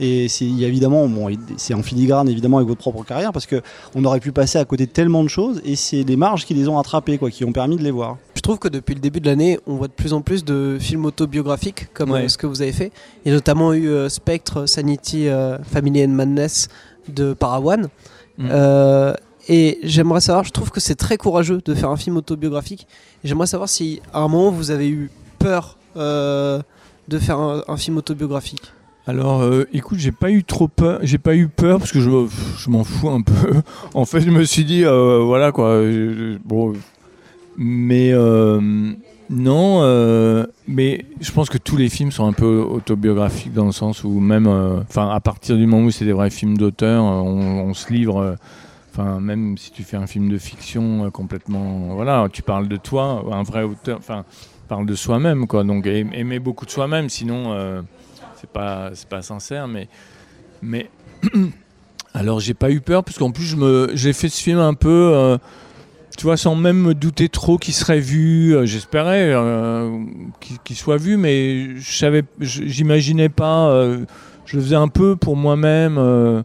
Et 0.00 0.28
c'est 0.28 0.46
évidemment, 0.46 1.06
bon, 1.08 1.28
c'est 1.56 1.74
en 1.74 1.82
filigrane 1.82 2.28
évidemment 2.28 2.56
avec 2.56 2.68
votre 2.68 2.80
propre 2.80 3.04
carrière 3.04 3.32
parce 3.32 3.46
que 3.46 3.60
on 3.94 4.04
aurait 4.04 4.20
pu 4.20 4.32
passer 4.32 4.58
à 4.58 4.64
côté 4.64 4.86
de 4.86 4.90
tellement 4.90 5.22
de 5.22 5.28
choses 5.28 5.60
et 5.64 5.76
c'est 5.76 6.02
les 6.02 6.16
marges 6.16 6.44
qui 6.46 6.54
les 6.54 6.66
ont 6.68 6.76
rattrapées, 6.76 7.18
quoi, 7.18 7.30
qui 7.30 7.44
ont 7.44 7.52
permis 7.52 7.76
de 7.76 7.82
les 7.82 7.90
voir. 7.90 8.16
Je 8.34 8.40
trouve 8.40 8.58
que 8.58 8.68
depuis 8.68 8.94
le 8.94 9.00
début 9.00 9.20
de 9.20 9.26
l'année, 9.26 9.60
on 9.66 9.76
voit 9.76 9.86
de 9.88 9.92
plus 9.92 10.12
en 10.12 10.20
plus 10.22 10.44
de 10.44 10.76
films 10.80 11.04
autobiographiques 11.04 11.92
comme 11.92 12.10
Ouais. 12.10 12.24
euh, 12.24 12.28
ce 12.28 12.36
que 12.38 12.46
vous 12.46 12.62
avez 12.62 12.72
fait. 12.72 12.90
Il 13.24 13.28
y 13.28 13.32
a 13.32 13.34
notamment 13.36 13.72
eu 13.74 13.88
euh, 13.88 14.08
Spectre, 14.08 14.66
Sanity, 14.66 15.28
euh, 15.28 15.58
Family 15.62 16.04
and 16.04 16.08
Madness 16.08 16.68
de 17.08 17.34
Parawan. 17.34 17.88
Mm. 18.38 18.48
Euh, 18.50 19.14
et 19.48 19.78
j'aimerais 19.82 20.20
savoir, 20.20 20.44
je 20.44 20.50
trouve 20.50 20.70
que 20.70 20.80
c'est 20.80 20.94
très 20.94 21.16
courageux 21.18 21.60
de 21.64 21.74
faire 21.74 21.90
un 21.90 21.96
film 21.96 22.16
autobiographique. 22.16 22.86
J'aimerais 23.22 23.46
savoir 23.46 23.68
si 23.68 24.00
à 24.12 24.20
un 24.20 24.28
moment 24.28 24.50
vous 24.50 24.70
avez 24.70 24.88
eu 24.88 25.10
peur 25.38 25.76
euh, 25.96 26.60
de 27.08 27.18
faire 27.18 27.38
un, 27.38 27.62
un 27.68 27.76
film 27.76 27.96
autobiographique. 27.98 28.62
Alors, 29.06 29.42
euh, 29.42 29.64
écoute, 29.72 29.98
j'ai 29.98 30.12
pas 30.12 30.30
eu 30.30 30.44
trop 30.44 30.68
peur. 30.68 31.00
J'ai 31.02 31.18
pas 31.18 31.34
eu 31.34 31.48
peur 31.48 31.78
parce 31.78 31.90
que 31.90 32.00
je, 32.00 32.10
je 32.58 32.70
m'en 32.70 32.84
fous 32.84 33.10
un 33.10 33.20
peu. 33.20 33.60
en 33.94 34.04
fait, 34.04 34.20
je 34.20 34.30
me 34.30 34.44
suis 34.44 34.64
dit, 34.64 34.84
euh, 34.84 35.18
voilà 35.24 35.50
quoi. 35.50 35.82
bon, 36.44 36.72
mais 37.56 38.12
euh, 38.12 38.60
non. 39.28 40.46
mais 40.68 41.04
je 41.20 41.32
pense 41.32 41.50
que 41.50 41.58
tous 41.58 41.76
les 41.76 41.88
films 41.88 42.12
sont 42.12 42.26
un 42.26 42.32
peu 42.32 42.60
autobiographiques 42.60 43.52
dans 43.52 43.66
le 43.66 43.72
sens 43.72 44.04
où 44.04 44.20
même, 44.20 44.46
enfin, 44.88 45.08
à 45.08 45.18
partir 45.18 45.56
du 45.56 45.66
moment 45.66 45.86
où 45.86 45.90
c'est 45.90 46.04
des 46.04 46.12
vrais 46.12 46.30
films 46.30 46.56
d'auteur, 46.56 47.02
on, 47.02 47.74
se 47.74 47.92
livre. 47.92 48.36
Enfin, 48.92 49.20
même 49.20 49.56
si 49.56 49.72
tu 49.72 49.82
fais 49.84 49.96
un 49.96 50.06
film 50.06 50.28
de 50.28 50.38
fiction 50.38 51.10
complètement, 51.10 51.94
voilà, 51.94 52.28
tu 52.30 52.42
parles 52.42 52.68
de 52.68 52.76
toi, 52.76 53.24
un 53.32 53.42
vrai 53.42 53.62
auteur, 53.62 53.98
enfin, 53.98 54.24
parle 54.68 54.86
de 54.86 54.94
soi-même, 54.94 55.46
quoi. 55.46 55.64
Donc, 55.64 55.86
aim- 55.86 56.12
aimer 56.12 56.38
beaucoup 56.38 56.66
de 56.66 56.70
soi-même, 56.70 57.08
sinon, 57.08 57.82
c'est 58.42 58.50
pas, 58.50 58.90
c'est 58.94 59.08
pas 59.08 59.22
sincère, 59.22 59.68
mais, 59.68 59.86
mais, 60.62 60.90
alors 62.14 62.40
j'ai 62.40 62.54
pas 62.54 62.70
eu 62.72 62.80
peur, 62.80 63.04
parce 63.04 63.16
qu'en 63.16 63.30
plus, 63.30 63.44
je 63.44 63.54
me, 63.56 63.90
j'ai 63.94 64.12
fait 64.12 64.28
ce 64.28 64.42
film 64.42 64.58
un 64.58 64.74
peu, 64.74 65.12
euh, 65.14 65.38
tu 66.18 66.24
vois, 66.24 66.36
sans 66.36 66.56
même 66.56 66.76
me 66.76 66.92
douter 66.92 67.28
trop 67.28 67.56
qu'il 67.56 67.72
serait 67.72 68.00
vu. 68.00 68.56
euh, 68.56 68.66
J'espérais 68.66 69.30
euh, 69.32 69.96
qu'il 70.64 70.74
soit 70.76 70.96
vu, 70.96 71.16
mais 71.16 71.76
je 71.76 71.96
savais, 71.96 72.24
j'imaginais 72.40 73.28
pas. 73.28 73.70
je 74.44 74.56
le 74.56 74.62
faisais 74.62 74.74
un 74.76 74.88
peu 74.88 75.14
pour 75.14 75.36
moi-même, 75.36 76.42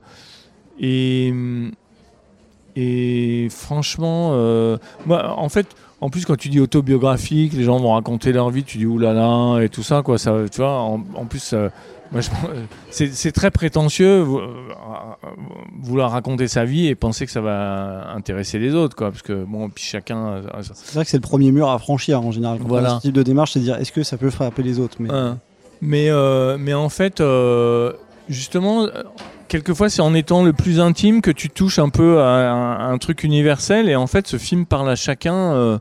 et 0.80 1.34
et 2.76 3.48
franchement, 3.50 4.34
moi, 5.08 5.34
en 5.36 5.50
fait, 5.50 5.66
en 6.02 6.10
plus, 6.10 6.26
quand 6.26 6.36
tu 6.38 6.50
dis 6.50 6.60
autobiographique, 6.60 7.54
les 7.54 7.64
gens 7.64 7.78
vont 7.80 7.94
raconter 7.94 8.32
leur 8.32 8.50
vie, 8.50 8.64
tu 8.64 8.78
dis 8.78 8.86
oulala 8.86 9.64
et 9.64 9.70
tout 9.70 9.84
ça, 9.84 10.02
quoi. 10.04 10.18
Ça, 10.18 10.36
tu 10.52 10.58
vois, 10.62 10.74
en, 10.80 11.04
en 11.16 11.26
plus, 11.26 11.54
euh, 11.54 11.70
je- 12.16 12.30
c'est 12.92 13.32
très 13.32 13.52
prétentieux 13.52 14.22
euh, 14.24 14.38
vouloir 15.82 16.12
raconter 16.12 16.48
sa 16.48 16.66
vie 16.66 16.88
et 16.88 16.96
penser 16.96 17.26
que 17.26 17.32
ça 17.32 17.42
va 17.42 18.12
intéresser 18.16 18.60
les 18.60 18.74
autres, 18.74 18.96
quoi. 18.96 19.10
Parce 19.12 19.22
que 19.22 19.44
bon, 19.44 19.70
puis 19.70 19.84
chacun. 19.84 20.28
euh, 20.28 20.42
C'est 20.62 20.94
vrai 20.96 21.04
que 21.04 21.10
c'est 21.10 21.18
le 21.18 21.22
premier 21.22 21.52
mur 21.52 21.70
à 21.70 21.80
franchir 21.80 22.22
en 22.22 22.32
général. 22.32 22.60
Quand 22.60 22.68
Voilà. 22.68 22.98
ce 22.98 23.02
type 23.02 23.14
de 23.14 23.24
démarche, 23.24 23.54
c'est 23.54 23.60
de 23.60 23.66
dire 23.66 23.76
est-ce 23.78 23.92
que 23.92 24.04
ça 24.04 24.18
peut 24.18 24.30
frapper 24.30 24.64
les 24.64 24.80
autres 24.80 24.98
mais... 25.00 25.10
Hein. 25.12 25.40
Mais, 25.82 26.10
euh, 26.10 26.58
mais 26.60 26.74
en 26.74 26.90
fait, 26.90 27.22
euh, 27.22 27.94
justement, 28.30 28.84
euh, 28.86 29.04
quelquefois, 29.48 29.90
c'est 29.90 30.02
en 30.02 30.14
étant 30.14 30.44
le 30.44 30.54
plus 30.54 30.80
intime 30.80 31.22
que 31.22 31.32
tu 31.32 31.50
touches 31.50 31.80
un 31.80 31.90
peu 31.90 32.22
à 32.22 32.90
un, 32.90 32.98
truc 32.98 33.24
universel. 33.24 33.90
Et 33.90 33.96
en 33.96 34.08
fait, 34.08 34.28
ce 34.28 34.38
film 34.38 34.66
parle 34.66 34.90
à 34.90 34.96
chacun. 34.96 35.54
euh, 35.54 35.78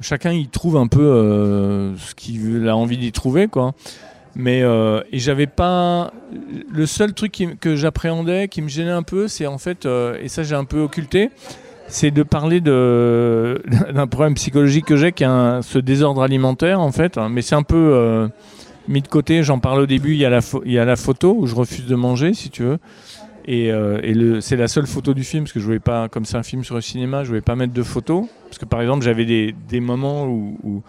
chacun 0.00 0.32
y 0.32 0.48
trouve 0.48 0.76
un 0.76 0.86
peu 0.86 1.02
euh, 1.02 1.96
ce 1.96 2.14
qu'il 2.14 2.68
a 2.68 2.76
envie 2.76 2.98
d'y 2.98 3.12
trouver, 3.12 3.48
quoi. 3.48 3.72
Mais 4.36 4.62
euh, 4.62 5.02
et 5.10 5.18
j'avais 5.18 5.48
pas 5.48 6.12
le 6.70 6.86
seul 6.86 7.14
truc 7.14 7.58
que 7.60 7.76
j'appréhendais, 7.76 8.48
qui 8.48 8.62
me 8.62 8.68
gênait 8.68 8.90
un 8.90 9.02
peu, 9.02 9.26
c'est 9.26 9.46
en 9.48 9.58
fait 9.58 9.86
euh, 9.86 10.18
et 10.22 10.28
ça 10.28 10.44
j'ai 10.44 10.54
un 10.54 10.64
peu 10.64 10.78
occulté, 10.78 11.30
c'est 11.88 12.12
de 12.12 12.22
parler 12.22 12.60
de 12.60 13.60
d'un 13.92 14.06
problème 14.06 14.34
psychologique 14.34 14.84
que 14.84 14.96
j'ai, 14.96 15.10
qui 15.10 15.24
est 15.24 15.62
ce 15.62 15.78
désordre 15.78 16.22
alimentaire 16.22 16.80
en 16.80 16.92
fait. 16.92 17.18
Mais 17.28 17.42
c'est 17.42 17.56
un 17.56 17.64
peu 17.64 18.30
mis 18.88 19.02
de 19.02 19.08
côté. 19.08 19.42
J'en 19.42 19.58
parle 19.58 19.80
au 19.80 19.86
début. 19.86 20.12
Il 20.12 20.18
y 20.18 20.24
a 20.24 20.30
la 20.30 20.40
il 20.64 20.72
y 20.72 20.78
a 20.78 20.84
la 20.84 20.96
photo 20.96 21.36
où 21.38 21.46
je 21.46 21.54
refuse 21.54 21.86
de 21.86 21.94
manger, 21.94 22.34
si 22.34 22.50
tu 22.50 22.62
veux. 22.62 22.78
Et, 23.46 23.72
euh, 23.72 24.40
c'est 24.40 24.56
la 24.56 24.68
seule 24.68 24.86
photo 24.86 25.14
du 25.14 25.24
film 25.24 25.44
parce 25.44 25.52
que 25.52 25.60
je 25.60 25.64
voulais 25.64 25.80
pas, 25.80 26.08
comme 26.08 26.24
c'est 26.24 26.36
un 26.36 26.42
film 26.42 26.62
sur 26.62 26.74
le 26.74 26.82
cinéma, 26.82 27.24
je 27.24 27.28
voulais 27.28 27.40
pas 27.40 27.56
mettre 27.56 27.72
de 27.72 27.82
photos 27.82 28.26
parce 28.44 28.58
que 28.58 28.66
par 28.66 28.80
exemple 28.80 29.02
j'avais 29.02 29.24
des, 29.24 29.54
des 29.68 29.80
moments 29.80 30.26
où, 30.26 30.82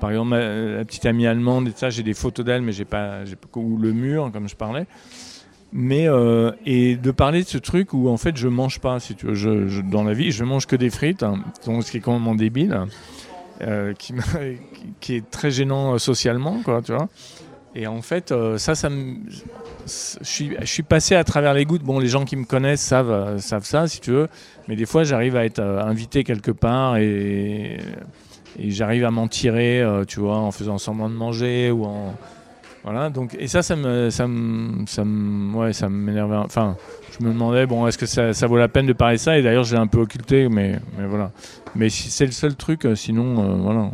par 0.00 0.10
exemple 0.10 0.28
ma- 0.30 0.76
la 0.78 0.84
petite 0.84 1.06
amie 1.06 1.26
allemande 1.26 1.68
et 1.68 1.72
ça 1.74 1.90
j'ai 1.90 2.04
des 2.04 2.14
photos 2.14 2.46
d'elle 2.46 2.62
mais 2.62 2.72
j'ai 2.72 2.84
pas, 2.84 3.24
ou 3.56 3.76
le 3.76 3.92
mur 3.92 4.30
comme 4.32 4.48
je 4.48 4.54
parlais. 4.54 4.86
Mais 5.72 6.08
euh, 6.08 6.52
et 6.64 6.96
de 6.96 7.10
parler 7.10 7.42
de 7.42 7.48
ce 7.48 7.58
truc 7.58 7.92
où 7.92 8.08
en 8.08 8.16
fait 8.16 8.36
je 8.36 8.48
mange 8.48 8.78
pas 8.78 9.00
si 9.00 9.14
tu 9.16 9.26
veux, 9.26 9.82
dans 9.82 10.04
la 10.04 10.14
vie 10.14 10.30
je 10.30 10.44
mange 10.44 10.66
que 10.66 10.76
des 10.76 10.90
frites, 10.90 11.24
hein, 11.24 11.40
ce 11.62 11.90
qui 11.90 11.96
est 11.98 12.00
complètement 12.00 12.36
débile, 12.36 12.72
hein, 12.72 12.86
euh, 13.62 13.92
qui 15.00 15.16
est 15.16 15.30
très 15.30 15.50
gênant 15.50 15.94
euh, 15.94 15.98
socialement 15.98 16.60
quoi, 16.64 16.82
tu 16.82 16.92
vois. 16.92 17.08
Et 17.74 17.86
en 17.86 18.02
fait, 18.02 18.32
euh, 18.32 18.58
ça, 18.58 18.74
ça 18.74 18.88
me. 18.88 19.16
Je 19.86 20.18
suis, 20.22 20.56
je 20.60 20.66
suis 20.66 20.82
passé 20.82 21.14
à 21.14 21.24
travers 21.24 21.54
les 21.54 21.64
gouttes. 21.64 21.82
Bon, 21.82 21.98
les 21.98 22.08
gens 22.08 22.24
qui 22.24 22.36
me 22.36 22.44
connaissent 22.44 22.82
savent, 22.82 23.10
euh, 23.10 23.38
savent 23.38 23.64
ça, 23.64 23.86
si 23.86 24.00
tu 24.00 24.10
veux. 24.10 24.28
Mais 24.66 24.76
des 24.76 24.86
fois, 24.86 25.04
j'arrive 25.04 25.36
à 25.36 25.44
être 25.44 25.60
invité 25.60 26.24
quelque 26.24 26.50
part 26.50 26.96
et, 26.96 27.78
j'arrive 28.58 29.04
à 29.04 29.10
m'en 29.10 29.28
tirer, 29.28 29.84
tu 30.08 30.20
vois, 30.20 30.38
en 30.38 30.50
faisant 30.50 30.78
semblant 30.78 31.08
de 31.08 31.14
manger 31.14 31.70
ou 31.70 31.84
en. 31.84 32.14
Voilà. 32.84 33.10
Donc, 33.10 33.36
et 33.38 33.48
ça, 33.48 33.62
ça 33.62 33.76
me, 33.76 34.10
ça 34.10 34.26
me, 34.26 34.86
ça 34.86 35.04
me, 35.04 35.56
ouais, 35.56 35.72
ça 35.72 35.88
m'énervait. 35.88 36.36
Enfin, 36.36 36.76
je 37.18 37.24
me 37.24 37.32
demandais, 37.32 37.66
bon, 37.66 37.86
est-ce 37.86 37.98
que 37.98 38.06
ça, 38.06 38.32
ça 38.32 38.46
vaut 38.46 38.58
la 38.58 38.68
peine 38.68 38.86
de 38.86 38.92
parler 38.92 39.18
ça? 39.18 39.38
Et 39.38 39.42
d'ailleurs, 39.42 39.64
je 39.64 39.74
l'ai 39.74 39.80
un 39.80 39.86
peu 39.86 40.00
occulté, 40.00 40.48
mais, 40.48 40.80
mais 40.98 41.06
voilà. 41.06 41.30
Mais 41.74 41.88
c'est 41.90 42.26
le 42.26 42.32
seul 42.32 42.56
truc, 42.56 42.86
sinon, 42.94 43.58
voilà. 43.58 43.90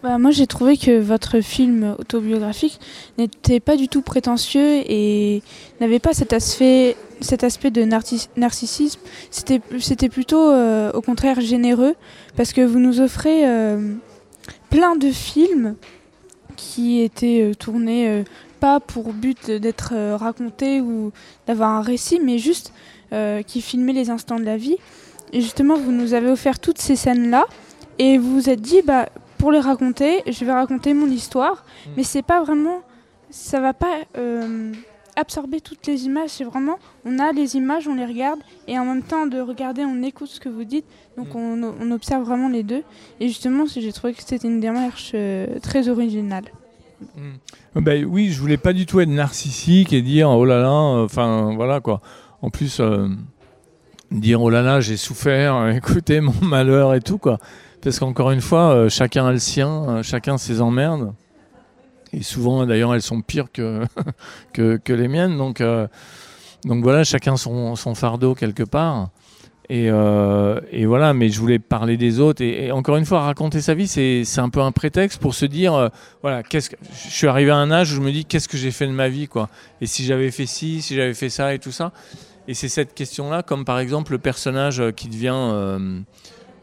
Bah, 0.00 0.16
moi, 0.18 0.30
j'ai 0.30 0.46
trouvé 0.46 0.76
que 0.76 1.00
votre 1.00 1.40
film 1.40 1.96
autobiographique 1.98 2.78
n'était 3.18 3.58
pas 3.58 3.76
du 3.76 3.88
tout 3.88 4.00
prétentieux 4.00 4.82
et 4.86 5.42
n'avait 5.80 5.98
pas 5.98 6.12
cet 6.14 6.32
aspect, 6.32 6.96
cet 7.20 7.42
aspect 7.42 7.72
de 7.72 7.82
narcis- 7.82 8.28
narcissisme. 8.36 9.00
C'était, 9.32 10.08
plutôt, 10.08 10.50
euh, 10.50 10.92
au 10.92 11.00
contraire, 11.00 11.40
généreux 11.40 11.96
parce 12.36 12.52
que 12.52 12.60
vous 12.60 12.78
nous 12.78 13.00
offrez 13.00 13.44
euh, 13.48 13.94
plein 14.70 14.94
de 14.94 15.10
films 15.10 15.74
qui 16.54 17.00
étaient 17.00 17.42
euh, 17.42 17.54
tournés 17.54 18.22
pas 18.60 18.78
pour 18.78 19.12
but 19.12 19.50
d'être 19.50 19.94
racontés 20.14 20.80
ou 20.80 21.10
d'avoir 21.48 21.70
un 21.70 21.82
récit, 21.82 22.20
mais 22.22 22.38
juste 22.38 22.72
qui 23.46 23.62
filmaient 23.62 23.92
les 23.92 24.10
instants 24.10 24.38
de 24.38 24.44
la 24.44 24.56
vie. 24.56 24.76
Et 25.32 25.40
justement, 25.40 25.76
vous 25.76 25.92
nous 25.92 26.12
avez 26.12 26.28
offert 26.28 26.58
toutes 26.58 26.78
ces 26.78 26.96
scènes-là 26.96 27.46
et 28.00 28.18
vous 28.18 28.34
vous 28.34 28.50
êtes 28.50 28.60
dit, 28.60 28.82
bah, 28.84 29.08
pour 29.38 29.52
les 29.52 29.60
raconter, 29.60 30.22
je 30.26 30.44
vais 30.44 30.52
raconter 30.52 30.94
mon 30.94 31.06
histoire, 31.06 31.64
mais 31.96 32.02
c'est 32.02 32.22
pas 32.22 32.42
vraiment, 32.42 32.82
ça 33.30 33.60
va 33.60 33.72
pas 33.72 33.96
euh, 34.16 34.72
absorber 35.16 35.60
toutes 35.60 35.86
les 35.86 36.06
images. 36.06 36.30
C'est 36.30 36.44
vraiment, 36.44 36.78
on 37.04 37.18
a 37.18 37.32
les 37.32 37.56
images, 37.56 37.88
on 37.88 37.94
les 37.94 38.06
regarde, 38.06 38.40
et 38.66 38.78
en 38.78 38.84
même 38.84 39.02
temps 39.02 39.26
de 39.26 39.40
regarder, 39.40 39.84
on 39.84 40.02
écoute 40.02 40.28
ce 40.28 40.40
que 40.40 40.48
vous 40.48 40.64
dites. 40.64 40.86
Donc 41.16 41.34
on, 41.34 41.62
on 41.62 41.90
observe 41.90 42.24
vraiment 42.24 42.48
les 42.48 42.62
deux. 42.62 42.82
Et 43.20 43.28
justement, 43.28 43.64
j'ai 43.66 43.92
trouvé 43.92 44.12
que 44.14 44.22
c'était 44.22 44.46
une 44.46 44.60
démarche 44.60 45.12
euh, 45.14 45.58
très 45.60 45.88
originale. 45.88 46.44
Euh, 47.18 47.80
Ben 47.80 48.04
oui, 48.04 48.30
je 48.30 48.40
voulais 48.40 48.56
pas 48.56 48.72
du 48.72 48.86
tout 48.86 49.00
être 49.00 49.08
narcissique 49.08 49.92
et 49.92 50.02
dire 50.02 50.30
oh 50.30 50.44
là 50.44 50.60
là, 50.60 50.68
euh, 50.68 51.04
enfin 51.04 51.54
voilà 51.54 51.80
quoi. 51.80 52.00
En 52.42 52.50
plus, 52.50 52.80
euh, 52.80 53.08
dire 54.10 54.42
oh 54.42 54.50
là 54.50 54.62
là, 54.62 54.80
j'ai 54.80 54.96
souffert, 54.96 55.68
écoutez 55.76 56.20
mon 56.20 56.34
malheur 56.42 56.94
et 56.94 57.00
tout 57.00 57.18
quoi. 57.18 57.38
Parce 57.82 58.00
qu'encore 58.00 58.32
une 58.32 58.40
fois, 58.40 58.72
euh, 58.72 58.88
chacun 58.88 59.26
a 59.26 59.32
le 59.32 59.38
sien, 59.38 59.68
euh, 59.88 60.02
chacun 60.02 60.36
ses 60.36 60.60
emmerdes. 60.60 61.14
Et 62.12 62.22
souvent, 62.22 62.66
d'ailleurs, 62.66 62.94
elles 62.94 63.02
sont 63.02 63.20
pires 63.20 63.52
que, 63.52 63.84
que, 64.52 64.92
les 64.92 65.08
miennes. 65.08 65.36
Donc, 65.36 65.60
euh, 65.60 65.86
donc 66.64 66.82
voilà, 66.82 67.04
chacun 67.04 67.36
son, 67.36 67.76
son 67.76 67.94
fardeau 67.94 68.34
quelque 68.34 68.64
part. 68.64 69.10
Et, 69.70 69.90
voilà, 69.90 71.12
mais 71.12 71.28
je 71.28 71.38
voulais 71.38 71.58
parler 71.58 71.98
des 71.98 72.20
autres. 72.20 72.42
Et, 72.42 72.72
encore 72.72 72.96
une 72.96 73.04
fois, 73.04 73.20
raconter 73.20 73.60
sa 73.60 73.74
vie, 73.74 73.86
c'est 73.86 74.38
un 74.38 74.48
peu 74.48 74.60
un 74.62 74.72
prétexte 74.72 75.20
pour 75.20 75.34
se 75.34 75.44
dire, 75.44 75.90
voilà, 76.22 76.42
qu'est-ce 76.42 76.70
que 76.70 76.76
je 77.04 77.10
suis 77.10 77.26
arrivé 77.26 77.50
à 77.50 77.56
un 77.56 77.70
âge 77.70 77.92
où 77.92 77.96
je 77.96 78.00
me 78.00 78.10
dis, 78.10 78.24
qu'est-ce 78.24 78.48
que 78.48 78.56
j'ai 78.56 78.70
fait 78.70 78.86
de 78.86 78.92
ma 78.92 79.10
vie, 79.10 79.28
quoi. 79.28 79.50
Et 79.82 79.86
si 79.86 80.06
j'avais 80.06 80.30
fait 80.30 80.46
ci, 80.46 80.80
si 80.80 80.96
j'avais 80.96 81.12
fait 81.12 81.28
ça 81.28 81.52
et 81.52 81.58
tout 81.58 81.70
ça. 81.70 81.92
Et 82.48 82.54
c'est 82.54 82.70
cette 82.70 82.94
question-là, 82.94 83.42
comme 83.42 83.66
par 83.66 83.78
exemple 83.78 84.12
le 84.12 84.18
personnage 84.18 84.82
qui 84.96 85.08
devient, 85.08 85.34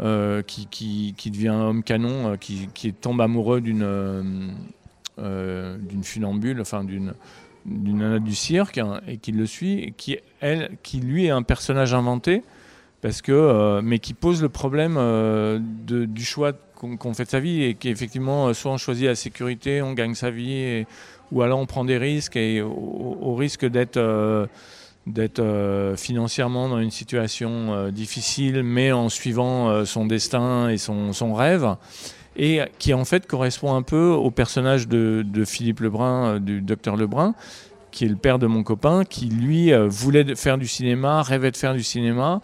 euh, 0.01 0.41
qui, 0.41 0.67
qui, 0.67 1.13
qui 1.17 1.31
devient 1.31 1.49
homme 1.49 1.81
canon, 1.81 2.33
euh, 2.33 2.35
qui, 2.35 2.67
qui 2.73 2.91
tombe 2.91 3.21
amoureux 3.21 3.61
d'une 3.61 3.83
euh, 5.19 5.77
funambule, 6.03 6.59
enfin 6.59 6.83
d'une 6.83 7.13
d'une 7.65 8.19
du 8.19 8.35
cirque, 8.35 8.77
hein, 8.77 8.99
et 9.07 9.17
qui 9.17 9.31
le 9.31 9.45
suit, 9.45 9.79
et 9.79 9.91
qui 9.91 10.17
elle, 10.41 10.77
qui 10.83 10.99
lui 10.99 11.25
est 11.25 11.29
un 11.29 11.43
personnage 11.43 11.93
inventé 11.93 12.43
parce 13.01 13.21
que, 13.21 13.81
mais 13.81 13.99
qui 13.99 14.13
pose 14.13 14.41
le 14.41 14.49
problème 14.49 14.99
du 15.87 16.25
choix 16.25 16.53
qu'on 16.75 17.13
fait 17.13 17.25
de 17.25 17.29
sa 17.29 17.39
vie 17.39 17.63
et 17.63 17.75
qui 17.75 17.89
effectivement, 17.89 18.53
soit 18.53 18.71
on 18.71 18.77
choisit 18.77 19.05
la 19.05 19.15
sécurité, 19.15 19.81
on 19.81 19.93
gagne 19.93 20.15
sa 20.15 20.31
vie, 20.31 20.85
ou 21.31 21.41
alors 21.41 21.59
on 21.59 21.67
prend 21.67 21.85
des 21.85 21.97
risques 21.97 22.35
et 22.35 22.61
au, 22.61 23.35
risque 23.35 23.65
d'être 23.65 23.99
d'être 25.07 25.39
euh, 25.39 25.95
financièrement 25.95 26.67
dans 26.67 26.79
une 26.79 26.91
situation 26.91 27.73
euh, 27.73 27.91
difficile, 27.91 28.63
mais 28.63 28.91
en 28.91 29.09
suivant 29.09 29.69
euh, 29.69 29.85
son 29.85 30.05
destin 30.05 30.69
et 30.69 30.77
son, 30.77 31.13
son 31.13 31.33
rêve, 31.33 31.75
et 32.37 32.61
qui 32.79 32.93
en 32.93 33.05
fait 33.05 33.27
correspond 33.27 33.75
un 33.75 33.81
peu 33.81 34.09
au 34.09 34.31
personnage 34.31 34.87
de, 34.87 35.23
de 35.25 35.45
Philippe 35.45 35.79
Lebrun, 35.79 36.39
du 36.39 36.61
docteur 36.61 36.97
Lebrun, 36.97 37.33
qui 37.91 38.05
est 38.05 38.09
le 38.09 38.17
père 38.17 38.39
de 38.39 38.47
mon 38.47 38.63
copain, 38.63 39.05
qui 39.05 39.27
lui 39.27 39.71
voulait 39.87 40.35
faire 40.35 40.57
du 40.57 40.67
cinéma, 40.67 41.21
rêvait 41.21 41.51
de 41.51 41.55
faire 41.55 41.73
du 41.73 41.83
cinéma, 41.83 42.41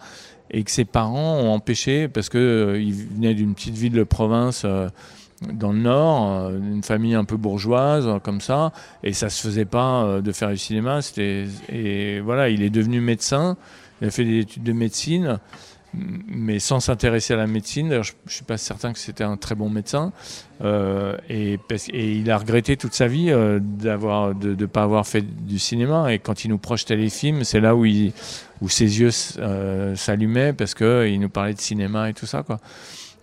et 0.52 0.62
que 0.62 0.70
ses 0.70 0.84
parents 0.84 1.38
ont 1.38 1.52
empêché 1.52 2.08
parce 2.08 2.28
que 2.28 2.38
euh, 2.38 2.80
il 2.80 2.92
venait 2.92 3.34
d'une 3.34 3.54
petite 3.54 3.74
ville 3.74 3.94
de 3.94 4.04
province. 4.04 4.66
Dans 5.52 5.72
le 5.72 5.78
Nord, 5.78 6.32
euh, 6.32 6.58
une 6.58 6.82
famille 6.82 7.14
un 7.14 7.24
peu 7.24 7.36
bourgeoise, 7.36 8.08
comme 8.22 8.40
ça, 8.40 8.72
et 9.02 9.12
ça 9.12 9.28
se 9.28 9.42
faisait 9.42 9.64
pas 9.64 10.04
euh, 10.04 10.20
de 10.20 10.32
faire 10.32 10.50
du 10.50 10.58
cinéma. 10.58 11.00
Et 11.16 12.20
voilà, 12.20 12.48
il 12.48 12.62
est 12.62 12.70
devenu 12.70 13.00
médecin. 13.00 13.56
Il 14.00 14.08
a 14.08 14.10
fait 14.10 14.24
des 14.24 14.40
études 14.40 14.64
de 14.64 14.72
médecine, 14.72 15.38
mais 15.94 16.58
sans 16.58 16.80
s'intéresser 16.80 17.34
à 17.34 17.36
la 17.36 17.46
médecine. 17.46 17.88
D'ailleurs, 17.88 18.04
je, 18.04 18.12
je 18.26 18.34
suis 18.34 18.44
pas 18.44 18.56
certain 18.56 18.92
que 18.92 18.98
c'était 18.98 19.24
un 19.24 19.36
très 19.36 19.54
bon 19.54 19.68
médecin. 19.68 20.12
Euh, 20.62 21.16
et, 21.28 21.58
il 21.92 22.30
a 22.30 22.38
regretté 22.38 22.76
toute 22.76 22.94
sa 22.94 23.06
vie 23.06 23.26
de 23.26 23.60
ne 23.60 24.66
pas 24.66 24.82
avoir 24.82 25.06
fait 25.06 25.22
du 25.22 25.58
cinéma. 25.58 26.12
Et 26.12 26.18
quand 26.18 26.44
il 26.44 26.48
nous 26.48 26.58
projetait 26.58 26.96
les 26.96 27.10
films, 27.10 27.44
c'est 27.44 27.60
là 27.60 27.76
où, 27.76 27.84
ses 28.68 29.00
yeux 29.00 29.10
s'allumaient 29.10 30.52
parce 30.52 30.74
qu'il 30.74 31.20
nous 31.20 31.28
parlait 31.28 31.54
de 31.54 31.60
cinéma 31.60 32.10
et 32.10 32.14
tout 32.14 32.26
ça. 32.26 32.42
Quoi. 32.42 32.58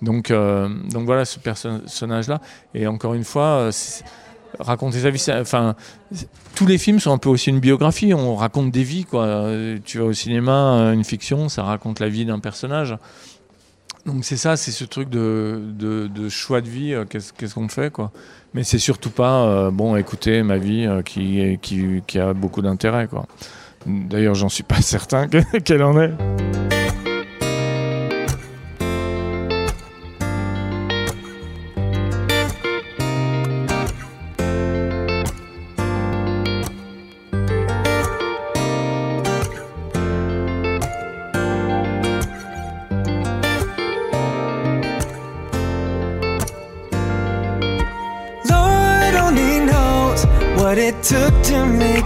Donc, 0.02 0.32
euh, 0.32 0.70
donc 0.92 1.06
voilà 1.06 1.26
ce 1.26 1.40
perso- 1.40 1.80
personnage-là. 1.80 2.40
Et 2.74 2.88
encore 2.88 3.14
une 3.14 3.24
fois, 3.24 3.44
euh, 3.68 3.72
raconter 4.60 5.00
sa 5.00 5.10
vie, 5.10 5.24
enfin, 5.42 5.76
tous 6.56 6.66
les 6.66 6.78
films 6.78 7.00
sont 7.00 7.12
un 7.12 7.18
peu 7.18 7.30
aussi 7.30 7.50
une 7.50 7.60
biographie. 7.60 8.14
On 8.14 8.36
raconte 8.36 8.72
des 8.72 8.84
vies, 8.84 9.06
quoi. 9.06 9.50
Tu 9.84 10.00
vas 10.00 10.06
au 10.06 10.14
cinéma, 10.14 10.80
euh, 10.80 10.94
une 10.94 11.04
fiction, 11.04 11.50
ça 11.50 11.64
raconte 11.64 12.00
la 12.00 12.10
vie 12.10 12.26
d'un 12.26 12.40
personnage. 12.40 12.96
Donc 14.06 14.24
c'est 14.24 14.38
ça, 14.38 14.56
c'est 14.56 14.72
ce 14.72 14.86
truc 14.86 15.10
de, 15.10 16.30
choix 16.30 16.62
de 16.62 16.70
vie. 16.70 16.96
Qu'est-ce 17.10 17.54
qu'on 17.54 17.68
fait, 17.68 17.92
quoi. 17.92 18.12
Mais 18.54 18.64
c'est 18.64 18.80
surtout 18.80 19.12
pas, 19.12 19.70
bon, 19.70 19.96
écoutez, 19.98 20.42
ma 20.42 20.58
vie 20.58 20.88
qui, 21.04 22.20
a 22.20 22.34
beaucoup 22.34 22.62
d'intérêt, 22.62 23.08
quoi. 23.08 23.26
D'ailleurs, 23.86 24.36
j'en 24.36 24.50
suis 24.50 24.64
pas 24.64 24.82
certain 24.82 25.28
que- 25.28 25.60
qu'elle 25.60 25.84
en 25.84 26.00
est. 26.02 26.14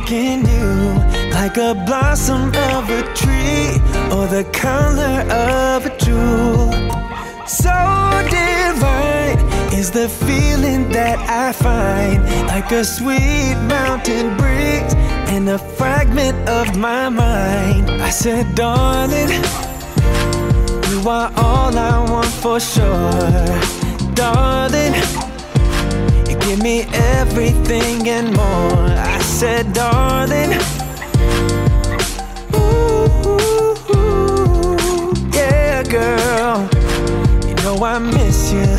to 0.06 0.14
making 0.14 0.46
you 0.48 0.94
like 1.32 1.58
a 1.58 1.74
blossom 1.74 2.50
of 2.50 2.90
a 2.90 3.04
tree 3.14 3.80
or 4.12 4.28
the 4.28 4.48
color 4.54 5.22
of 5.32 5.86
a 5.86 5.98
jewel. 5.98 6.72
So 7.48 7.72
divine 8.30 9.40
is 9.74 9.92
the 9.92 10.10
feeling 10.10 10.90
that 10.90 11.20
I 11.30 11.52
find 11.52 12.24
like 12.48 12.72
a 12.72 12.84
sweet 12.84 13.56
mountain 13.68 14.36
breeze 14.38 14.94
and 15.34 15.50
a 15.50 15.58
fragment 15.58 16.38
of 16.50 16.78
my 16.78 17.10
mind. 17.10 17.90
I 17.90 18.10
said, 18.10 18.56
darling, 18.56 19.30
you 20.90 21.10
are 21.10 21.32
all 21.36 21.78
I 21.78 22.10
want 22.10 22.28
for 22.28 22.60
sure, 22.60 24.14
darling. 24.14 24.94
You 26.28 26.38
give 26.40 26.62
me 26.62 26.84
everything 26.94 28.08
and 28.08 28.36
more. 28.36 29.13
Said, 29.34 29.74
darling. 29.74 30.54
Ooh, 32.56 33.36
yeah, 35.34 35.84
girl. 35.84 36.70
You 37.46 37.56
know 37.56 37.84
I 37.84 38.00
miss 38.00 38.54
you. 38.54 38.78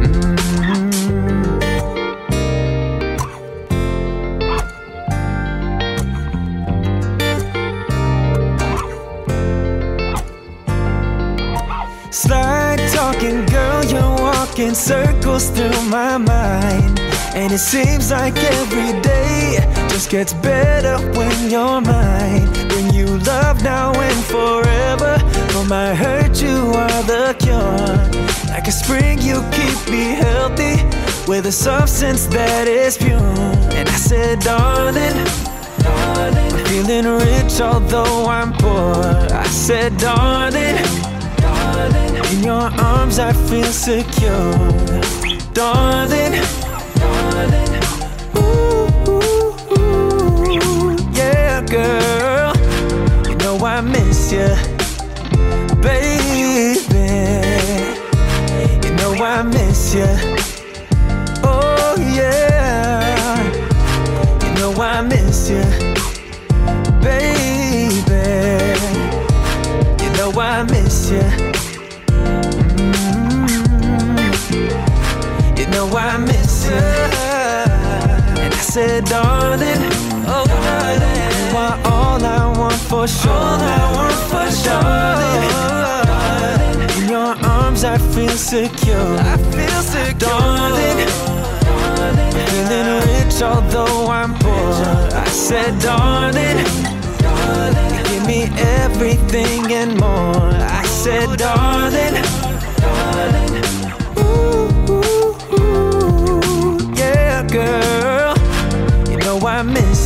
Mm-hmm. 0.00 0.84
Slide 12.10 12.78
talking, 12.94 13.44
girl, 13.46 13.84
you're 13.84 14.16
walking 14.22 14.74
circles 14.74 15.50
through 15.50 15.82
my 15.90 16.16
mind. 16.16 17.13
And 17.34 17.52
it 17.52 17.58
seems 17.58 18.12
like 18.12 18.36
every 18.36 19.00
day 19.00 19.58
just 19.88 20.08
gets 20.08 20.32
better 20.32 20.96
when 21.18 21.50
you're 21.50 21.80
mine. 21.80 22.46
Bring 22.68 22.94
you 22.94 23.06
love 23.26 23.62
now 23.64 23.92
and 23.92 24.24
forever. 24.24 25.18
For 25.52 25.64
my 25.64 25.94
hurt, 25.94 26.40
you 26.40 26.56
are 26.84 27.02
the 27.02 27.34
cure. 27.40 28.54
Like 28.54 28.68
a 28.68 28.72
spring, 28.72 29.18
you 29.20 29.42
keep 29.50 29.90
me 29.90 30.14
healthy 30.14 30.76
with 31.26 31.46
a 31.46 31.52
substance 31.52 32.26
that 32.26 32.68
is 32.68 32.96
pure. 32.96 33.18
And 33.18 33.88
I 33.88 33.96
said, 33.96 34.38
darling, 34.38 35.18
darling, 35.82 36.52
I'm 36.52 36.64
feeling 36.66 37.06
rich 37.06 37.60
although 37.60 38.26
I'm 38.26 38.52
poor. 38.52 39.02
I 39.34 39.46
said, 39.48 39.96
darling. 39.98 40.78
In 42.32 42.42
your 42.42 42.70
arms 42.80 43.18
I 43.18 43.32
feel 43.32 43.64
secure 43.64 44.52
Darling 45.52 46.32
Ooh, 48.36 48.86
ooh, 49.08 49.54
ooh, 49.76 50.96
Yeah, 51.12 51.62
girl. 51.62 52.54
You 53.28 53.36
know 53.36 53.58
I 53.64 53.80
miss 53.80 54.32
you 54.32 54.48
Baby. 55.82 56.80
You 58.84 58.94
know 58.96 59.14
I 59.24 59.42
miss 59.42 59.94
you 59.94 60.33
said, 78.74 79.04
darling, 79.04 79.82
oh 80.26 80.44
darling, 80.48 81.00
you 81.38 81.56
are 81.56 81.78
all 81.92 82.24
I 82.24 82.58
want 82.58 82.74
for 82.74 83.06
sure. 83.06 83.30
All 83.30 83.60
I 83.60 83.92
want 83.94 84.18
for 84.30 84.50
sure. 84.50 84.82
Darling, 86.10 86.90
in 86.98 87.08
your 87.08 87.36
arms 87.46 87.84
I 87.84 87.98
feel 87.98 88.36
secure. 88.36 89.16
I 89.20 89.36
feel 89.54 89.80
secure. 89.94 90.18
Darling, 90.18 90.98
I'm 92.02 92.16
feeling 92.50 92.88
rich 93.14 93.40
although 93.42 94.08
I'm 94.08 94.34
poor. 94.40 94.74
I 95.22 95.28
said, 95.28 95.78
darling, 95.80 96.58
you 97.94 98.02
give 98.10 98.26
me 98.26 98.48
everything 98.82 99.72
and 99.72 99.96
more. 100.00 100.50
I 100.80 100.84
said, 100.86 101.38
darling, 101.38 102.14
darling. 102.14 102.23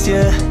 街 0.08 0.47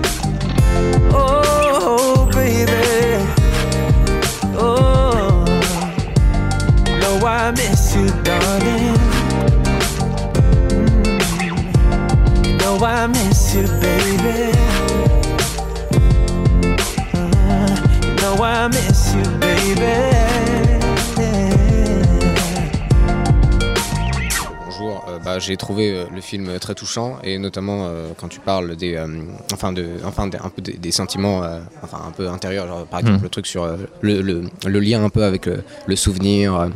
j'ai 25.47 25.57
trouvé 25.57 25.91
euh, 25.91 26.05
le 26.13 26.21
film 26.21 26.59
très 26.59 26.75
touchant 26.75 27.17
et 27.23 27.37
notamment 27.39 27.87
euh, 27.87 28.09
quand 28.17 28.27
tu 28.27 28.39
parles 28.39 28.75
des, 28.75 28.95
euh, 28.95 29.07
enfin 29.53 29.71
de, 29.73 29.87
enfin 30.05 30.23
un 30.25 30.49
peu 30.49 30.61
des, 30.61 30.73
des 30.73 30.91
sentiments, 30.91 31.41
enfin 31.83 31.99
un 32.07 32.11
peu 32.11 32.27
intérieurs, 32.29 32.67
genre, 32.67 32.85
par 32.85 32.99
exemple 32.99 33.19
Mm. 33.19 33.23
le 33.23 33.29
truc 33.29 33.47
sur 33.47 33.65
le, 34.01 34.21
le, 34.21 34.43
le 34.65 34.79
lien 34.79 35.03
un 35.03 35.09
peu 35.09 35.23
avec 35.23 35.45
le, 35.45 35.63
le 35.87 35.95
souvenir, 35.95 36.69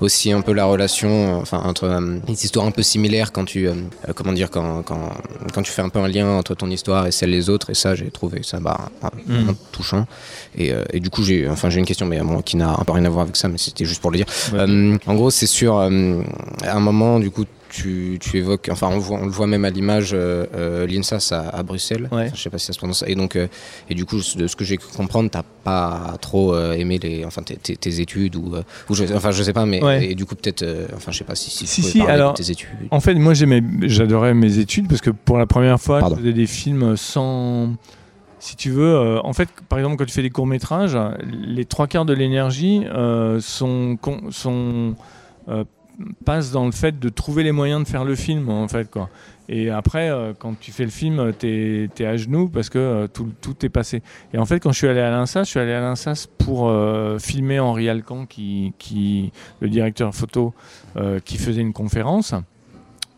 aussi 0.00 0.32
un 0.32 0.40
peu 0.40 0.52
la 0.52 0.64
relation, 0.64 1.38
enfin 1.40 1.60
entre 1.64 1.84
euh, 1.84 2.18
des 2.26 2.44
histoires 2.44 2.66
un 2.66 2.70
peu 2.72 2.82
similaires 2.82 3.30
quand 3.32 3.44
tu, 3.44 3.68
euh, 3.68 3.74
comment 4.14 4.32
dire, 4.32 4.50
quand, 4.50 4.82
quand, 4.82 5.10
quand 5.54 5.62
tu 5.62 5.70
fais 5.72 5.82
un 5.82 5.88
peu 5.88 6.00
un 6.00 6.08
lien 6.08 6.28
entre 6.36 6.54
ton 6.54 6.68
histoire 6.70 7.06
et 7.06 7.12
celle 7.12 7.30
des 7.30 7.48
autres 7.48 7.70
et 7.70 7.74
ça 7.74 7.94
j'ai 7.94 8.10
trouvé 8.10 8.42
ça 8.42 8.58
bah, 8.60 8.90
Mm. 9.26 9.34
vraiment 9.34 9.54
touchant 9.72 10.06
et, 10.56 10.72
euh, 10.72 10.82
et 10.92 11.00
du 11.00 11.10
coup 11.10 11.22
j'ai, 11.22 11.48
enfin 11.48 11.70
j'ai 11.70 11.78
une 11.78 11.84
question 11.86 12.06
mais 12.06 12.18
bon, 12.20 12.40
qui 12.42 12.56
n'a 12.56 12.70
un 12.70 12.84
peu 12.84 12.92
rien 12.92 13.04
à 13.04 13.08
voir 13.08 13.22
avec 13.22 13.36
ça 13.36 13.48
mais 13.48 13.58
c'était 13.58 13.84
juste 13.84 14.00
pour 14.02 14.10
le 14.10 14.16
dire. 14.18 14.26
En 15.06 15.14
gros 15.14 15.30
c'est 15.30 15.46
sur 15.46 15.78
à 15.78 15.86
un 15.86 16.80
moment 16.80 17.18
du 17.20 17.30
coup 17.30 17.44
tu, 17.70 18.18
tu 18.20 18.38
évoques, 18.38 18.68
enfin 18.72 18.88
on, 18.90 18.94
le 18.94 19.00
voit, 19.00 19.18
on 19.20 19.24
le 19.26 19.30
voit 19.30 19.46
même 19.46 19.64
à 19.64 19.70
l'image, 19.70 20.10
euh, 20.14 20.46
euh, 20.54 20.86
l'INSAS 20.86 21.32
à, 21.32 21.48
à 21.48 21.62
Bruxelles, 21.62 22.08
Ouais. 22.12 22.30
je 22.34 22.40
sais 22.40 22.50
pas 22.50 22.58
si 22.58 22.66
ça 22.66 22.72
se 22.72 22.78
prononce, 22.78 23.04
et 23.06 23.14
donc, 23.14 23.36
euh, 23.36 23.46
et 23.90 23.94
du 23.94 24.04
coup, 24.04 24.16
de 24.16 24.46
ce 24.46 24.56
que 24.56 24.64
j'ai 24.64 24.76
cru 24.76 24.88
comprendre, 24.96 25.30
t'as 25.30 25.42
pas 25.64 26.16
trop 26.20 26.54
euh, 26.54 26.72
aimé 26.74 26.98
les, 27.02 27.24
enfin, 27.24 27.42
tes, 27.42 27.56
tes- 27.56 27.76
tes 27.76 28.00
études, 28.00 28.36
ou, 28.36 28.54
ou 28.90 28.94
je, 28.94 29.04
enfin 29.14 29.30
je 29.30 29.42
sais 29.42 29.52
pas, 29.52 29.66
mais 29.66 29.82
Ouais. 29.82 30.10
et 30.10 30.14
du 30.14 30.24
coup 30.26 30.34
peut-être, 30.34 30.64
enfin 30.96 31.12
je 31.12 31.18
sais 31.18 31.24
pas 31.24 31.34
si, 31.34 31.50
si, 31.50 31.66
Si, 31.66 31.82
si, 31.82 31.98
parler 31.98 32.14
de 32.14 32.20
alors, 32.20 32.34
tes 32.34 32.50
études. 32.50 32.68
en 32.90 33.00
fait, 33.00 33.14
moi, 33.14 33.34
j'aimais, 33.34 33.62
j'adorais 33.82 34.34
mes 34.34 34.58
études 34.58 34.88
parce 34.88 35.00
que 35.00 35.10
pour 35.10 35.38
la 35.38 35.46
première 35.46 35.80
fois, 35.80 36.00
je 36.10 36.14
faisais 36.16 36.32
des 36.32 36.46
films 36.46 36.96
sans. 36.96 37.74
Si 38.40 38.54
tu 38.54 38.70
veux, 38.70 38.94
euh, 38.94 39.18
en 39.24 39.32
fait, 39.32 39.48
par 39.68 39.80
exemple, 39.80 39.96
quand 39.96 40.04
tu 40.04 40.12
fais 40.12 40.22
des 40.22 40.30
courts-métrages, 40.30 40.96
les 41.28 41.64
trois 41.64 41.88
quarts 41.88 42.04
de 42.04 42.12
l'énergie 42.12 42.84
euh, 42.86 43.40
sont, 43.40 43.98
euh, 45.48 45.64
passent 46.24 46.50
dans 46.50 46.66
le 46.66 46.72
fait 46.72 46.98
de 46.98 47.08
trouver 47.08 47.42
les 47.42 47.52
moyens 47.52 47.82
de 47.82 47.88
faire 47.88 48.04
le 48.04 48.14
film, 48.14 48.48
en 48.48 48.68
fait, 48.68 48.90
quoi. 48.90 49.08
Et 49.50 49.70
après, 49.70 50.10
euh, 50.10 50.34
quand 50.38 50.58
tu 50.60 50.72
fais 50.72 50.84
le 50.84 50.90
film, 50.90 51.32
t'es 51.32 51.88
es 51.98 52.04
à 52.04 52.16
genoux 52.18 52.48
parce 52.48 52.68
que 52.68 52.78
euh, 52.78 53.06
tout, 53.06 53.32
tout 53.40 53.64
est 53.64 53.70
passé. 53.70 54.02
Et 54.34 54.38
en 54.38 54.44
fait, 54.44 54.60
quand 54.60 54.72
je 54.72 54.78
suis 54.78 54.88
allé 54.88 55.00
à 55.00 55.10
l'INSAS, 55.10 55.44
je 55.44 55.50
suis 55.50 55.58
allé 55.58 55.72
à 55.72 55.80
l'INSAS 55.80 56.28
pour 56.36 56.68
euh, 56.68 57.18
filmer 57.18 57.58
Henri 57.58 57.88
Alcan, 57.88 58.26
qui, 58.26 58.74
qui, 58.78 59.32
le 59.60 59.70
directeur 59.70 60.14
photo, 60.14 60.52
euh, 60.96 61.18
qui 61.18 61.38
faisait 61.38 61.62
une 61.62 61.72
conférence. 61.72 62.34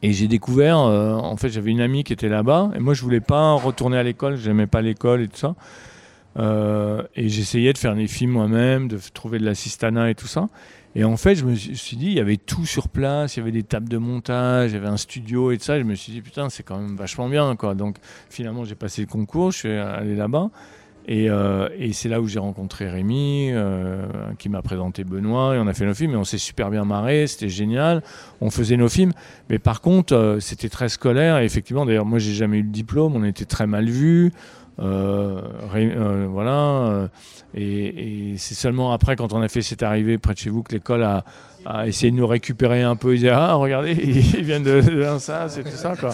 Et 0.03 0.13
j'ai 0.13 0.29
découvert, 0.29 0.79
euh, 0.79 1.15
en 1.15 1.37
fait, 1.37 1.51
j'avais 1.51 1.71
une 1.71 1.81
amie 1.81 2.05
qui 2.05 2.13
était 2.13 2.29
là-bas, 2.29 2.71
et 2.75 2.79
moi, 2.79 2.95
je 2.95 3.03
voulais 3.03 3.21
pas 3.21 3.53
retourner 3.55 3.99
à 3.99 4.03
l'école, 4.03 4.37
j'aimais 4.37 4.67
pas 4.67 4.81
l'école 4.81 5.23
et 5.23 5.29
tout 5.29 5.37
ça. 5.37 5.55
Euh, 6.39 7.03
et 7.17 7.29
j'essayais 7.29 7.73
de 7.73 7.79
faire 7.79 7.95
des 7.95 8.07
films 8.07 8.31
moi-même, 8.31 8.89
de 8.89 8.99
trouver 9.13 9.39
de 9.39 9.45
l'assistanat 9.45 10.11
et 10.11 10.15
tout 10.15 10.29
ça. 10.29 10.49
Et 10.97 11.05
en 11.05 11.17
fait, 11.17 11.37
je 11.37 11.45
me 11.45 11.55
suis 11.55 11.97
dit, 11.97 12.07
il 12.07 12.15
y 12.15 12.21
avait 12.21 12.37
tout 12.37 12.67
sur 12.67 12.89
place, 12.89 13.37
il 13.37 13.41
y 13.41 13.43
avait 13.43 13.53
des 13.53 13.63
tables 13.63 13.89
de 13.89 13.99
montage, 13.99 14.73
il 14.73 14.75
y 14.75 14.77
avait 14.77 14.89
un 14.89 14.97
studio 14.97 15.53
et 15.53 15.59
tout 15.59 15.65
ça. 15.65 15.79
Je 15.79 15.85
me 15.85 15.95
suis 15.95 16.13
dit, 16.13 16.21
putain, 16.21 16.51
c'est 16.51 16.65
quand 16.65 16.79
même 16.79 16.97
vachement 16.97 17.29
bien, 17.29 17.55
quoi. 17.55 17.75
Donc, 17.75 17.97
finalement, 18.29 18.65
j'ai 18.65 18.75
passé 18.75 19.03
le 19.03 19.07
concours, 19.07 19.53
je 19.53 19.59
suis 19.59 19.71
allé 19.71 20.17
là-bas. 20.17 20.51
Et, 21.07 21.31
euh, 21.31 21.69
c'est 21.93 22.09
là 22.09 22.21
où 22.21 22.29
j'ai 22.29 22.39
rencontré 22.39 22.89
Rémi, 22.89 23.51
euh, 23.53 24.07
qui 24.39 24.49
m'a 24.49 24.63
présenté 24.63 25.05
Benoît, 25.05 25.57
et 25.57 25.59
on 25.59 25.67
a 25.67 25.75
fait 25.75 25.87
nos 25.87 25.95
films, 25.95 26.13
et 26.13 26.17
on 26.17 26.25
s'est 26.25 26.39
super 26.39 26.71
bien 26.71 26.85
marré, 26.85 27.27
c'était 27.27 27.49
génial. 27.49 28.03
On 28.41 28.51
faisait 28.51 28.77
nos 28.77 28.89
films, 28.89 29.13
mais 29.49 29.59
par 29.59 29.81
contre, 29.81 30.15
euh, 30.15 30.41
c'était 30.41 30.69
très 30.69 30.89
scolaire, 30.89 31.39
et 31.39 31.45
effectivement, 31.45 31.87
d'ailleurs, 31.87 32.07
moi, 32.07 32.19
j'ai 32.19 32.33
jamais 32.33 32.59
eu 32.59 32.63
le 32.63 32.69
diplôme, 32.69 33.17
on 33.17 33.25
était 33.25 33.45
très 33.45 33.67
mal 33.67 33.87
vus. 33.87 34.33
Euh, 34.81 35.41
euh, 35.75 36.27
voilà. 36.31 36.53
euh, 36.53 37.09
et 37.55 38.35
c'est 38.37 38.55
seulement 38.55 38.93
après, 38.93 39.17
quand 39.17 39.33
on 39.33 39.43
a 39.43 39.49
fait 39.49 39.63
cette 39.63 39.83
arrivée 39.83 40.19
près 40.19 40.35
de 40.35 40.39
chez 40.39 40.51
vous, 40.51 40.63
que 40.63 40.73
l'école 40.73 41.03
a, 41.03 41.25
essayé 41.87 42.11
de 42.11 42.17
nous 42.17 42.27
récupérer 42.27 42.83
un 42.83 42.97
peu. 42.97 43.15
Ils 43.15 43.19
disaient 43.19 43.31
Ah, 43.31 43.55
regardez, 43.55 43.93
ils 44.03 44.45
viennent 44.45 44.63
de, 44.63 44.81
de 44.81 44.91
l'INSA, 44.91 45.49
c'est 45.49 45.65
tout 45.65 45.77
ça. 45.77 45.95
Quoi. 45.97 46.11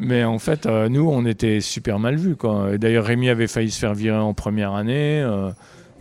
Mais 0.00 0.24
en 0.24 0.38
fait, 0.38 0.66
nous, 0.66 1.08
on 1.08 1.24
était 1.24 1.60
super 1.60 1.98
mal 1.98 2.16
vus. 2.16 2.36
D'ailleurs, 2.78 3.04
Rémi 3.04 3.28
avait 3.28 3.46
failli 3.46 3.70
se 3.70 3.78
faire 3.78 3.94
virer 3.94 4.16
en 4.16 4.34
première 4.34 4.72
année. 4.72 5.24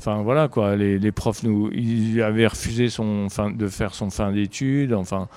voilà 0.03 0.47
quoi, 0.47 0.75
les, 0.75 0.97
les 0.97 1.11
profs 1.11 1.43
nous, 1.43 1.69
ils 1.73 2.21
avaient 2.21 2.47
refusé 2.47 2.89
son 2.89 3.29
fin, 3.29 3.51
de 3.51 3.67
faire 3.67 3.93
son 3.93 4.09
fin 4.09 4.31
d'études. 4.31 4.93
Enfin 4.93 5.27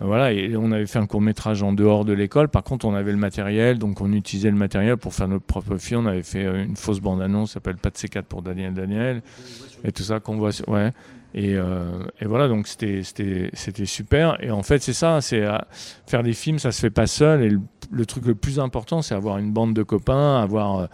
voilà, 0.00 0.32
et 0.32 0.56
on 0.56 0.72
avait 0.72 0.86
fait 0.86 0.98
un 0.98 1.06
court 1.06 1.22
métrage 1.22 1.62
en 1.62 1.72
dehors 1.72 2.04
de 2.04 2.12
l'école. 2.12 2.48
Par 2.48 2.62
contre, 2.62 2.84
on 2.86 2.94
avait 2.94 3.12
le 3.12 3.16
matériel, 3.18 3.78
donc 3.78 4.00
on 4.02 4.12
utilisait 4.12 4.50
le 4.50 4.56
matériel 4.56 4.96
pour 4.98 5.14
faire 5.14 5.26
notre 5.28 5.44
propre 5.46 5.76
film. 5.78 6.02
On 6.04 6.06
avait 6.06 6.22
fait 6.22 6.44
euh, 6.44 6.64
une 6.64 6.76
fausse 6.76 7.00
bande-annonce, 7.00 7.52
s'appelle 7.52 7.76
Pas 7.76 7.88
de 7.90 7.94
C4 7.96 8.22
pour 8.24 8.42
Daniel 8.42 8.74
Daniel, 8.74 9.22
et 9.84 9.92
tout 9.92 10.02
ça 10.02 10.20
qu'on 10.20 10.36
voit. 10.36 10.52
sur- 10.52 10.68
Ouais. 10.68 10.92
Et, 11.34 11.54
euh, 11.54 11.90
voilà, 12.24 12.48
donc 12.48 12.66
c'était 12.66 13.02
super. 13.84 14.42
Et 14.42 14.50
en 14.50 14.62
fait, 14.62 14.82
c'est 14.82 14.92
ça, 14.94 15.20
c'est 15.20 15.42
euh, 15.44 15.58
faire 16.06 16.22
des 16.22 16.32
films, 16.32 16.58
ça 16.58 16.72
se 16.72 16.80
fait 16.80 16.90
pas 16.90 17.06
seul. 17.06 17.42
Et 17.42 17.50
le, 17.90 18.06
truc 18.06 18.24
le 18.26 18.34
plus 18.34 18.58
important, 18.60 19.02
c'est 19.02 19.14
avoir 19.14 19.36
une 19.38 19.52
bande 19.52 19.74
de 19.74 19.82
copains, 19.82 20.40
avoir 20.40 20.88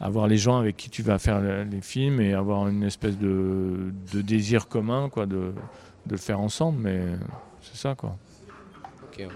avoir 0.00 0.28
les 0.28 0.36
gens 0.36 0.56
avec 0.58 0.76
qui 0.76 0.88
tu 0.90 1.02
vas 1.02 1.18
faire 1.18 1.40
le- 1.40 1.64
les 1.64 1.80
films 1.80 2.20
et 2.20 2.32
avoir 2.34 2.68
une 2.68 2.84
espèce 2.84 3.18
de, 3.18 3.92
de 4.12 4.20
désir 4.20 4.68
commun, 4.68 5.08
quoi, 5.10 5.26
de 5.26 5.52
de 6.06 6.12
le 6.12 6.16
faire 6.16 6.38
ensemble. 6.40 6.78
Mais 6.82 7.00
c'est 7.60 7.76
ça, 7.76 7.94
quoi. 7.96 8.16
Ok. 9.18 9.26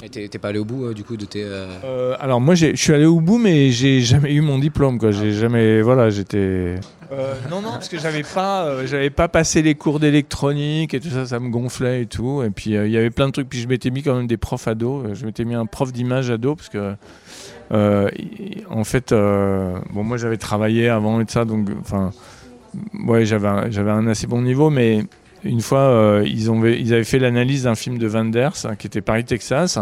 Et 0.00 0.08
t'es 0.10 0.28
t'es 0.28 0.38
pas 0.38 0.48
allé 0.48 0.60
au 0.60 0.64
bout 0.64 0.84
euh, 0.86 0.94
du 0.94 1.02
coup 1.02 1.16
de 1.16 1.24
tes. 1.24 1.42
euh, 1.42 1.66
Euh, 1.84 2.16
alors 2.20 2.40
moi 2.40 2.54
j'ai- 2.54 2.76
je 2.76 2.80
suis 2.80 2.92
allé 2.92 3.04
au 3.04 3.18
bout 3.20 3.38
mais 3.38 3.70
j'ai 3.72 4.00
jamais 4.00 4.32
eu 4.32 4.40
mon 4.40 4.58
diplôme 4.60 4.96
quoi. 4.96 5.10
J'ai 5.10 5.32
jamais 5.32 5.82
voilà 5.82 6.08
j'étais. 6.08 6.76
Euh, 7.10 7.34
non 7.50 7.60
non 7.62 7.70
parce 7.72 7.88
que 7.88 7.98
j'avais 7.98 8.22
pas 8.22 8.64
euh, 8.66 8.86
j'avais 8.86 9.10
pas 9.10 9.26
passé 9.26 9.60
les 9.60 9.74
cours 9.74 9.98
d'électronique 9.98 10.94
et 10.94 11.00
tout 11.00 11.08
ça 11.08 11.26
ça 11.26 11.40
me 11.40 11.48
gonflait 11.48 12.02
et 12.02 12.06
tout 12.06 12.44
et 12.44 12.50
puis 12.50 12.76
euh, 12.76 12.86
il 12.86 12.92
y 12.92 12.96
avait 12.96 13.10
plein 13.10 13.26
de 13.26 13.32
trucs 13.32 13.48
puis 13.48 13.58
je 13.58 13.66
m'étais 13.66 13.90
mis 13.90 14.04
quand 14.04 14.14
même 14.14 14.28
des 14.28 14.36
profs 14.36 14.68
ados 14.68 15.04
je 15.14 15.26
m'étais 15.26 15.44
mis 15.44 15.54
un 15.56 15.66
prof 15.66 15.92
d'image 15.92 16.30
ado 16.30 16.54
parce 16.54 16.68
que 16.68 16.94
euh, 17.72 18.08
en 18.70 18.84
fait 18.84 19.10
euh, 19.10 19.78
bon 19.92 20.04
moi 20.04 20.16
j'avais 20.16 20.36
travaillé 20.36 20.88
avant 20.88 21.20
et 21.20 21.24
tout 21.24 21.32
ça 21.32 21.44
donc 21.44 21.70
enfin 21.80 22.12
ouais 23.06 23.24
j'avais 23.24 23.48
un- 23.48 23.70
j'avais 23.70 23.90
un 23.90 24.06
assez 24.06 24.26
bon 24.28 24.42
niveau 24.42 24.70
mais 24.70 25.02
une 25.44 25.60
fois, 25.60 25.80
euh, 25.80 26.24
ils, 26.26 26.48
avaient 26.92 27.04
fait 27.04 27.18
l'analyse 27.18 27.64
d'un 27.64 27.74
film 27.74 27.98
de 27.98 28.06
Van 28.06 28.24
Der, 28.24 28.52
hein, 28.64 28.76
qui 28.76 28.86
était 28.86 29.00
Paris, 29.00 29.24
Texas. 29.24 29.78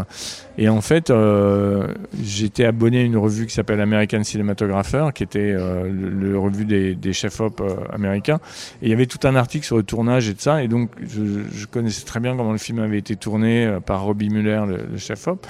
Et 0.59 0.69
en 0.69 0.81
fait, 0.81 1.11
euh, 1.11 1.89
j'étais 2.23 2.65
abonné 2.65 3.01
à 3.01 3.03
une 3.03 3.17
revue 3.17 3.47
qui 3.47 3.55
s'appelle 3.55 3.81
American 3.81 4.23
Cinematographer, 4.23 5.09
qui 5.15 5.23
était 5.23 5.39
euh, 5.53 5.85
le, 5.85 6.09
le 6.09 6.39
revue 6.39 6.65
des, 6.65 7.13
chefs-op 7.13 7.61
euh, 7.61 7.77
américains. 7.93 8.41
Et 8.83 8.87
il 8.87 8.91
y 8.91 8.93
avait 8.93 9.07
tout 9.07 9.27
un 9.27 9.37
article 9.37 9.67
sur 9.67 9.77
le 9.77 9.83
tournage 9.83 10.29
et 10.29 10.35
de 10.35 10.41
ça. 10.41 10.63
Et 10.63 10.69
donc, 10.69 10.91
je, 11.07 11.67
connaissais 11.67 12.05
très 12.05 12.21
bien 12.21 12.37
comment 12.37 12.53
le 12.53 12.59
film 12.59 12.79
avait 12.79 12.99
été 12.99 13.17
tourné 13.17 13.79
par 13.85 14.03
Robbie 14.03 14.31
Muller, 14.31 14.63
le, 14.67 14.87
le 14.93 14.99
chef-op. 14.99 15.47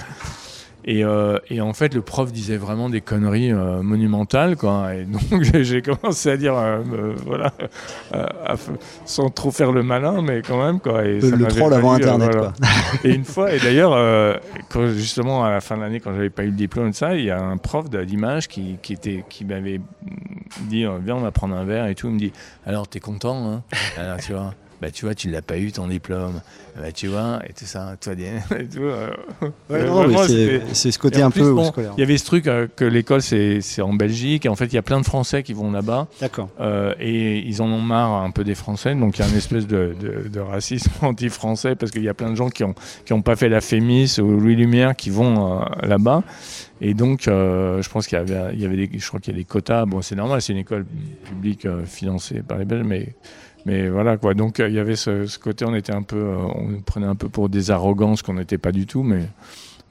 Et, 0.89 1.03
euh, 1.03 1.37
et 1.49 1.59
en 1.59 1.73
fait, 1.73 1.93
le 1.93 2.01
prof 2.01 2.31
disait 2.31 2.55
vraiment 2.55 2.89
des 2.89 3.01
conneries 3.01 3.51
euh, 3.51 3.81
monumentales, 3.81 4.55
quoi. 4.55 4.95
Et 4.95 5.03
donc, 5.03 5.21
j'ai- 5.61 5.81
commencé 5.81 6.29
à 6.31 6.37
dire, 6.37 6.55
euh, 6.55 6.79
voilà, 7.25 7.51
à 8.13 8.55
sans 9.05 9.29
trop 9.29 9.51
faire 9.51 9.73
le 9.73 9.83
malin, 9.83 10.21
mais 10.21 10.41
quand 10.41 10.63
même, 10.65 10.79
quoi. 10.79 11.03
Et 11.05 11.15
Le- 11.19 11.29
ça 11.29 11.35
le 11.35 11.45
troll 11.47 11.73
avant 11.73 11.91
Internet, 12.17 12.29
voilà. 12.37 12.53
Et 13.03 13.13
une 13.13 13.25
fois, 13.25 13.53
et 13.53 13.59
d'ailleurs, 13.59 14.39
justement 14.95 15.43
à 15.43 15.51
la 15.51 15.59
fin 15.61 15.75
de 15.75 15.81
l'année, 15.81 15.99
quand 15.99 16.13
j'avais 16.13 16.29
pas 16.29 16.43
eu 16.43 16.47
le 16.47 16.51
diplôme 16.53 16.87
tout 16.91 16.97
ça, 16.97 17.15
il 17.15 17.25
y 17.25 17.31
a 17.31 17.41
un 17.41 17.57
prof 17.57 17.89
de- 17.89 18.03
d'image 18.05 18.47
qui, 18.47 18.77
qui 18.81 18.93
était, 18.93 19.25
qui 19.29 19.43
m'avait 19.43 19.81
dit, 20.69 20.85
viens, 21.03 21.15
on 21.15 21.19
va 21.21 21.31
prendre 21.31 21.55
un 21.55 21.65
verre 21.65 21.87
et 21.87 21.95
tout. 21.95 22.07
Il 22.07 22.13
me 22.13 22.19
dit, 22.19 22.31
alors, 22.65 22.87
t'es 22.87 22.99
content, 23.01 23.45
hein? 23.51 23.63
Alors, 23.97 24.17
tu 24.17 24.31
vois. 24.33 24.53
Bah 24.81 24.91
tu 24.91 25.05
vois, 25.05 25.15
tu 25.15 25.29
l'as 25.29 25.41
pas 25.41 25.57
eu 25.57 25.71
ton 25.71 25.87
diplôme. 25.87 26.39
Bah 26.79 26.91
tu 26.91 27.07
vois, 27.07 27.39
et 27.49 27.53
tout 27.53 27.65
ça, 27.65 27.95
toi. 27.99 28.13
Et 28.59 28.65
tout, 28.67 28.81
euh, 28.83 29.09
Ouais, 29.69 29.79
euh, 29.79 30.59
c'est- 30.73 30.91
ce 30.91 30.99
côté 30.99 31.21
un 31.23 31.31
plus, 31.31 31.41
peu 31.41 31.53
bon, 31.53 31.65
scolaire. 31.65 31.93
Il 31.97 31.99
y 31.99 32.03
avait 32.03 32.17
ce 32.19 32.25
truc 32.25 32.45
euh, 32.47 32.67
que 32.75 32.85
l'école 32.85 33.23
c'est 33.23 33.61
c'est 33.61 33.81
en 33.81 33.93
Belgique 33.93 34.45
et 34.45 34.49
en 34.49 34.55
fait 34.55 34.65
il 34.67 34.75
y 34.75 34.77
a 34.77 34.83
plein 34.83 34.99
de 34.99 35.05
Français 35.05 35.41
qui 35.41 35.53
vont 35.53 35.71
là-bas. 35.71 36.07
D'accord. 36.21 36.49
Euh, 36.59 36.93
et 36.99 37.39
ils 37.39 37.61
en 37.63 37.65
ont 37.67 37.81
marre 37.81 38.11
un 38.23 38.29
peu 38.29 38.43
des 38.43 38.53
Français, 38.53 38.93
donc 38.93 39.17
il 39.17 39.21
y 39.21 39.25
a 39.25 39.29
une 39.29 39.37
espèce 39.37 39.65
de, 39.65 39.95
de- 39.99 40.27
de 40.29 40.39
racisme 40.39 40.91
anti-français 41.01 41.75
parce 41.75 41.91
qu'il 41.91 42.03
y 42.03 42.09
a 42.09 42.13
plein 42.13 42.29
de 42.29 42.35
gens 42.35 42.49
qui 42.49 42.63
ont 42.63 42.75
qui 43.05 43.13
ont 43.13 43.23
pas 43.23 43.35
fait 43.35 43.49
la 43.49 43.61
Fémis 43.61 44.17
ou 44.19 44.39
Louis 44.39 44.55
Lumière 44.55 44.95
qui 44.95 45.09
vont 45.09 45.61
euh, 45.61 45.65
là-bas. 45.81 46.21
Et 46.79 46.93
donc 46.93 47.27
euh, 47.27 47.81
je 47.81 47.89
pense 47.89 48.05
qu'il 48.05 48.19
y 48.19 48.21
avait 48.21 48.53
il 48.53 48.61
y 48.61 48.65
avait 48.65 48.77
des, 48.87 48.99
je 48.99 49.07
crois 49.07 49.19
qu'il 49.19 49.33
y 49.33 49.35
a 49.35 49.39
des 49.39 49.45
quotas. 49.45 49.85
Bon 49.87 50.03
c'est 50.03 50.15
normal, 50.15 50.43
c'est 50.43 50.53
une 50.53 50.59
école 50.59 50.85
publique 51.25 51.65
euh, 51.65 51.83
financée 51.85 52.43
par 52.47 52.59
les 52.59 52.65
Belges, 52.65 52.85
mais 52.85 53.15
mais 53.67 53.89
voilà 53.89 54.15
quoi. 54.17 54.33
Donc 54.33 54.59
euh, 54.59 54.69
il 54.69 54.75
y 54.75 54.79
avait 54.79 54.95
ce, 54.95 55.25
ce 55.27 55.37
côté, 55.37 55.65
on 55.65 55.75
était 55.75 55.93
un 55.93 56.01
peu, 56.01 56.15
euh, 56.15 56.37
on 56.55 56.69
nous 56.69 56.81
prenait 56.81 57.05
un 57.05 57.15
peu 57.15 57.27
pour 57.27 57.49
des 57.49 57.69
arrogances 57.69 58.21
qu'on 58.21 58.35
n'était 58.35 58.57
pas 58.57 58.71
du 58.71 58.85
tout, 58.85 59.03
mais 59.03 59.27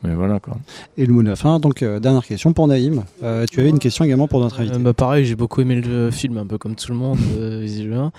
mais 0.02 0.14
voilà 0.14 0.40
quoi. 0.40 0.56
Et 0.96 1.04
le 1.04 1.12
mot 1.12 1.22
de 1.22 1.28
la 1.28 1.36
fin, 1.36 1.60
donc 1.60 1.82
euh, 1.82 2.00
dernière 2.00 2.24
question 2.24 2.52
pour 2.54 2.66
Naïm. 2.68 3.04
Euh, 3.22 3.44
tu 3.50 3.60
avais 3.60 3.68
une 3.68 3.78
question 3.78 4.04
également 4.04 4.28
pour 4.28 4.40
notre 4.40 4.60
invité. 4.60 4.76
Euh, 4.76 4.80
bah, 4.80 4.94
pareil, 4.94 5.26
j'ai 5.26 5.36
beaucoup 5.36 5.60
aimé 5.60 5.80
le 5.80 6.10
film, 6.10 6.38
un 6.38 6.46
peu 6.46 6.58
comme 6.58 6.74
tout 6.74 6.90
le 6.90 6.98
monde, 6.98 7.18
euh, 7.38 7.60
visiblement. 7.60 8.12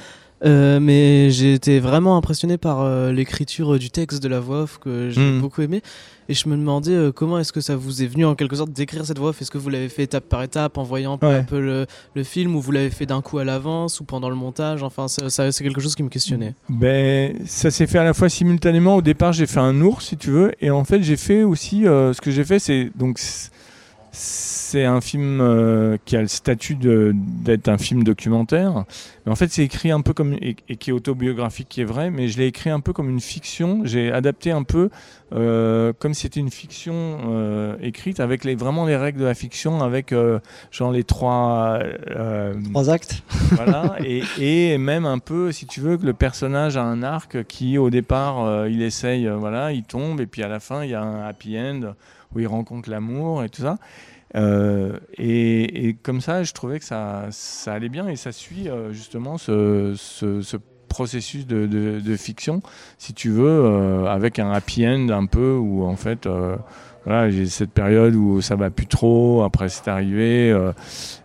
Euh, 0.46 0.80
mais 0.80 1.32
j'ai 1.32 1.54
été 1.54 1.80
vraiment 1.80 2.16
impressionné 2.16 2.58
par 2.60 2.82
euh, 2.82 3.12
l'écriture 3.12 3.80
du 3.80 3.90
texte 3.90 4.22
de 4.22 4.28
la 4.28 4.40
voix 4.40 4.62
off 4.64 4.78
que 4.78 5.10
j'ai 5.10 5.20
Mhm. 5.20 5.42
beaucoup 5.42 5.62
aimé. 5.64 5.82
Et 6.30 6.34
je 6.36 6.48
me 6.48 6.56
demandais 6.58 6.92
euh, 6.92 7.12
comment 7.12 7.40
est-ce 7.40 7.52
que 7.54 7.62
ça 7.62 7.76
vous 7.76 8.04
est 8.04 8.06
venu 8.06 8.24
en 8.26 8.36
quelque 8.36 8.56
sorte 8.56 8.72
d'écrire 8.72 9.04
cette 9.06 9.18
voix 9.18 9.30
off? 9.30 9.42
Est-ce 9.42 9.50
que 9.50 9.58
vous 9.58 9.70
l'avez 9.70 9.90
fait 9.90 10.04
étape 10.04 10.26
par 10.26 10.44
étape 10.44 10.78
en 10.78 10.84
voyant 10.84 11.18
Ouais. 11.24 11.36
un 11.38 11.44
peu 11.44 11.60
le, 11.60 11.88
le 12.14 12.24
film 12.24 12.56
ou 12.56 12.62
vous 12.62 12.72
l'avez 12.72 12.90
fait 12.92 13.06
d'un 13.08 13.22
coup 13.22 13.40
à 13.40 13.44
l'avance 13.46 14.00
ou 14.00 14.04
pendant 14.04 14.30
le 14.30 14.36
montage? 14.36 14.84
Enfin, 14.84 15.08
ça, 15.08 15.30
ça- 15.32 15.52
c'est 15.52 15.64
quelque 15.64 15.82
chose 15.82 15.96
qui 15.96 16.04
me 16.04 16.10
questionnait. 16.10 16.54
Ben, 16.70 17.34
ça 17.48 17.72
s'est 17.72 17.88
fait 17.88 17.98
à 17.98 18.04
la 18.04 18.14
fois 18.14 18.30
simultanément. 18.30 18.96
Au 18.98 19.02
départ, 19.02 19.34
j'ai 19.34 19.48
fait 19.48 19.60
un 19.62 19.82
ours, 19.82 20.06
si 20.06 20.18
tu 20.18 20.30
veux, 20.30 20.52
et 20.62 20.70
en 20.70 20.84
fait, 20.84 21.02
j'ai 21.02 21.18
fait 21.18 21.44
aussi 21.44 21.88
euh, 21.88 22.14
ce 22.14 22.22
que 22.22 22.30
j'ai 22.30 22.44
fait, 22.44 22.60
c'est 22.60 22.92
donc 22.96 23.18
c'est 24.12 24.86
un 24.86 25.01
film 25.01 25.41
euh, 25.41 25.97
qui 26.05 26.16
a 26.16 26.22
le 26.22 26.28
statut 26.28 26.76
d'être 26.76 27.68
un 27.68 27.78
film 27.78 28.03
documentaire. 28.03 28.86
Mais 29.26 29.32
en 29.32 29.36
fait, 29.36 29.51
c'est 29.51 29.64
écrit 29.64 29.91
un 29.91 30.01
peu 30.01 30.14
comme. 30.14 30.34
Et, 30.34 30.55
et 30.70 30.76
qui 30.78 30.89
est 30.89 30.93
autobiographique, 30.93 31.68
qui 31.70 31.82
est 31.82 31.86
vrai, 31.86 32.10
mais 32.10 32.28
je 32.28 32.38
l'ai 32.38 32.47
écrit 32.47 32.70
un 32.70 32.80
peu 32.80 32.93
comme 32.93 33.10
une 33.10 33.20
fiction. 33.20 33.82
J'ai 33.84 34.12
adapté 34.12 34.51
un 34.51 34.64
peu 34.64 34.89
euh, 35.34 35.91
comme 35.99 36.14
si 36.14 36.22
c'était 36.22 36.39
une 36.39 36.51
fiction 36.51 36.93
euh, 36.95 37.76
écrite 37.82 38.20
avec 38.20 38.45
les, 38.45 38.55
vraiment 38.55 38.86
les 38.86 38.95
règles 38.95 39.20
de 39.20 39.26
la 39.26 39.36
fiction, 39.36 39.82
avec 39.82 40.14
genre 40.72 40.91
les 40.91 41.03
trois. 41.03 41.80
Trois 42.72 42.89
actes. 42.89 43.24
voilà, 43.51 43.97
et, 44.03 44.24
et 44.39 44.78
même 44.78 45.05
un 45.05 45.20
peu, 45.20 45.51
si 45.51 45.66
tu 45.66 45.82
veux, 45.82 45.97
que 45.97 46.05
le 46.05 46.14
personnage 46.14 46.78
a 46.78 46.84
un 46.84 47.03
arc 47.03 47.43
qui, 47.43 47.78
au 47.78 47.89
départ, 47.89 48.68
il 48.68 48.82
essaye, 48.82 49.28
voilà, 49.28 49.72
il 49.72 49.84
tombe, 49.84 50.22
et 50.22 50.26
puis 50.28 50.43
à 50.43 50.47
la 50.47 50.60
fin, 50.60 50.84
il 50.84 50.91
y 50.91 50.95
a 50.95 51.01
un 51.01 51.28
happy 51.28 51.58
end 51.60 51.93
où 52.36 52.39
il 52.39 52.47
rencontre 52.47 52.89
l'amour 52.89 53.43
et 53.43 53.49
tout 53.49 53.61
ça. 53.61 53.78
Euh, 54.36 54.97
et, 55.17 55.95
comme 56.03 56.21
ça, 56.21 56.43
je 56.43 56.53
trouvais 56.53 56.80
que 56.80 56.86
ça, 56.86 57.25
ça 57.32 57.73
allait 57.73 57.89
bien 57.89 58.07
et 58.07 58.15
ça 58.15 58.32
suit 58.32 58.69
euh, 58.69 58.91
justement 58.91 59.38
ce, 59.38 59.93
ce- 59.97 60.41
ce 60.41 60.57
processus 60.89 61.45
de, 61.45 62.15
fiction, 62.17 62.61
si 62.97 63.13
tu 63.13 63.30
veux, 63.30 63.45
euh, 63.45 64.05
avec 64.07 64.39
un 64.39 64.51
happy 64.51 64.88
end 64.88 65.09
un 65.09 65.25
peu 65.25 65.53
où 65.53 65.84
en 65.86 65.95
fait, 65.95 66.28
voilà, 67.05 67.30
j'ai 67.30 67.45
cette 67.45 67.71
période 67.71 68.15
où 68.15 68.41
ça 68.41 68.55
va 68.55 68.69
plus 68.69 68.88
trop, 68.88 69.43
après 69.43 69.67
c'est 69.69 69.89
arrivé, 69.89 70.57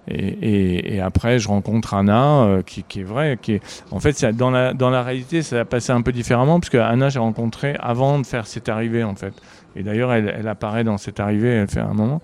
et, 0.09 1.01
après 1.01 1.39
je 1.39 1.49
rencontre 1.49 1.95
Anna, 1.95 2.59
qui, 2.67 3.01
est 3.01 3.05
vrai, 3.05 3.39
qui 3.41 3.53
est, 3.55 3.83
en 3.93 4.01
fait, 4.01 4.25
dans 4.35 4.51
la, 4.51 5.03
réalité, 5.03 5.43
ça 5.43 5.61
a 5.61 5.65
passé 5.65 5.93
un 5.93 6.03
peu 6.03 6.13
différemment, 6.13 6.59
puisque 6.59 6.75
Anna, 6.75 7.09
j'ai 7.09 7.21
rencontré 7.21 7.77
avant 7.79 8.19
de 8.19 8.27
faire 8.27 8.49
cette 8.49 8.69
arrivée, 8.69 9.05
en 9.05 9.15
fait. 9.15 9.33
Et 9.77 9.83
d'ailleurs, 9.83 10.13
elle, 10.13 10.49
apparaît 10.49 10.85
dans 10.85 10.99
cette 10.99 11.21
arrivée, 11.21 11.49
elle 11.49 11.69
fait 11.69 11.81
un 11.81 11.95
moment. 11.95 12.21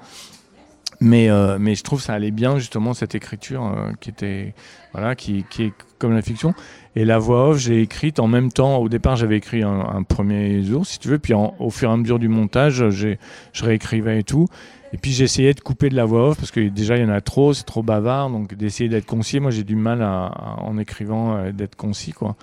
Mais, 1.01 1.30
euh, 1.30 1.59
mais 1.61 1.74
je 1.76 1.84
trouve 1.84 2.01
ça 2.01 2.14
allait 2.14 2.32
bien 2.32 2.59
justement 2.59 2.92
cette 2.92 3.14
écriture 3.14 3.64
euh, 3.66 3.92
qui 4.01 4.11
était 4.11 4.53
voilà 4.92 5.14
qui, 5.14 5.44
qui 5.49 5.64
est 5.64 5.72
comme 5.99 6.12
la 6.12 6.22
fiction. 6.22 6.55
Et 6.96 7.05
la 7.05 7.18
voix 7.18 7.51
off 7.51 7.59
j'ai 7.59 7.80
écrite 7.82 8.18
en 8.18 8.26
même 8.26 8.51
temps. 8.51 8.78
Au 8.78 8.88
départ 8.88 9.14
j'avais 9.14 9.36
écrit 9.36 9.62
un, 9.62 10.03
premier 10.03 10.62
jour 10.64 10.84
si 10.84 10.99
tu 10.99 11.07
veux. 11.07 11.20
Puis 11.20 11.34
au 11.34 11.70
fur 11.70 11.90
et 11.90 11.92
à 11.92 11.96
mesure 11.96 12.18
du 12.18 12.28
montage 12.28 12.90
j'ai 12.90 13.18
je 13.53 13.64
réécrivais 13.64 14.20
et 14.20 14.24
tout. 14.24 14.49
Et 14.92 14.96
puis 14.96 15.12
j'essayais 15.12 15.55
de 15.55 15.61
couper 15.61 15.88
de 15.88 15.94
la 15.94 16.05
voix 16.05 16.30
off 16.30 16.38
parce 16.38 16.51
que 16.51 16.66
déjà 16.68 16.96
il 16.96 17.03
y 17.03 17.07
en 17.07 17.11
a 17.11 17.20
trop 17.20 17.53
c'est 17.53 17.64
trop 17.64 17.84
bavard. 17.84 18.30
Donc 18.30 18.55
d'essayer 18.55 18.88
d'être 18.88 19.07
concis 19.07 19.38
moi 19.38 19.53
j'ai 19.53 19.64
du 19.64 19.76
mal 19.76 20.03
à- 20.03 20.57
en 20.59 20.78
écrivant 20.78 21.36
euh, 21.36 21.53
d'être 21.53 21.76
concis 21.76 22.12
quoi. 22.12 22.34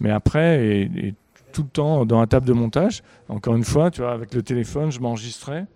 Mais 0.00 0.10
après 0.10 0.64
et, 0.64 0.82
et 1.08 1.14
tout 1.54 1.62
le 1.62 1.68
temps 1.68 2.04
dans 2.04 2.20
la 2.20 2.26
table 2.26 2.46
de 2.46 2.52
montage 2.52 3.02
encore 3.28 3.54
une 3.54 3.64
fois 3.64 3.90
tu 3.90 4.02
vois 4.02 4.12
avec 4.12 4.34
le 4.34 4.42
téléphone 4.42 4.90
je 4.90 5.00
m'enregistrais 5.00 5.66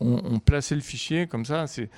on, 0.00 0.38
plaçait 0.38 0.74
le 0.74 0.80
fichier 0.80 1.26
comme 1.26 1.44
ça, 1.44 1.66
c'est 1.66 1.88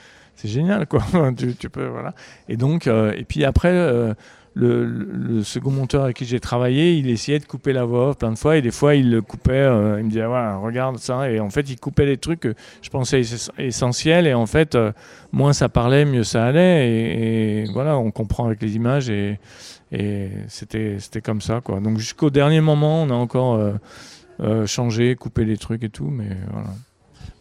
génial 0.45 0.87
quoi. 0.87 1.03
tu, 1.59 1.71
peux 1.71 1.87
voilà. 1.87 2.15
Et 2.49 2.57
donc 2.57 2.87
euh, 2.87 3.13
et 3.17 3.25
puis 3.25 3.45
après 3.45 3.73
euh, 3.73 4.15
le, 4.55 5.43
second 5.43 5.71
monteur 5.71 6.05
avec 6.05 6.17
qui 6.17 6.25
j'ai 6.25 6.41
travaillé, 6.41 6.95
il 6.95 7.09
essayait 7.11 7.39
de 7.39 7.45
couper 7.45 7.73
la 7.73 7.85
voix 7.85 8.15
plein 8.15 8.31
de 8.31 8.39
fois 8.39 8.57
et 8.57 8.63
des 8.63 8.71
fois 8.71 8.95
il 8.95 9.11
le 9.11 9.23
coupait, 9.23 9.53
euh, 9.53 9.97
il 9.99 10.05
me 10.05 10.11
disait 10.11 10.27
voilà 10.27 10.57
regarde 10.57 10.99
ça 10.99 11.31
et 11.31 11.41
en 11.41 11.51
fait 11.51 11.69
il 11.71 11.79
coupait 11.79 12.07
les 12.07 12.17
trucs 12.17 12.41
que 12.41 12.55
je 12.83 12.91
pensais 12.91 13.21
ess- 13.21 13.51
essentiels 13.59 14.27
et 14.27 14.35
en 14.35 14.47
fait 14.47 14.79
moins 15.33 15.53
ça 15.53 15.69
parlait 15.69 16.05
mieux 16.05 16.25
ça 16.25 16.45
allait 16.45 16.89
et, 16.89 17.63
et 17.63 17.65
voilà 17.73 17.99
on 17.99 18.11
comprend 18.11 18.47
avec 18.47 18.63
les 18.63 18.77
images 18.77 19.11
et, 19.11 19.39
et 19.93 20.31
c'était 20.49 20.99
c'était 20.99 21.21
comme 21.21 21.41
ça 21.41 21.61
quoi. 21.61 21.81
Donc 21.81 21.99
jusqu'au 21.99 22.31
dernier 22.31 22.61
moment 22.61 23.03
on 23.03 23.11
a 23.11 23.15
encore 23.15 23.55
euh, 23.55 23.75
euh, 24.41 24.67
changé, 24.67 25.15
coupé 25.15 25.45
les 25.45 25.57
trucs 25.57 25.85
et 25.85 25.91
tout 25.91 26.09
mais 26.11 26.37
voilà. 26.53 26.71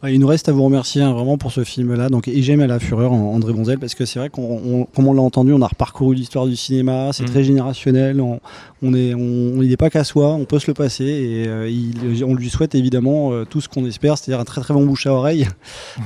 Ouais, 0.02 0.14
il 0.14 0.20
nous 0.20 0.26
reste 0.26 0.48
à 0.48 0.52
vous 0.52 0.62
remercier 0.64 1.02
hein, 1.02 1.12
vraiment 1.12 1.38
pour 1.38 1.52
ce 1.52 1.64
film-là. 1.64 2.08
Donc, 2.08 2.28
et 2.28 2.42
j'aime 2.42 2.60
à 2.60 2.66
la 2.66 2.78
fureur 2.78 3.12
André 3.12 3.52
Bonzel 3.52 3.78
parce 3.78 3.94
que 3.94 4.04
c'est 4.04 4.18
vrai 4.18 4.28
qu'on, 4.30 4.42
on- 4.64 4.84
comme 4.84 5.06
on 5.08 5.12
l'a 5.12 5.22
entendu, 5.22 5.52
on 5.52 5.62
a 5.62 5.66
reparcouru 5.66 6.14
l'histoire 6.14 6.46
du 6.46 6.56
cinéma. 6.56 7.10
C'est 7.12 7.24
Mm. 7.24 7.26
très 7.26 7.44
générationnel. 7.44 8.20
On, 8.20 8.40
on 8.82 8.94
est, 8.94 9.14
on, 9.14 9.62
il 9.62 9.68
n'est 9.68 9.76
pas 9.76 9.90
qu'à 9.90 10.04
soi. 10.04 10.34
On 10.34 10.44
peut 10.44 10.58
se 10.58 10.66
le 10.68 10.74
passer 10.74 11.04
et 11.04 11.48
euh, 11.48 11.68
il- 11.68 12.24
on 12.24 12.34
lui 12.34 12.48
souhaite 12.50 12.74
évidemment 12.74 13.32
euh, 13.32 13.44
tout 13.44 13.60
ce 13.60 13.68
qu'on 13.68 13.84
espère, 13.86 14.18
c'est-à-dire 14.18 14.40
un 14.40 14.44
très 14.44 14.60
très 14.60 14.74
bon 14.74 14.84
bouche 14.84 15.06
à 15.06 15.12
oreille 15.12 15.46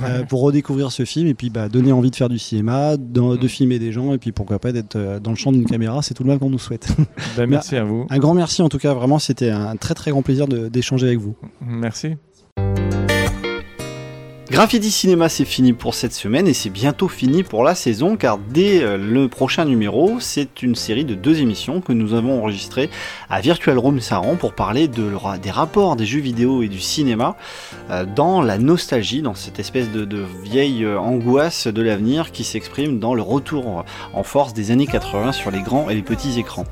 euh, 0.05 0.23
pour 0.25 0.41
redécouvrir 0.43 0.93
ce 0.93 1.05
film 1.05 1.27
et 1.27 1.35
puis 1.35 1.51
bah, 1.51 1.69
donner 1.69 1.93
envie 1.93 2.11
de 2.11 2.17
faire 2.17 2.29
du 2.29 2.39
cinéma, 2.39 2.97
de, 2.97 3.37
de 3.37 3.49
filmer 3.49 3.79
des 3.79 3.93
gens 3.93 4.13
et 4.15 4.19
puis 4.19 4.33
pourquoi 4.33 4.59
pas 4.59 4.73
d'être 4.73 4.97
dans 5.23 5.31
le 5.31 5.37
champ 5.37 5.53
d'une 5.53 5.67
caméra. 5.67 6.01
C'est 6.03 6.15
tout 6.15 6.23
le 6.23 6.29
mal 6.29 6.39
qu'on 6.39 6.51
nous 6.51 6.59
souhaite. 6.59 6.89
Ben, 7.37 7.47
merci 7.49 7.77
à 7.77 7.85
vous. 7.85 8.07
Un 8.11 8.19
grand 8.19 8.35
merci 8.35 8.63
en 8.63 8.69
tout 8.69 8.79
cas. 8.79 8.95
Vraiment, 8.95 9.19
c'était 9.19 9.51
un 9.51 9.77
très 9.77 9.95
très 9.95 10.11
grand 10.11 10.23
plaisir 10.23 10.47
de- 10.49 10.69
d'échanger 10.69 11.07
avec 11.09 11.19
vous. 11.19 11.35
Merci. 11.67 12.11
Graffiti 14.51 14.91
Cinéma, 14.91 15.29
c'est 15.29 15.45
fini 15.45 15.73
pour 15.73 15.95
cette 15.95 16.13
semaine 16.13 16.49
et 16.49 16.55
c'est 16.55 16.71
bientôt 16.71 17.07
fini 17.07 17.45
pour 17.45 17.63
la 17.63 17.77
saison 17.77 18.17
car 18.17 18.37
dès 18.37 18.83
euh, 18.83 18.97
le 18.99 19.29
prochain 19.29 19.65
numéro, 19.65 20.19
c'est 20.19 20.63
une 20.63 20.75
série 20.75 21.05
de 21.05 21.15
deux 21.15 21.41
émissions 21.41 21.81
que 21.81 21.93
nous 21.93 22.15
avons 22.15 22.41
enregistrées 22.41 22.91
à 23.29 23.41
Virtual 23.41 23.79
Room 23.79 24.01
Saran 24.01 24.35
pour 24.35 24.53
parler 24.55 24.89
de, 24.89 25.03
le- 25.05 25.39
des 25.41 25.53
rapports 25.53 25.95
des 25.95 26.05
jeux 26.05 26.19
vidéo 26.19 26.63
et 26.65 26.69
du 26.69 26.81
cinéma 26.81 27.37
euh, 27.91 28.05
dans 28.05 28.43
la 28.43 28.59
nostalgie, 28.59 29.23
dans 29.23 29.37
cette 29.37 29.61
espèce 29.61 29.89
de, 29.93 30.05
de 30.05 30.25
vieille 30.43 30.85
euh, 30.85 30.99
angoisse 30.99 31.69
de 31.69 31.81
l'avenir 31.83 32.33
qui 32.33 32.43
s'exprime 32.43 32.99
dans 32.99 33.15
le 33.15 33.23
retour 33.23 33.85
en 34.13 34.23
force 34.25 34.53
des 34.53 34.73
années 34.73 34.89
80 34.89 35.31
sur 35.31 35.53
les 35.53 35.63
grands 35.63 35.89
et 35.91 35.95
les 35.95 36.03
petits 36.03 36.41
écrans. 36.41 36.65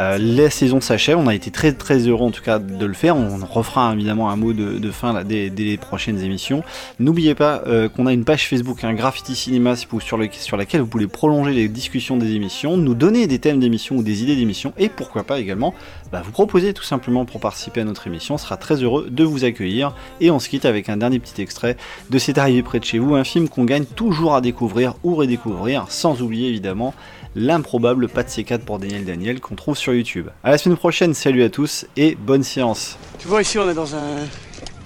Euh, 0.00 0.16
la 0.18 0.48
saison 0.48 0.80
s'achève, 0.80 1.18
on 1.18 1.26
a 1.26 1.34
été 1.34 1.50
très 1.50 1.74
très 1.74 1.98
heureux 2.08 2.24
en 2.24 2.30
tout 2.30 2.42
cas 2.42 2.58
de 2.58 2.86
le 2.86 2.94
faire, 2.94 3.16
on 3.16 3.36
refera 3.44 3.92
évidemment 3.92 4.30
un 4.30 4.36
mot 4.36 4.54
de, 4.54 4.90
fin 4.90 5.12
là, 5.12 5.24
dès, 5.24 5.50
les 5.50 5.76
prochaines 5.76 6.20
émissions. 6.20 6.62
N'oubliez 6.98 7.34
pas 7.34 7.62
euh, 7.66 7.90
qu'on 7.90 8.06
a 8.06 8.12
une 8.14 8.24
page 8.24 8.48
Facebook, 8.48 8.82
un 8.82 8.94
Graffiti 8.94 9.34
Cinéma 9.34 9.74
sur 9.76 10.56
laquelle 10.56 10.80
vous 10.80 10.86
pouvez 10.86 11.06
prolonger 11.06 11.52
les 11.52 11.68
discussions 11.68 12.16
des 12.16 12.32
émissions, 12.32 12.78
nous 12.78 12.94
donner 12.94 13.26
des 13.26 13.38
thèmes 13.40 13.60
d'émissions 13.60 13.96
ou 13.96 14.02
des 14.02 14.22
idées 14.22 14.36
d'émissions 14.36 14.72
et 14.78 14.88
pourquoi 14.88 15.22
pas 15.22 15.38
également 15.38 15.74
bah, 16.12 16.22
vous 16.24 16.32
proposer 16.32 16.72
tout 16.72 16.82
simplement 16.82 17.26
pour 17.26 17.40
participer 17.40 17.82
à 17.82 17.84
notre 17.84 18.06
émission, 18.06 18.36
on 18.36 18.38
sera 18.38 18.56
très 18.56 18.76
heureux 18.76 19.08
de 19.10 19.24
vous 19.24 19.44
accueillir. 19.44 19.94
Et 20.20 20.30
on 20.30 20.38
se 20.38 20.48
quitte 20.48 20.64
avec 20.64 20.88
un 20.88 20.96
dernier 20.96 21.18
petit 21.18 21.42
extrait 21.42 21.76
de 22.08 22.18
C'est 22.18 22.38
arrivé 22.38 22.62
près 22.62 22.80
de 22.80 22.84
chez 22.84 22.98
vous, 22.98 23.16
un 23.16 23.24
film 23.24 23.48
qu'on 23.48 23.64
gagne 23.64 23.84
toujours 23.84 24.34
à 24.34 24.40
découvrir 24.40 24.94
ou 25.04 25.14
redécouvrir, 25.14 25.86
sans 25.88 26.22
oublier 26.22 26.48
évidemment 26.48 26.94
l'improbable 27.34 28.08
pas 28.08 28.22
de 28.22 28.28
C4 28.28 28.60
pour 28.60 28.78
Daniel 28.78 29.04
Daniel 29.04 29.40
qu'on 29.40 29.54
trouve 29.54 29.76
sur 29.76 29.94
YouTube. 29.94 30.28
À 30.42 30.50
la 30.50 30.58
semaine 30.58 30.76
prochaine, 30.78 31.14
salut 31.14 31.42
à 31.42 31.48
tous 31.48 31.86
et 31.96 32.14
bonne 32.16 32.42
séance. 32.42 32.96
Tu 33.18 33.28
vois, 33.28 33.42
ici, 33.42 33.58
on 33.58 33.68
est 33.70 33.74
dans 33.74 33.94
un, 33.94 34.26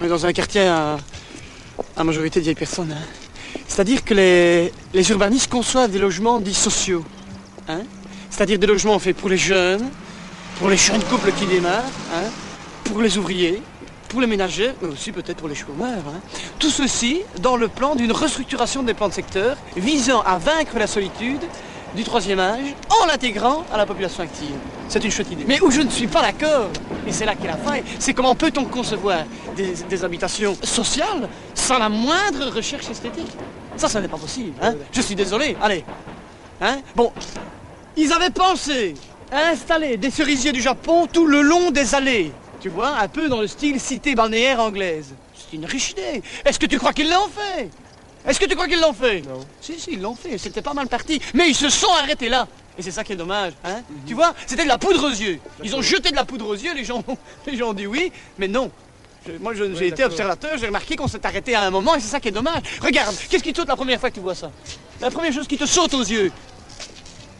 on 0.00 0.04
est 0.04 0.08
dans 0.08 0.26
un 0.26 0.32
quartier 0.32 0.62
à, 0.66 0.96
majorité 2.04 2.40
de 2.40 2.44
vieilles 2.44 2.54
personnes. 2.54 2.92
hein. 2.92 3.60
C'est-à-dire 3.66 4.04
que 4.04 4.14
les, 4.14 4.72
les 4.92 5.10
urbanistes 5.10 5.50
conçoivent 5.50 5.90
des 5.90 5.98
logements 5.98 6.38
dits 6.40 6.54
sociaux. 6.54 7.04
hein. 7.68 7.80
C'est-à-dire 8.30 8.58
des 8.58 8.66
logements 8.66 8.98
faits 8.98 9.16
pour 9.16 9.28
les 9.28 9.36
jeunes, 9.38 9.88
pour 10.58 10.68
les 10.68 10.76
jeunes 10.76 11.02
couples 11.04 11.32
qui 11.32 11.46
démarrent, 11.46 11.84
hein, 12.12 12.28
pour 12.84 13.00
les 13.00 13.16
ouvriers, 13.16 13.62
pour 14.08 14.20
les 14.20 14.26
ménagères, 14.26 14.74
mais 14.82 14.88
aussi 14.88 15.12
peut-être 15.12 15.38
pour 15.38 15.48
les 15.48 15.54
chômeurs. 15.54 16.02
Tout 16.58 16.70
ceci 16.70 17.22
dans 17.40 17.56
le 17.56 17.68
plan 17.68 17.94
d'une 17.94 18.12
restructuration 18.12 18.82
des 18.82 18.92
plans 18.94 19.08
de 19.08 19.14
secteur 19.14 19.56
visant 19.76 20.20
à 20.22 20.38
vaincre 20.38 20.78
la 20.78 20.86
solitude 20.86 21.40
du 21.94 22.04
troisième 22.04 22.40
âge 22.40 22.74
en 22.90 23.06
l'intégrant 23.06 23.64
à 23.72 23.76
la 23.76 23.86
population 23.86 24.22
active. 24.22 24.54
C'est 24.88 25.02
une 25.04 25.10
chouette 25.10 25.30
idée. 25.30 25.44
Mais 25.46 25.60
où 25.60 25.70
je 25.70 25.80
ne 25.80 25.90
suis 25.90 26.06
pas 26.06 26.22
d'accord, 26.22 26.70
et 27.06 27.12
c'est 27.12 27.24
là 27.24 27.34
qu'est 27.34 27.46
la 27.46 27.56
faille, 27.56 27.84
c'est 27.98 28.14
comment 28.14 28.34
peut-on 28.34 28.64
concevoir 28.64 29.24
des, 29.56 30.04
habitations 30.04 30.56
sociales 30.62 31.28
sans 31.54 31.78
la 31.78 31.88
moindre 31.88 32.50
recherche 32.54 32.90
esthétique? 32.90 33.30
Ça, 33.76 33.88
ça 33.88 34.00
n'est 34.00 34.08
pas 34.08 34.18
possible. 34.18 34.52
Hein 34.62 34.74
je 34.92 35.00
suis 35.00 35.14
désolé. 35.14 35.56
Allez. 35.62 35.84
Hein? 36.60 36.78
Bon, 36.94 37.12
ils 37.96 38.12
avaient 38.12 38.30
pensé 38.30 38.94
à 39.32 39.48
installer 39.48 39.96
des 39.96 40.10
cerisiers 40.10 40.52
du 40.52 40.60
Japon 40.60 41.06
tout 41.12 41.26
le 41.26 41.42
long 41.42 41.70
des 41.70 41.94
allées. 41.94 42.32
Tu 42.60 42.68
vois, 42.68 42.96
un 42.98 43.08
peu 43.08 43.28
dans 43.28 43.40
le 43.40 43.46
style 43.46 43.80
cité 43.80 44.14
balnéaire 44.14 44.60
anglaise. 44.60 45.14
C'est 45.34 45.56
une 45.56 45.66
riche 45.66 45.90
idée. 45.90 46.22
Est-ce 46.44 46.58
que 46.58 46.66
tu 46.66 46.78
crois 46.78 46.92
qu'ils 46.92 47.10
l'ont 47.10 47.28
fait? 47.28 47.68
Est-ce 48.26 48.40
que 48.40 48.46
tu 48.46 48.54
crois 48.54 48.66
qu'ils 48.68 48.80
l'ont 48.80 48.92
fait? 48.94 49.20
Non. 49.22 49.40
Si, 49.60 49.78
si, 49.78 49.92
ils 49.92 50.00
l'ont 50.00 50.14
fait. 50.14 50.38
C'était 50.38 50.62
pas 50.62 50.72
mal 50.74 50.88
parti. 50.88 51.20
Mais 51.34 51.48
ils 51.50 51.54
se 51.54 51.68
sont 51.68 51.92
arrêtés 52.02 52.28
là. 52.28 52.48
Et 52.78 52.82
c'est 52.82 52.90
ça 52.90 53.04
qui 53.04 53.12
est 53.12 53.16
dommage. 53.16 53.52
Hein? 53.64 53.82
Tu 54.06 54.14
vois, 54.14 54.34
c'était 54.46 54.64
de 54.64 54.68
la 54.68 54.78
poudre 54.78 55.04
aux 55.04 55.10
yeux. 55.14 55.38
Ils 55.62 55.76
ont 55.76 55.82
jeté 55.82 56.10
de 56.10 56.16
la 56.16 56.24
poudre 56.24 56.48
aux 56.48 56.54
yeux, 56.54 56.74
les 56.74 56.84
gens, 56.84 57.04
ont- 57.06 57.16
les 57.46 57.56
gens 57.56 57.68
ont 57.68 57.72
dit 57.74 57.86
oui, 57.86 58.10
mais 58.38 58.48
non. 58.48 58.70
Je- 59.26 59.32
moi, 59.40 59.52
j'ai 59.54 59.86
été 59.88 60.04
observateur, 60.04 60.58
j'ai 60.58 60.66
remarqué 60.66 60.96
qu'on 60.96 61.06
s'est 61.08 61.24
arrêté 61.24 61.54
à 61.54 61.62
un 61.62 61.70
moment 61.70 61.94
et 61.94 62.00
c'est 62.00 62.08
ça 62.08 62.18
qui 62.20 62.28
est 62.28 62.32
dommage. 62.32 62.62
Regarde, 62.82 63.14
qu'est-ce 63.30 63.42
qui 63.44 63.52
te 63.52 63.58
saute 63.60 63.68
la 63.68 63.76
première 63.76 64.00
fois 64.00 64.10
que 64.10 64.14
tu 64.16 64.20
vois 64.20 64.34
ça? 64.34 64.50
La 65.00 65.10
première 65.10 65.32
chose 65.32 65.46
qui 65.46 65.56
te 65.56 65.66
saute 65.66 65.94
aux 65.94 66.02
yeux 66.02 66.32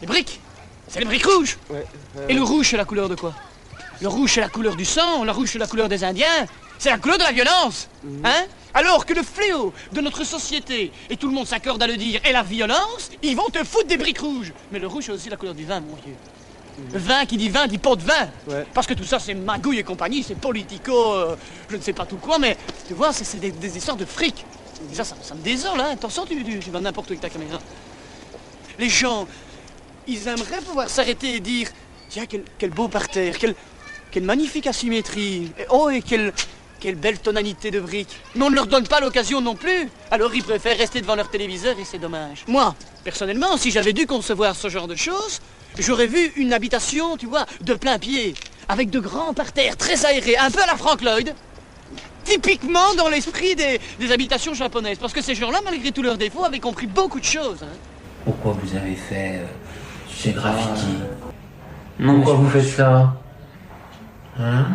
Les 0.01 0.07
briques. 0.07 0.39
C'est 0.87 0.99
les 0.99 1.05
briques 1.05 1.25
rouges. 1.25 1.57
Et 2.29 2.33
le 2.33 2.43
rouge, 2.43 2.69
c'est 2.69 2.77
la 2.77 2.85
couleur 2.85 3.09
de 3.09 3.15
quoi? 3.15 3.33
Le 4.01 4.07
rouge, 4.07 4.33
c'est 4.35 4.41
la 4.41 4.49
couleur 4.49 4.75
du 4.75 4.85
sang, 4.85 5.23
le 5.23 5.31
rouge, 5.31 5.49
c'est 5.51 5.59
la 5.59 5.67
couleur 5.67 5.89
des 5.89 6.03
Indiens, 6.03 6.45
c'est 6.77 6.89
la 6.89 6.97
couleur 6.97 7.17
de 7.17 7.23
la 7.23 7.31
violence. 7.31 7.89
Hein? 8.23 8.45
Alors 8.73 9.05
que 9.05 9.13
le 9.13 9.23
fléau 9.23 9.73
de 9.93 10.01
notre 10.01 10.23
société, 10.25 10.91
et 11.09 11.17
tout 11.17 11.27
le 11.27 11.33
monde 11.33 11.47
s'accorde 11.47 11.81
à 11.81 11.87
le 11.87 11.95
dire, 11.95 12.19
est 12.23 12.33
la 12.33 12.43
violence, 12.43 13.09
ils 13.23 13.35
vont 13.35 13.47
te 13.49 13.63
foutre 13.63 13.87
des 13.87 13.97
briques 13.97 14.19
rouges. 14.19 14.51
Mais 14.71 14.79
le 14.79 14.87
rouge, 14.87 15.05
c'est 15.05 15.11
aussi 15.11 15.29
la 15.29 15.37
couleur 15.37 15.55
du 15.55 15.65
vin, 15.65 15.79
mon 15.79 15.95
vieux. 15.95 16.15
Le 16.91 16.99
vin 16.99 17.25
qui 17.25 17.37
dit 17.37 17.47
vin 17.47 17.67
dit 17.67 17.77
pot 17.77 17.95
de 17.95 18.03
vin. 18.03 18.29
Parce 18.73 18.85
que 18.85 18.93
tout 18.93 19.05
ça, 19.05 19.17
c'est 19.17 19.33
magouille 19.33 19.79
et 19.79 19.83
compagnie, 19.83 20.23
c'est 20.23 20.35
politico, 20.35 21.13
euh, 21.13 21.35
je 21.69 21.77
ne 21.77 21.81
sais 21.81 21.93
pas 21.93 22.05
tout 22.05 22.17
quoi, 22.17 22.37
mais 22.37 22.57
tu 22.87 22.93
vois, 22.93 23.13
c'est 23.13 23.39
des, 23.39 23.51
des 23.51 23.77
histoires 23.77 23.95
de 23.95 24.05
fric. 24.05 24.45
Déjà, 24.89 25.05
ça, 25.05 25.15
ça 25.21 25.35
me 25.35 25.41
désole, 25.41 25.79
hein. 25.79 25.91
Attention, 25.93 26.25
tu, 26.25 26.43
tu, 26.43 26.59
tu 26.59 26.69
vas 26.69 26.81
n'importe 26.81 27.09
où 27.09 27.13
avec 27.13 27.21
ta 27.21 27.29
caméra. 27.29 27.59
Les 28.77 28.89
gens, 28.89 29.25
ils 30.05 30.27
aimeraient 30.27 30.61
pouvoir 30.65 30.89
s'arrêter 30.89 31.35
et 31.35 31.39
dire 31.39 31.69
Tiens, 32.09 32.25
quel, 32.27 32.43
quel 32.57 32.69
beau 32.71 32.89
parterre, 32.89 33.37
quelle, 33.37 33.55
quelle 34.11 34.23
magnifique 34.23 34.67
asymétrie. 34.67 35.51
Et, 35.57 35.65
oh, 35.69 35.89
et 35.89 36.01
quelle, 36.01 36.33
quelle 36.85 36.95
belle 36.95 37.17
tonalité 37.17 37.71
de 37.71 37.79
briques. 37.79 38.15
Mais 38.35 38.45
on 38.45 38.51
ne 38.51 38.55
leur 38.55 38.67
donne 38.67 38.87
pas 38.87 38.99
l'occasion 38.99 39.41
non 39.41 39.55
plus. 39.55 39.89
Alors 40.11 40.35
ils 40.35 40.43
préfèrent 40.43 40.77
rester 40.77 41.01
devant 41.01 41.15
leur 41.15 41.29
téléviseur 41.31 41.73
et 41.79 41.83
c'est 41.83 41.97
dommage. 41.97 42.43
Moi, 42.47 42.75
personnellement, 43.03 43.57
si 43.57 43.71
j'avais 43.71 43.91
dû 43.91 44.05
concevoir 44.05 44.55
ce 44.55 44.69
genre 44.69 44.87
de 44.87 44.95
choses, 44.95 45.41
j'aurais 45.79 46.05
vu 46.05 46.31
une 46.35 46.53
habitation, 46.53 47.17
tu 47.17 47.25
vois, 47.25 47.47
de 47.61 47.73
plein 47.73 47.97
pied, 47.97 48.35
avec 48.69 48.91
de 48.91 48.99
grands 48.99 49.33
parterres 49.33 49.77
très 49.77 50.05
aérés, 50.05 50.37
un 50.37 50.51
peu 50.51 50.61
à 50.61 50.67
la 50.67 50.75
Frank 50.75 51.01
Lloyd. 51.01 51.33
Typiquement 52.23 52.93
dans 52.95 53.09
l'esprit 53.09 53.55
des, 53.55 53.79
des 53.99 54.11
habitations 54.11 54.53
japonaises. 54.53 54.99
Parce 54.99 55.13
que 55.13 55.23
ces 55.23 55.33
gens-là, 55.33 55.61
malgré 55.65 55.91
tous 55.91 56.03
leurs 56.03 56.17
défauts, 56.17 56.43
avaient 56.43 56.59
compris 56.59 56.85
beaucoup 56.85 57.19
de 57.19 57.25
choses. 57.25 57.63
hein. 57.63 57.77
Pourquoi 58.25 58.55
vous 58.61 58.75
avez 58.77 58.95
fait 58.95 59.39
euh, 59.39 59.45
ces 60.15 60.31
graffitis? 60.33 60.99
Pourquoi 62.03 62.33
vous 62.35 62.49
faites 62.49 62.69
ça? 62.69 63.15
Hein? 64.39 64.65